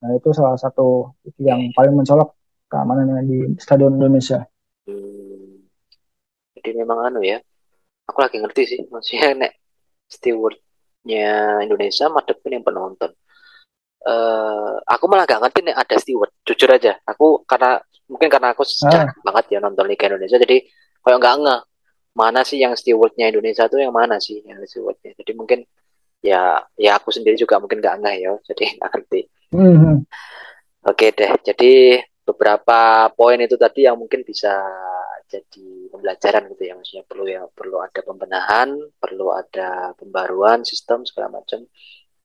nah 0.07 0.11
itu 0.15 0.31
salah 0.31 0.57
satu 0.57 1.11
yang 1.43 1.75
paling 1.75 1.95
mencolok 1.99 2.39
keamanannya 2.71 3.27
di 3.27 3.39
stadion 3.59 3.99
Indonesia 3.99 4.47
hmm. 4.87 5.67
jadi 6.63 6.71
memang 6.79 7.11
anu 7.11 7.21
ya 7.27 7.43
aku 8.07 8.19
lagi 8.23 8.39
ngerti 8.39 8.63
sih 8.67 8.81
maksudnya 8.87 9.35
nek 9.47 9.53
stewardnya 10.07 11.63
Indonesia 11.67 12.07
madepin 12.09 12.59
yang 12.59 12.67
penonton 12.67 13.13
Uh, 14.01 14.81
aku 14.89 15.13
malah 15.13 15.29
gak 15.29 15.45
ngerti 15.45 15.61
nih 15.61 15.77
ada 15.77 16.01
steward 16.01 16.33
jujur 16.49 16.73
aja 16.73 16.97
aku 17.05 17.45
karena 17.45 17.77
mungkin 18.09 18.33
karena 18.33 18.57
aku 18.57 18.65
ah. 18.89 19.13
banget 19.21 19.45
ya 19.53 19.59
nonton 19.61 19.85
Liga 19.85 20.09
Indonesia 20.09 20.41
jadi 20.41 20.57
kayak 21.05 21.19
nggak 21.21 21.35
nggak. 21.43 21.63
Mana 22.11 22.41
sih 22.43 22.59
yang 22.59 22.75
stewardnya 22.75 23.31
Indonesia 23.31 23.65
tuh 23.71 23.81
yang 23.81 23.95
mana 23.95 24.19
sih 24.19 24.43
yang 24.43 24.61
stewardnya? 24.67 25.15
Jadi 25.15 25.33
mungkin 25.37 25.61
ya 26.21 26.61
ya 26.77 27.01
aku 27.01 27.09
sendiri 27.11 27.37
juga 27.37 27.57
mungkin 27.57 27.81
nggak 27.81 27.97
nggak 28.01 28.15
ya 28.21 28.33
jadi 28.45 28.63
nggak 28.79 28.91
ngerti. 28.93 29.21
Mm-hmm. 29.51 30.07
oke 30.87 31.07
deh 31.11 31.33
jadi 31.43 31.99
beberapa 32.23 33.11
poin 33.19 33.35
itu 33.43 33.59
tadi 33.59 33.83
yang 33.83 33.99
mungkin 33.99 34.23
bisa 34.23 34.63
jadi 35.27 35.91
pembelajaran 35.91 36.47
gitu 36.55 36.63
ya 36.71 36.79
maksudnya 36.79 37.03
perlu 37.03 37.27
ya 37.27 37.43
perlu 37.51 37.83
ada 37.83 37.99
pembenahan 38.07 38.79
perlu 39.03 39.35
ada 39.35 39.91
pembaruan 39.99 40.63
sistem 40.63 41.03
segala 41.03 41.43
macam 41.43 41.67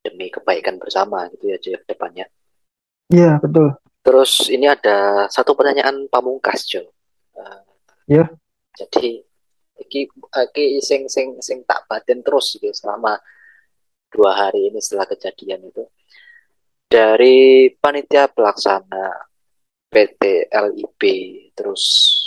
demi 0.06 0.30
kebaikan 0.30 0.78
bersama 0.78 1.26
gitu 1.34 1.50
ya 1.50 1.58
ke 1.58 1.82
depannya. 1.90 2.30
Iya 3.10 3.42
betul. 3.42 3.74
Terus 4.06 4.54
ini 4.54 4.70
ada 4.70 5.26
satu 5.34 5.58
pertanyaan 5.58 6.06
pamungkas 6.14 6.70
Jo 6.70 6.86
uh, 7.42 7.62
iya 8.06 8.30
jadi 8.76 9.24
iki 9.76 10.08
iki 10.12 10.66
sing 10.80 11.08
sing 11.12 11.36
sing 11.40 11.64
tak 11.68 11.88
batin 11.88 12.24
terus 12.24 12.56
gitu 12.56 12.72
selama 12.72 13.20
dua 14.12 14.32
hari 14.48 14.72
ini 14.72 14.80
setelah 14.80 15.08
kejadian 15.12 15.68
itu. 15.68 15.84
Dari 16.86 17.68
panitia 17.76 18.30
pelaksana 18.30 19.12
PT 19.90 20.52
LIB 20.54 21.02
terus 21.58 21.84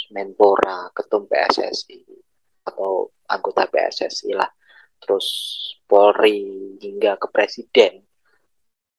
Menpora 0.09 0.89
ketum 0.97 1.29
PSSI 1.29 2.01
atau 2.65 3.13
anggota 3.29 3.69
PSSI 3.69 4.33
lah 4.33 4.49
terus 4.99 5.29
Polri 5.89 6.77
hingga 6.81 7.17
ke 7.21 7.29
Presiden 7.29 8.03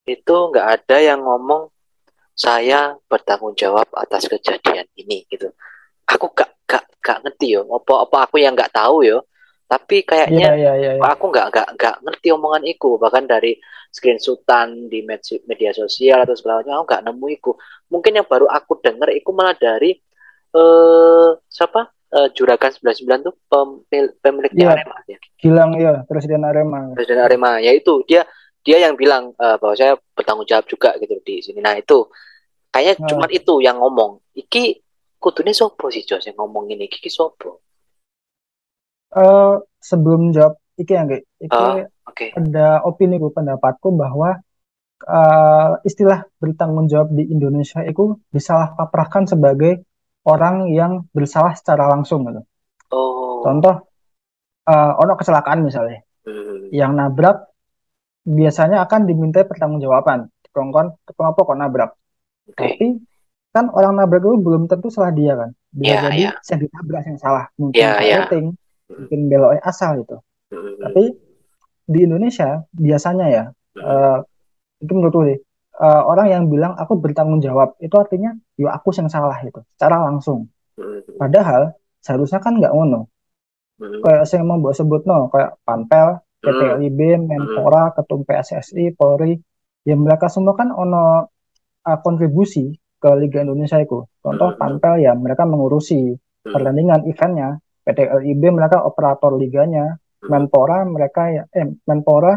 itu 0.06 0.36
nggak 0.50 0.68
ada 0.80 0.98
yang 1.02 1.22
ngomong 1.22 1.70
saya 2.40 2.96
bertanggung 3.12 3.52
jawab 3.54 3.86
atas 3.94 4.32
kejadian 4.32 4.88
ini 4.96 5.28
gitu. 5.28 5.52
Aku 6.08 6.32
gak 6.32 6.56
gak 7.00 7.26
ngerti 7.26 7.58
yo. 7.60 7.68
Apa 7.72 8.08
apa 8.08 8.18
aku 8.30 8.40
yang 8.40 8.54
nggak 8.54 8.76
tahu 8.76 9.08
yo. 9.08 9.26
Tapi 9.70 10.02
kayaknya 10.02 10.50
yeah, 10.58 10.74
yeah, 10.74 10.76
yeah, 10.82 10.94
yeah. 10.98 11.10
aku 11.14 11.30
nggak 11.30 11.54
nggak 11.54 11.68
nggak 11.78 11.96
ngerti 12.02 12.28
omongan 12.34 12.66
iku. 12.66 12.98
Bahkan 12.98 13.30
dari 13.30 13.54
screenshotan 13.94 14.90
di 14.90 15.06
media 15.46 15.72
sosial 15.74 16.26
atau 16.26 16.34
sebagainya 16.34 16.82
aku 16.82 16.86
nggak 16.90 17.04
nemu 17.06 17.26
iku. 17.38 17.52
Mungkin 17.94 18.18
yang 18.18 18.26
baru 18.26 18.50
aku 18.50 18.82
dengar 18.82 19.14
iku 19.14 19.30
malah 19.34 19.54
dari 19.54 19.94
eh 20.50 21.30
siapa? 21.46 21.94
Uh, 22.10 22.26
Juragan 22.34 22.74
99 22.74 23.06
tuh 23.22 23.38
pemilik 23.46 24.18
pemiliknya 24.18 24.66
yeah. 24.66 24.74
Arema 24.82 24.98
ya 25.06 25.18
Gilang 25.38 25.72
ya 25.78 25.94
presiden 26.10 26.42
Arema. 26.42 26.98
Presiden 26.98 27.22
Arema. 27.22 27.62
Ya 27.62 27.70
itu 27.70 28.02
dia 28.10 28.26
dia 28.66 28.82
yang 28.82 28.98
bilang 28.98 29.38
uh, 29.38 29.62
bahwa 29.62 29.78
saya 29.78 29.94
bertanggung 30.18 30.50
jawab 30.50 30.66
juga 30.66 30.98
gitu 30.98 31.22
di 31.22 31.46
sini. 31.46 31.62
Nah 31.62 31.78
itu. 31.78 32.10
Kayaknya 32.70 32.96
nah. 32.98 33.08
cuma 33.14 33.26
itu 33.30 33.54
yang 33.62 33.78
ngomong. 33.78 34.22
Iki 34.34 34.89
kudunya 35.20 35.54
sopo 35.54 35.92
sih 35.92 36.08
Jos 36.08 36.26
yang 36.32 36.40
ngomong 36.40 36.72
ini 36.72 36.88
iki 36.88 37.12
sopo 37.12 37.62
uh, 39.14 39.60
sebelum 39.78 40.32
jawab 40.32 40.58
iki 40.80 40.92
yang 40.96 41.12
iki 41.12 41.52
uh, 41.52 41.86
okay. 42.08 42.32
ada 42.34 42.82
opini 42.88 43.20
gue 43.20 43.32
pendapatku 43.32 43.92
bahwa 43.94 44.40
uh, 45.06 45.72
istilah 45.84 46.28
bertanggung 46.40 46.88
jawab 46.92 47.14
di 47.14 47.28
Indonesia 47.30 47.84
itu 47.84 48.20
disalahkaprahkan 48.32 49.30
sebagai 49.32 49.84
orang 50.28 50.72
yang 50.72 51.08
bersalah 51.16 51.56
secara 51.56 51.88
langsung 51.88 52.28
gitu. 52.28 52.42
Oh. 52.92 53.42
Contoh 53.46 53.90
uh, 54.68 54.92
ono 55.00 55.14
kecelakaan 55.16 55.64
misalnya. 55.64 56.04
Hmm. 56.28 56.70
Yang 56.70 56.92
nabrak 56.96 57.38
biasanya 58.28 58.84
akan 58.84 59.08
diminta 59.08 59.42
pertanggungjawaban. 59.48 60.30
Kongkon, 60.50 60.98
kenapa 61.06 61.40
kok 61.46 61.58
nabrak? 61.58 61.92
Okay. 62.50 62.74
Tapi 62.74 62.88
kan 63.50 63.66
orang 63.74 63.98
nabrak 63.98 64.22
itu 64.22 64.38
belum 64.38 64.70
tentu 64.70 64.94
salah 64.94 65.10
dia 65.14 65.34
kan. 65.34 65.50
Bisa 65.74 65.90
yeah, 65.90 66.02
jadi 66.06 66.20
yeah. 66.22 66.34
yang 66.38 66.60
ditabrak 66.62 67.04
yang 67.06 67.20
salah. 67.20 67.46
Mungkin 67.58 67.80
yeah, 67.82 67.98
yeah. 68.02 68.20
rating, 68.26 68.46
mungkin 68.90 69.20
beloknya 69.30 69.62
asal 69.66 69.90
gitu. 70.02 70.18
Hmm. 70.54 70.76
Tapi 70.82 71.04
di 71.90 72.00
Indonesia 72.06 72.62
biasanya 72.74 73.26
ya, 73.30 73.44
hmm. 73.50 73.82
uh, 73.82 74.18
itu 74.82 74.92
menurut 74.94 75.14
gue 75.14 75.36
uh, 75.82 76.04
orang 76.06 76.28
yang 76.30 76.44
bilang 76.46 76.78
aku 76.78 77.00
bertanggung 77.02 77.42
jawab 77.42 77.74
itu 77.82 77.96
artinya 77.98 78.36
yo 78.60 78.70
aku 78.70 78.94
yang 78.94 79.10
salah 79.10 79.38
itu 79.42 79.62
secara 79.76 79.98
langsung. 80.06 80.50
Hmm. 80.78 81.02
Padahal 81.18 81.74
seharusnya 82.04 82.40
kan 82.44 82.58
nggak 82.62 82.74
ngono. 82.74 83.10
Hmm. 83.80 84.00
Kayak 84.04 84.24
saya 84.30 84.44
mau 84.46 84.60
buat 84.62 84.76
sebut 84.76 85.08
no, 85.08 85.32
kayak 85.32 85.58
Panpel, 85.64 86.20
PT 86.44 86.62
LIB, 86.84 87.00
Menpora, 87.26 87.96
Ketum 87.96 88.28
PSSI, 88.28 88.92
Polri, 88.94 89.40
ya 89.88 89.96
mereka 89.96 90.28
semua 90.28 90.54
kan 90.54 90.70
ono 90.76 91.32
uh, 91.88 91.98
kontribusi 92.04 92.76
ke 93.00 93.10
Liga 93.16 93.42
Indonesia 93.42 93.80
itu. 93.80 94.04
Contoh 94.20 94.54
Panpel 94.60 95.02
ya 95.02 95.16
mereka 95.16 95.48
mengurusi 95.48 96.14
pertandingan 96.44 97.08
eventnya 97.08 97.58
PT 97.88 98.00
LIB 98.06 98.44
mereka 98.54 98.84
operator 98.84 99.34
liganya. 99.40 99.98
Menpora 100.20 100.84
mereka 100.84 101.32
ya 101.32 101.44
eh 101.56 101.64
Menpora 101.88 102.36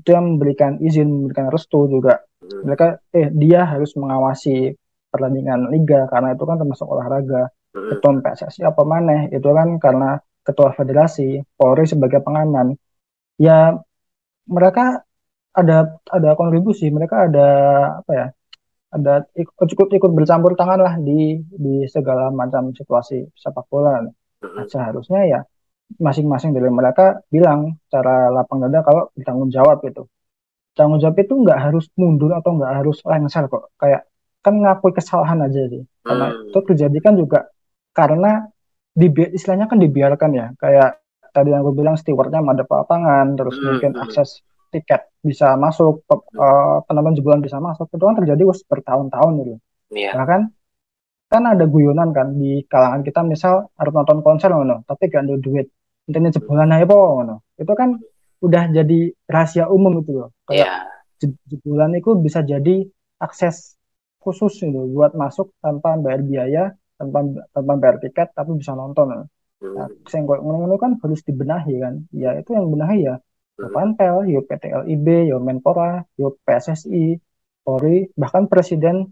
itu 0.00 0.10
yang 0.16 0.34
memberikan 0.34 0.80
izin, 0.80 1.08
memberikan 1.28 1.52
restu 1.52 1.84
juga. 1.86 2.24
Mereka 2.40 3.12
eh 3.12 3.28
dia 3.28 3.68
harus 3.68 3.92
mengawasi 4.00 4.72
pertandingan 5.12 5.68
liga 5.68 6.08
karena 6.08 6.32
itu 6.32 6.44
kan 6.48 6.56
termasuk 6.56 6.88
olahraga. 6.88 7.52
Ketua 7.68 8.16
PSSI 8.24 8.64
apa 8.64 8.82
mana 8.82 9.28
itu 9.28 9.44
kan 9.44 9.76
karena 9.76 10.16
ketua 10.40 10.72
federasi, 10.72 11.44
Polri 11.54 11.84
sebagai 11.84 12.24
pengaman. 12.24 12.72
Ya 13.36 13.76
mereka 14.48 15.04
ada 15.52 16.00
ada 16.08 16.30
kontribusi, 16.38 16.88
mereka 16.88 17.28
ada 17.28 17.48
apa 18.00 18.12
ya? 18.16 18.26
Ada 18.88 19.28
ikut 19.36 19.68
ikut, 19.68 19.88
ikut 19.92 20.10
bercampur 20.16 20.56
tangan 20.56 20.80
lah 20.80 20.94
di 20.96 21.36
di 21.44 21.84
segala 21.92 22.32
macam 22.32 22.72
situasi 22.72 23.28
sepak 23.36 23.68
bola. 23.68 24.00
Nah, 24.00 24.64
seharusnya 24.64 25.20
ya 25.28 25.40
masing-masing 25.96 26.52
dari 26.52 26.68
mereka 26.68 27.24
bilang 27.32 27.80
cara 27.88 28.28
lapang 28.28 28.60
dada 28.64 28.84
kalau 28.84 29.08
bertanggung 29.16 29.52
jawab 29.52 29.80
itu. 29.84 30.04
Tanggung 30.76 31.00
jawab 31.00 31.16
itu 31.20 31.32
nggak 31.32 31.58
harus 31.58 31.88
mundur 31.96 32.32
atau 32.36 32.56
nggak 32.56 32.72
harus 32.80 33.00
lengser 33.04 33.44
kok. 33.48 33.72
Kayak 33.76 34.08
kan 34.40 34.54
ngakui 34.56 34.92
kesalahan 34.96 35.40
aja 35.44 35.68
sih. 35.68 35.82
Karena 36.04 36.26
hmm. 36.32 36.48
itu 36.52 36.58
terjadi 36.72 36.98
kan 37.04 37.14
juga 37.16 37.40
karena 37.92 38.46
di 38.96 39.08
istilahnya 39.36 39.66
kan 39.68 39.80
dibiarkan 39.80 40.30
ya. 40.32 40.46
Kayak 40.56 41.04
tadi 41.32 41.52
yang 41.52 41.60
gue 41.64 41.74
bilang 41.76 41.96
stewardnya 42.00 42.40
ada 42.40 42.64
lapangan, 42.64 43.36
terus 43.36 43.56
hmm. 43.58 43.64
mungkin 43.64 43.92
hmm. 43.96 44.02
akses 44.04 44.40
tiket 44.68 45.08
bisa 45.24 45.56
masuk, 45.58 46.04
uh, 46.08 46.80
penonton 46.86 47.16
jebolan 47.18 47.40
bisa 47.42 47.58
masuk. 47.58 47.88
Itu 47.90 48.04
kan 48.04 48.16
terjadi 48.20 48.42
bertahun-tahun 48.44 49.32
gitu. 49.42 49.54
Yeah. 49.92 50.14
Bahkan 50.14 50.52
kan 51.28 51.42
ada 51.44 51.68
guyonan 51.68 52.16
kan 52.16 52.32
di 52.40 52.64
kalangan 52.64 53.04
kita 53.04 53.20
misal 53.20 53.68
harus 53.76 53.92
nonton 53.92 54.24
konser 54.24 54.48
ngono 54.48 54.80
tapi 54.88 55.12
gak 55.12 55.28
ada 55.28 55.36
duit 55.36 55.68
intinya 56.08 56.32
jebolan 56.32 56.72
aja 56.72 56.88
po 56.88 57.20
ngono 57.20 57.44
itu 57.60 57.72
kan 57.76 58.00
udah 58.40 58.62
jadi 58.72 59.12
rahasia 59.28 59.68
umum 59.68 60.00
itu 60.00 60.24
loh 60.24 60.32
kayak 60.48 60.88
yeah. 61.20 61.36
jebolan 61.44 61.92
itu 62.00 62.16
bisa 62.16 62.40
jadi 62.40 62.88
akses 63.20 63.76
khusus 64.24 64.56
gitu 64.56 64.88
buat 64.88 65.12
masuk 65.12 65.52
tanpa 65.60 66.00
bayar 66.00 66.24
biaya 66.24 66.64
tanpa 66.96 67.28
tanpa 67.52 67.72
bayar 67.76 67.96
tiket 68.00 68.32
tapi 68.32 68.56
bisa 68.56 68.72
nonton 68.72 69.28
nah, 69.60 69.88
yang 70.16 70.24
ngono 70.24 70.80
kan 70.80 70.96
harus 70.96 71.20
dibenahi 71.28 71.76
kan 71.76 72.08
ya 72.16 72.40
itu 72.40 72.56
yang 72.56 72.72
benahi 72.72 73.04
ya 73.04 73.20
yo 73.58 73.66
Panpel, 73.74 74.30
yo 74.30 74.40
PT 74.46 74.70
LIB, 74.86 75.34
yo 75.34 75.42
Menpora, 75.42 76.06
yo 76.14 76.38
PSSI, 76.46 77.18
Polri, 77.66 78.06
bahkan 78.14 78.46
Presiden 78.46 79.10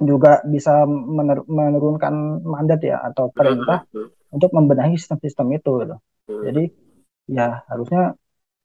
juga 0.00 0.42
bisa 0.42 0.88
mener 0.88 1.46
menurunkan 1.46 2.42
mandat 2.42 2.82
ya 2.82 2.98
atau 3.04 3.30
perintah 3.30 3.86
hmm. 3.94 4.34
untuk 4.34 4.50
membenahi 4.50 4.98
sistem-sistem 4.98 5.46
itu 5.54 5.70
gitu. 5.84 5.96
Hmm. 6.26 6.42
Jadi 6.50 6.64
ya 7.30 7.62
harusnya 7.70 8.18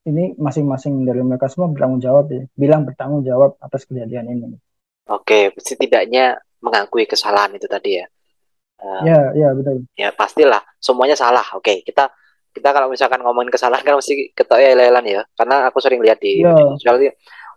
ini 0.07 0.33
masing-masing 0.39 1.05
dari 1.05 1.21
mereka 1.21 1.51
semua 1.51 1.69
bertanggung 1.69 2.01
jawab 2.01 2.31
ya, 2.31 2.47
bilang 2.55 2.87
bertanggung 2.87 3.21
jawab 3.21 3.59
atas 3.61 3.85
kejadian 3.85 4.31
ini. 4.31 4.57
Oke, 5.11 5.53
setidaknya 5.59 6.39
mengakui 6.63 7.05
kesalahan 7.05 7.53
itu 7.53 7.67
tadi 7.69 7.99
ya. 8.01 8.05
Uh, 8.79 9.03
ya, 9.03 9.19
ya 9.35 9.49
betul. 9.51 9.83
Ya 9.99 10.09
pastilah, 10.15 10.63
semuanya 10.79 11.19
salah. 11.19 11.43
Oke, 11.53 11.83
kita 11.83 12.09
kita 12.50 12.70
kalau 12.74 12.89
misalkan 12.89 13.22
ngomongin 13.22 13.54
kesalahan 13.54 13.86
kan 13.86 13.95
mesti 13.97 14.34
ketahui 14.34 14.66
ya 14.66 14.74
lelan 14.74 15.06
ya, 15.06 15.22
karena 15.38 15.70
aku 15.70 15.78
sering 15.80 16.02
lihat 16.02 16.18
di 16.18 16.41
ya. 16.41 16.54
sosial 16.78 16.97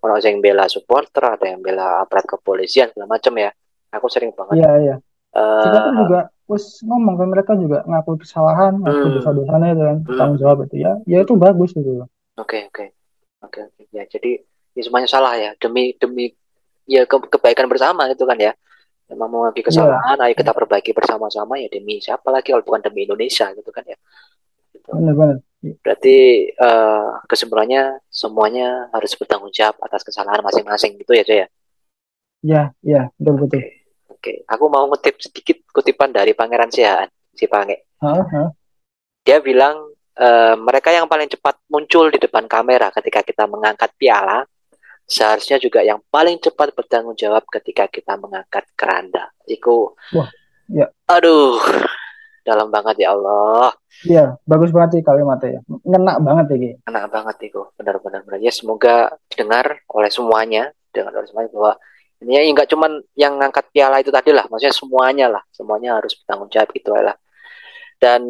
orang 0.03 0.18
yang 0.18 0.43
bela 0.43 0.66
supporter 0.66 1.22
atau 1.22 1.47
yang 1.47 1.62
bela 1.62 2.03
aparat 2.03 2.26
kepolisian 2.26 2.90
segala 2.90 3.07
macam 3.07 3.32
ya 3.38 3.51
aku 3.95 4.07
sering 4.11 4.34
banget 4.34 4.59
iya 4.59 4.70
iya 4.82 4.97
uh, 5.38 5.62
kita 5.62 5.78
kan 5.78 5.95
juga 6.03 6.20
terus 6.43 6.64
ngomong 6.84 7.14
kan 7.16 7.28
mereka 7.30 7.53
juga 7.55 7.86
ngaku 7.86 8.20
kesalahan 8.26 8.76
ngaku 8.82 9.07
hmm. 9.09 9.14
dosa-dosanya 9.16 9.68
itu 9.72 9.82
kan 9.86 9.99
hmm. 10.03 10.18
tanggung 10.18 10.38
jawab 10.43 10.59
itu 10.66 10.76
ya 10.82 10.93
ya 11.07 11.18
itu 11.22 11.34
bagus 11.38 11.70
gitu 11.72 12.03
oke 12.03 12.11
okay, 12.36 12.66
oke 12.66 12.74
okay. 12.74 12.88
oke 13.47 13.53
okay, 13.55 13.62
okay. 13.70 13.84
ya 13.95 14.03
jadi 14.11 14.43
ini 14.74 14.82
semuanya 14.82 15.09
salah 15.09 15.38
ya 15.38 15.55
demi 15.57 15.95
demi 15.97 16.34
ya 16.84 17.07
ke 17.07 17.16
kebaikan 17.30 17.70
bersama 17.70 18.11
itu 18.11 18.26
kan 18.26 18.36
ya 18.43 18.53
memang 19.12 19.28
mengakui 19.28 19.61
iya. 19.62 19.68
kesalahan 19.70 20.16
yeah. 20.18 20.26
ayo 20.26 20.34
kita 20.34 20.53
perbaiki 20.57 20.90
bersama-sama 20.97 21.61
ya 21.62 21.68
demi 21.70 22.01
siapa 22.03 22.32
lagi 22.32 22.51
kalau 22.51 22.64
bukan 22.64 22.80
demi 22.82 23.07
Indonesia 23.07 23.53
gitu 23.55 23.70
kan 23.70 23.84
ya 23.86 23.97
gitu. 24.82 24.90
benar 24.98 25.14
benar 25.14 25.36
berarti 25.62 26.50
uh, 26.58 27.22
kesimpulannya 27.30 28.02
semuanya 28.10 28.90
harus 28.90 29.14
bertanggung 29.14 29.54
jawab 29.54 29.78
atas 29.78 30.02
kesalahan 30.02 30.42
masing-masing 30.42 30.98
gitu 30.98 31.14
ya 31.14 31.22
cuy 31.22 31.38
ya 32.42 32.62
ya 32.82 33.02
betul 33.14 33.46
betul 33.46 33.62
okay. 33.62 33.82
Oke, 34.22 34.46
aku 34.46 34.70
mau 34.70 34.86
ngutip 34.86 35.18
sedikit 35.18 35.66
kutipan 35.74 36.14
dari 36.14 36.30
Pangeran 36.30 36.70
Sihaan, 36.70 37.10
si 37.34 37.50
Pange. 37.50 37.90
Uh 37.98 38.22
-huh. 38.22 38.54
Dia 39.26 39.42
bilang 39.42 39.90
e, 40.14 40.54
mereka 40.62 40.94
yang 40.94 41.10
paling 41.10 41.26
cepat 41.26 41.58
muncul 41.66 42.06
di 42.06 42.22
depan 42.22 42.46
kamera 42.46 42.94
ketika 42.94 43.26
kita 43.26 43.50
mengangkat 43.50 43.90
piala, 43.98 44.46
seharusnya 45.10 45.58
juga 45.58 45.82
yang 45.82 45.98
paling 46.06 46.38
cepat 46.38 46.70
bertanggung 46.70 47.18
jawab 47.18 47.42
ketika 47.50 47.90
kita 47.90 48.14
mengangkat 48.14 48.62
keranda. 48.78 49.34
Iku, 49.42 49.90
Wah, 50.14 50.30
ya. 50.70 50.86
aduh, 51.10 51.58
dalam 52.43 52.68
banget 52.68 53.07
ya 53.07 53.14
Allah. 53.14 53.70
Iya, 54.03 54.24
bagus 54.47 54.74
banget 54.74 54.99
sih 54.99 55.03
kalimatnya 55.07 55.59
ya. 55.59 55.61
Ngenak 55.86 56.16
banget 56.22 56.47
ya. 56.59 56.74
Ngenak 56.86 57.07
banget 57.11 57.36
itu, 57.51 57.62
benar-benar. 57.78 58.22
Ya 58.43 58.53
semoga 58.53 59.14
didengar 59.30 59.82
oleh 59.88 60.11
semuanya, 60.11 60.74
dengan 60.93 61.14
oleh 61.16 61.26
semuanya 61.26 61.51
bahwa 61.55 61.72
ini 62.22 62.38
ya 62.38 62.43
nggak 62.55 62.70
cuman 62.70 62.93
yang 63.18 63.34
ngangkat 63.38 63.66
piala 63.74 63.99
itu 63.99 64.14
tadi 64.14 64.30
lah 64.30 64.47
maksudnya 64.47 64.70
semuanya 64.70 65.26
lah 65.26 65.43
semuanya 65.51 65.99
harus 65.99 66.14
bertanggung 66.22 66.51
jawab 66.55 66.70
gitu 66.70 66.95
lah 66.95 67.16
dan 67.99 68.22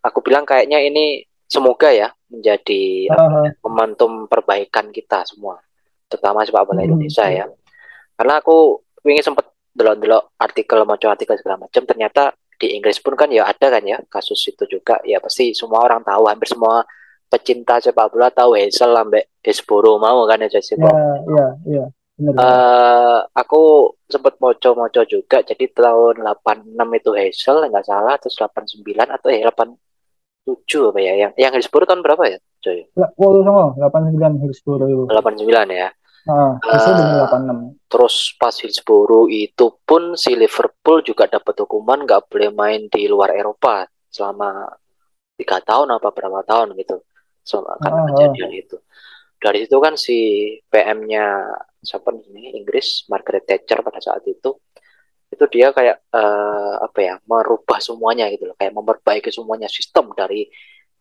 aku 0.00 0.18
bilang 0.24 0.48
kayaknya 0.48 0.80
ini 0.80 1.24
semoga 1.44 1.92
ya 1.92 2.08
menjadi 2.32 3.12
uh 3.12 3.16
-huh. 3.16 3.46
momentum 3.60 4.24
perbaikan 4.24 4.88
kita 4.88 5.28
semua 5.28 5.60
terutama 6.08 6.44
sepak 6.44 6.64
bola 6.64 6.80
hmm. 6.80 6.88
Indonesia 6.88 7.24
ya 7.28 7.44
karena 8.16 8.40
aku 8.40 8.80
ingin 9.04 9.24
sempat 9.24 9.52
delok-delok 9.74 10.38
artikel 10.38 10.78
macam 10.86 11.08
artikel 11.12 11.36
segala 11.36 11.66
macam 11.66 11.82
ternyata 11.84 12.32
di 12.60 12.66
Inggris 12.78 12.98
pun 13.02 13.14
kan 13.18 13.28
ya 13.30 13.44
ada 13.48 13.66
kan 13.68 13.82
ya 13.84 13.98
kasus 14.06 14.40
itu 14.48 14.64
juga. 14.68 15.00
Ya 15.06 15.18
pasti 15.18 15.52
semua 15.52 15.84
orang 15.84 16.02
tahu 16.02 16.30
hampir 16.30 16.48
semua 16.50 16.86
pecinta 17.28 17.82
sepak 17.82 18.14
bola 18.14 18.30
tahu 18.30 18.54
Hazel 18.54 18.94
sampai 18.94 19.22
Hesboro 19.42 19.98
mau 19.98 20.22
kan 20.24 20.38
ya 20.42 20.48
jadi 20.48 20.78
ya, 20.78 21.08
ya, 21.26 21.46
ya. 21.66 21.84
Uh, 22.14 23.26
aku 23.34 23.90
sempat 24.06 24.38
moco-moco 24.38 25.02
juga. 25.02 25.42
Jadi 25.42 25.66
tahun 25.74 26.22
86 26.22 26.98
itu 27.02 27.10
Hazel 27.18 27.56
nggak 27.66 27.86
salah 27.86 28.14
terus 28.22 28.38
89 28.38 28.86
atau 29.02 29.28
ya 29.34 29.50
8 29.50 30.46
tujuh 30.46 30.94
apa 30.94 31.00
ya? 31.02 31.12
Yang 31.18 31.32
yang 31.42 31.52
Hillsborough 31.58 31.88
tahun 31.90 32.02
berapa 32.06 32.22
ya 32.30 32.38
coy 32.64 32.80
Waduh 32.96 33.42
sama 33.44 33.64
delapan 33.76 34.00
sembilan 34.08 34.32
Hillsborough 34.40 34.88
itu. 34.88 35.02
delapan 35.12 35.32
sembilan 35.36 35.66
ya 35.68 35.88
Ah, 36.24 36.56
uh, 36.56 37.68
terus 37.84 38.32
pas 38.40 38.56
Hillsborough 38.56 39.28
itu 39.28 39.76
pun 39.84 40.16
si 40.16 40.32
Liverpool 40.32 41.04
juga 41.04 41.28
dapat 41.28 41.52
hukuman 41.60 42.08
nggak 42.08 42.32
boleh 42.32 42.48
main 42.48 42.88
di 42.88 43.04
luar 43.04 43.36
Eropa 43.36 43.84
selama 44.08 44.64
tiga 45.36 45.60
tahun 45.60 46.00
apa 46.00 46.08
berapa 46.16 46.40
tahun 46.48 46.72
gitu. 46.80 46.96
Selama 47.44 47.76
karena 47.76 48.00
uh, 48.00 48.06
kejadian 48.08 48.50
itu. 48.56 48.76
Dari 49.36 49.68
situ 49.68 49.76
kan 49.76 49.94
si 50.00 50.18
PM-nya 50.72 51.44
siapa 51.84 52.08
nih 52.16 52.56
Inggris 52.56 53.04
Margaret 53.12 53.44
Thatcher 53.44 53.84
pada 53.84 54.00
saat 54.00 54.24
itu 54.24 54.56
itu 55.28 55.44
dia 55.50 55.74
kayak 55.76 56.08
uh, 56.14 56.78
apa 56.88 56.98
ya 57.04 57.14
merubah 57.28 57.84
semuanya 57.84 58.32
gitu 58.32 58.48
loh. 58.48 58.56
Kayak 58.56 58.72
memperbaiki 58.72 59.28
semuanya 59.28 59.68
sistem 59.68 60.08
dari 60.16 60.48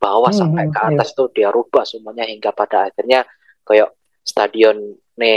bawah 0.03 0.35
hmm, 0.35 0.41
sampai 0.43 0.65
ke 0.67 0.79
hmm, 0.83 0.89
atas 0.99 1.15
iya. 1.15 1.17
tuh 1.23 1.27
dia 1.31 1.47
rubah 1.47 1.87
semuanya 1.87 2.27
hingga 2.27 2.51
pada 2.51 2.91
akhirnya 2.91 3.23
kayak 3.63 3.95
stadion 4.27 4.99
ne 5.13 5.35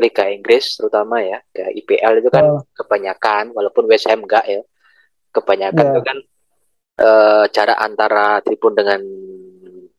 Liga 0.00 0.24
Inggris 0.32 0.80
terutama 0.80 1.20
ya 1.20 1.36
kayak 1.52 1.72
IPL 1.84 2.12
itu 2.24 2.30
kan 2.32 2.44
oh. 2.56 2.64
kebanyakan 2.72 3.52
walaupun 3.52 3.84
West 3.84 4.08
Ham 4.08 4.24
enggak 4.24 4.48
ya 4.48 4.64
kebanyakan 5.28 5.84
yeah. 5.84 5.92
itu 5.92 6.00
kan 6.00 6.18
uh, 7.04 7.44
jarak 7.52 7.78
antara 7.80 8.40
tribun 8.40 8.72
dengan 8.72 9.00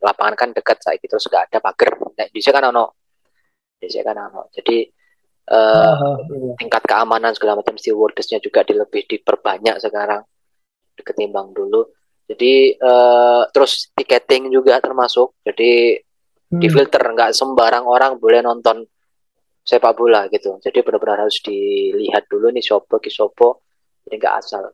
lapangan 0.01 0.35
kan 0.37 0.49
dekat 0.57 0.81
saat 0.81 0.97
itu 0.97 1.05
terus 1.05 1.29
enggak 1.29 1.53
ada 1.53 1.59
pagar 1.61 1.91
nah, 2.01 2.27
di 2.29 2.39
kan 2.41 2.63
ono 2.73 2.85
di 3.77 3.87
kan 4.01 4.17
ono 4.17 4.41
jadi 4.49 4.77
uh, 5.53 5.93
uh, 5.93 6.17
iya. 6.25 6.53
tingkat 6.57 6.83
keamanan 6.89 7.37
segala 7.37 7.61
macam 7.61 7.77
stewardessnya 7.77 8.41
juga 8.41 8.65
di, 8.65 8.73
lebih 8.73 9.05
diperbanyak 9.05 9.77
sekarang 9.77 10.25
ketimbang 10.97 11.53
dulu 11.53 11.85
jadi 12.25 12.73
uh, 12.81 13.45
terus 13.53 13.93
tiketing 13.93 14.49
juga 14.49 14.81
termasuk 14.81 15.37
jadi 15.45 16.01
hmm. 16.49 16.57
di 16.57 16.67
filter 16.73 17.05
nggak 17.05 17.37
sembarang 17.37 17.85
orang 17.85 18.17
boleh 18.17 18.41
nonton 18.41 18.81
sepak 19.65 19.97
bola 19.97 20.29
gitu. 20.29 20.61
Jadi 20.61 20.85
benar-benar 20.85 21.25
harus 21.25 21.41
dilihat 21.41 22.29
dulu 22.29 22.53
nih 22.53 22.61
sopo 22.61 23.01
kisopo 23.01 23.65
ini 24.05 24.21
nggak 24.21 24.35
asal. 24.37 24.69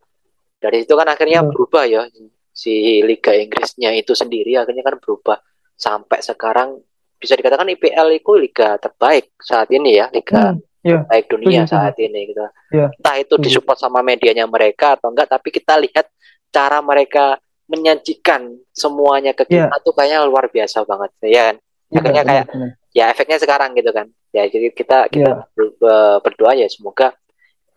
Dari 0.59 0.83
itu 0.83 0.93
kan 0.93 1.07
akhirnya 1.07 1.41
hmm. 1.41 1.49
berubah 1.49 1.83
ya 1.87 2.03
si 2.51 2.99
Liga 2.99 3.31
Inggrisnya 3.31 3.95
itu 3.95 4.11
sendiri 4.11 4.59
akhirnya 4.59 4.83
kan 4.83 4.99
berubah 4.99 5.39
sampai 5.79 6.19
sekarang 6.19 6.77
bisa 7.15 7.39
dikatakan 7.39 7.69
IPL 7.71 8.17
itu 8.17 8.33
liga 8.33 8.75
terbaik 8.81 9.31
saat 9.39 9.69
ini 9.69 9.97
ya 10.01 10.09
liga 10.09 10.51
hmm, 10.51 10.59
yeah. 10.83 11.01
terbaik 11.05 11.25
dunia 11.31 11.63
saat 11.69 11.95
ini 11.97 12.33
gitu. 12.33 12.43
Yeah. 12.73 12.89
Entah 12.97 13.15
itu 13.21 13.37
disupport 13.39 13.77
sama 13.79 14.03
medianya 14.03 14.49
mereka 14.49 14.99
atau 14.99 15.13
enggak, 15.13 15.29
tapi 15.31 15.53
kita 15.53 15.77
lihat 15.79 16.09
cara 16.51 16.83
mereka 16.83 17.39
menyajikan 17.71 18.51
semuanya 18.75 19.31
ke 19.31 19.47
kita 19.47 19.71
yeah. 19.71 19.85
tuh 19.85 19.93
kayaknya 19.95 20.27
luar 20.27 20.51
biasa 20.51 20.83
banget 20.83 21.11
ya 21.23 21.53
kan. 21.53 21.55
Iya, 21.91 21.99
akhirnya 22.01 22.23
kayak 22.27 22.45
ya 22.91 23.11
efeknya 23.11 23.39
sekarang 23.39 23.71
gitu 23.75 23.91
kan 23.95 24.07
ya 24.35 24.47
jadi 24.47 24.71
kita 24.75 25.07
kita 25.07 25.47
yeah. 25.47 26.19
berdoa 26.19 26.53
ya 26.55 26.67
semoga 26.67 27.15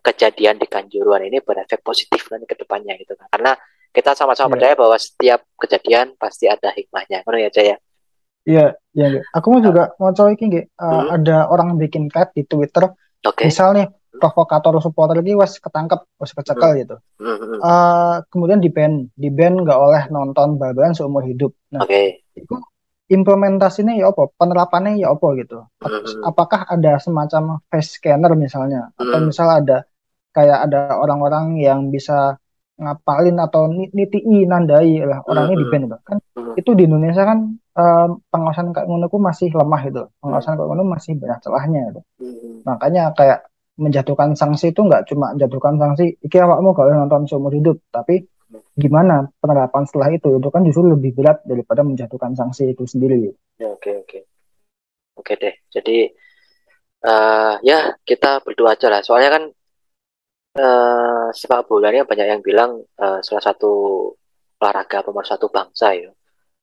kejadian 0.04 0.60
di 0.60 0.66
Kanjuruan 0.68 1.24
ini 1.24 1.40
berefek 1.40 1.80
positif 1.80 2.28
nanti 2.28 2.44
ke 2.44 2.58
depannya 2.58 2.98
gitu 3.00 3.14
kan 3.16 3.30
karena 3.30 3.52
kita 3.94 4.12
sama-sama 4.18 4.50
yeah. 4.50 4.54
percaya 4.58 4.74
bahwa 4.74 4.96
setiap 4.98 5.40
kejadian 5.56 6.06
pasti 6.18 6.50
ada 6.50 6.74
hikmahnya 6.74 7.22
mana 7.24 7.38
ya 7.46 7.50
Jaya 7.50 7.76
Iya, 8.44 8.76
iya. 8.92 9.24
Aku 9.32 9.56
mau 9.56 9.60
juga 9.64 9.96
mau 9.96 10.12
coba 10.12 10.36
ini, 10.36 10.60
uh, 10.60 10.84
hmm. 10.84 11.08
ada 11.16 11.48
orang 11.48 11.80
bikin 11.80 12.12
thread 12.12 12.28
di 12.36 12.44
Twitter. 12.44 12.92
Okay. 13.24 13.48
Misalnya 13.48 13.88
provokator 14.20 14.76
supporter 14.84 15.24
ini 15.24 15.32
was 15.32 15.56
ketangkep, 15.56 16.04
was 16.20 16.32
kecekel 16.36 16.76
hmm. 16.76 16.80
gitu. 16.84 16.96
Hmm. 17.24 17.58
Uh, 17.64 18.16
kemudian 18.28 18.60
di 18.60 18.68
ban, 18.68 19.08
di 19.16 19.32
ban 19.32 19.56
nggak 19.56 19.80
oleh 19.80 20.02
nonton 20.12 20.60
bal 20.60 20.76
seumur 20.92 21.24
hidup. 21.24 21.56
Nah, 21.72 21.88
okay. 21.88 22.20
itu 22.36 22.52
implementasinya 23.10 23.94
ya 23.96 24.10
apa? 24.10 24.32
Penerapannya 24.36 25.00
ya 25.00 25.12
apa 25.12 25.28
gitu? 25.36 25.64
Mm-hmm. 25.80 26.24
apakah 26.24 26.60
ada 26.68 26.96
semacam 27.00 27.60
face 27.68 28.00
scanner 28.00 28.32
misalnya? 28.36 28.92
Atau 28.96 29.28
misal 29.28 29.48
ada 29.50 29.84
kayak 30.34 30.58
ada 30.70 30.98
orang-orang 30.98 31.60
yang 31.62 31.92
bisa 31.92 32.36
ngapalin 32.74 33.38
atau 33.38 33.70
niti 33.70 34.18
nandai 34.50 34.98
lah 35.06 35.22
orangnya 35.30 35.54
mm-hmm. 35.54 35.62
di 35.62 35.70
band 35.70 35.84
gitu 35.86 35.98
kan 36.02 36.18
itu 36.58 36.70
di 36.74 36.82
Indonesia 36.90 37.22
kan 37.22 37.38
um, 37.54 38.08
pengawasan 38.34 38.74
kayak 38.74 38.86
ngono 38.90 39.06
masih 39.06 39.54
lemah 39.54 39.82
itu 39.86 40.02
pengawasan 40.18 40.58
kayak 40.58 40.68
ngono 40.74 40.82
masih 40.82 41.12
banyak 41.14 41.38
celahnya 41.38 41.80
gitu. 41.94 42.00
Makanya 42.66 43.14
kayak 43.14 43.46
menjatuhkan 43.74 44.38
sanksi 44.38 44.70
itu 44.70 44.80
nggak 44.86 45.10
cuma 45.10 45.34
menjatuhkan 45.34 45.74
sanksi 45.78 46.18
iki 46.22 46.38
awakmu 46.38 46.74
kalau 46.74 46.94
nonton 46.94 47.26
seumur 47.26 47.50
hidup 47.50 47.82
tapi 47.90 48.26
gimana 48.74 49.30
penerapan 49.38 49.82
setelah 49.86 50.08
itu 50.10 50.28
itu 50.38 50.48
kan 50.50 50.62
justru 50.66 50.86
lebih 50.90 51.14
berat 51.14 51.42
daripada 51.46 51.86
menjatuhkan 51.86 52.34
sanksi 52.34 52.74
itu 52.74 52.84
sendiri 52.86 53.30
ya 53.58 53.70
oke 53.70 53.80
okay, 53.80 53.94
oke 53.98 54.06
okay. 54.06 54.22
oke 55.18 55.24
okay, 55.24 55.34
deh 55.38 55.54
jadi 55.70 55.98
uh, 57.06 57.54
ya 57.62 57.94
kita 58.02 58.42
berdoa 58.42 58.74
aja 58.74 58.90
lah 58.90 59.00
soalnya 59.04 59.30
kan 59.38 59.44
uh, 60.58 61.26
sepak 61.30 61.66
bola 61.68 61.90
ini 61.90 62.02
banyak 62.02 62.26
yang 62.26 62.42
bilang 62.42 62.82
uh, 62.98 63.18
salah 63.22 63.44
satu 63.44 63.72
olahraga 64.58 65.04
pemersatu 65.04 65.50
bangsa 65.52 65.92
ya 65.94 66.10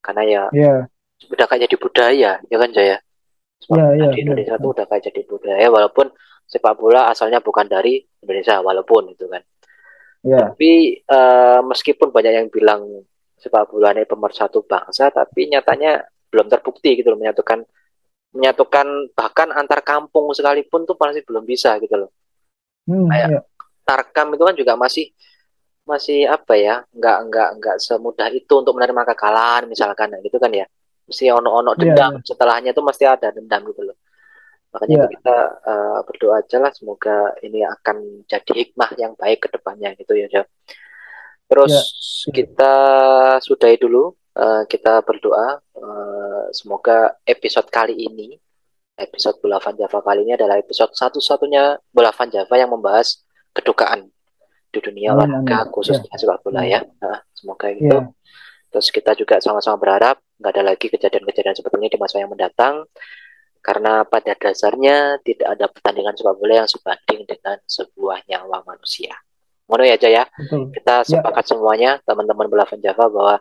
karena 0.01 0.21
ya 0.25 0.43
yeah. 0.51 0.79
udah 1.29 1.45
kayak 1.45 1.69
jadi 1.69 1.75
budaya 1.77 2.31
ya 2.41 2.57
kan 2.57 2.69
Jaya 2.73 2.97
yeah, 3.69 3.89
yeah, 3.93 4.11
di 4.11 4.25
Indonesia 4.25 4.57
yeah. 4.57 4.63
tuh 4.63 4.71
udah 4.73 4.85
kayak 4.89 5.03
jadi 5.11 5.21
budaya 5.29 5.67
walaupun 5.69 6.09
sepak 6.49 6.75
bola 6.75 7.07
asalnya 7.13 7.39
bukan 7.39 7.69
dari 7.69 8.01
Indonesia 8.19 8.59
walaupun 8.59 9.13
itu 9.13 9.29
kan 9.29 9.39
Yeah. 10.22 10.53
Tapi 10.53 11.01
uh, 11.09 11.65
meskipun 11.65 12.13
banyak 12.13 12.34
yang 12.38 12.47
bilang 12.53 12.86
sepak 13.41 13.74
bola 13.74 13.89
ini 13.97 14.05
pemersatu 14.05 14.61
bangsa, 14.61 15.09
tapi 15.09 15.49
nyatanya 15.49 16.05
belum 16.30 16.45
terbukti 16.47 16.93
gitu 17.01 17.11
loh 17.11 17.19
menyatukan 17.19 17.65
menyatukan 18.32 19.11
bahkan 19.17 19.49
antar 19.51 19.84
kampung 19.84 20.32
sekalipun 20.32 20.88
tuh 20.88 20.95
masih 20.95 21.26
belum 21.26 21.43
bisa 21.43 21.76
gitu 21.82 22.05
loh. 22.05 22.09
Hmm, 22.86 23.09
Kayak 23.09 23.28
yeah. 23.41 23.43
Tarkam 23.82 24.32
itu 24.38 24.43
kan 24.45 24.55
juga 24.55 24.74
masih 24.78 25.09
masih 25.82 26.30
apa 26.30 26.53
ya 26.55 26.86
nggak 26.93 27.17
nggak 27.28 27.49
nggak 27.57 27.76
semudah 27.82 28.30
itu 28.30 28.53
untuk 28.53 28.78
menerima 28.78 29.01
kekalahan 29.11 29.65
misalkan 29.65 30.13
gitu 30.22 30.38
kan 30.38 30.53
ya 30.53 30.69
mesti 31.09 31.28
ono-ono 31.34 31.74
iya, 31.76 31.80
dendam 31.82 31.97
yeah, 31.97 32.22
yeah. 32.22 32.28
setelahnya 32.30 32.69
itu 32.72 32.82
mesti 32.86 33.03
ada 33.09 33.28
dendam 33.34 33.61
gitu 33.65 33.82
loh 33.89 33.90
Makanya 34.72 34.97
yeah. 35.03 35.11
kita 35.11 35.38
uh, 35.67 35.99
berdoa 36.07 36.39
aja 36.39 36.57
lah 36.63 36.72
semoga 36.72 37.36
ini 37.43 37.59
akan 37.67 38.24
jadi 38.24 38.51
hikmah 38.51 38.89
yang 38.95 39.13
baik 39.19 39.43
ke 39.43 39.49
depannya 39.51 39.91
gitu 39.99 40.15
ya. 40.15 40.28
Jam. 40.32 40.45
Terus 41.51 41.74
yeah. 41.76 42.32
kita 42.32 42.74
sudahi 43.43 43.76
dulu 43.76 44.15
uh, 44.39 44.63
kita 44.65 45.03
berdoa 45.03 45.59
uh, 45.59 46.43
semoga 46.55 47.19
episode 47.28 47.67
kali 47.67 47.99
ini 47.99 48.39
episode 48.95 49.41
Bulavan 49.43 49.76
Java 49.76 49.99
kali 49.99 50.24
ini 50.24 50.38
adalah 50.39 50.55
episode 50.61 50.95
satu-satunya 50.95 51.80
Bulavan 51.91 52.30
Java 52.32 52.55
yang 52.55 52.72
membahas 52.72 53.26
kedukaan 53.51 54.07
di 54.72 54.80
dunia 54.80 55.11
olahraga 55.11 55.67
khususnya 55.67 56.07
yeah. 56.07 56.19
sepak 56.19 56.39
bola 56.47 56.63
ya. 56.63 56.80
Nah, 57.03 57.19
semoga 57.36 57.67
itu. 57.67 57.91
Yeah. 57.91 58.07
Terus 58.72 58.88
kita 58.88 59.11
juga 59.19 59.43
sama-sama 59.43 59.76
berharap 59.76 60.24
nggak 60.39 60.51
ada 60.55 60.63
lagi 60.63 60.88
kejadian-kejadian 60.88 61.59
seperti 61.59 61.76
ini 61.76 61.91
di 61.91 61.99
masa 61.99 62.24
yang 62.24 62.32
mendatang 62.32 62.88
karena 63.62 64.01
pada 64.03 64.34
dasarnya 64.34 65.22
tidak 65.22 65.47
ada 65.53 65.66
pertandingan 65.70 66.18
sepak 66.18 66.36
bola 66.36 66.66
yang 66.66 66.70
sebanding 66.70 67.22
dengan 67.30 67.57
sebuah 67.70 68.26
nyawa 68.26 68.66
manusia. 68.66 69.14
Ngono 69.70 69.84
ya 69.88 69.95
Jaya. 69.95 70.24
Kita 70.76 71.05
ya. 71.05 71.07
sepakat 71.07 71.45
ya. 71.45 71.49
semuanya 71.55 71.91
teman-teman 72.03 72.49
bola 72.51 72.68
Java 72.68 73.05
bahwa 73.07 73.36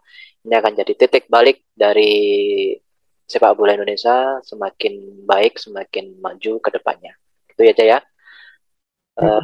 ini 0.46 0.54
akan 0.54 0.72
jadi 0.78 0.92
titik 0.94 1.26
balik 1.26 1.66
dari 1.74 2.12
sepak 3.26 3.56
bola 3.58 3.74
Indonesia 3.74 4.38
semakin 4.46 5.26
baik, 5.26 5.58
semakin 5.58 6.20
maju 6.22 6.52
ke 6.62 6.70
depannya. 6.70 7.16
Itu 7.50 7.66
ya 7.66 7.74
Jaya. 7.74 7.98
Uh, 9.20 9.36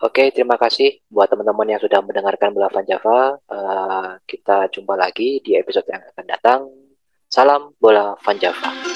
Oke, 0.00 0.24
okay, 0.24 0.26
terima 0.32 0.56
kasih 0.56 1.02
buat 1.12 1.28
teman-teman 1.28 1.76
yang 1.76 1.82
sudah 1.82 2.00
mendengarkan 2.00 2.56
bola 2.56 2.70
Java. 2.86 3.36
Uh, 3.50 4.16
kita 4.24 4.70
jumpa 4.72 4.96
lagi 4.96 5.42
di 5.44 5.58
episode 5.58 5.84
yang 5.90 6.00
akan 6.14 6.24
datang. 6.24 6.60
Salam 7.26 7.74
bola 7.76 8.16
Java. 8.38 8.89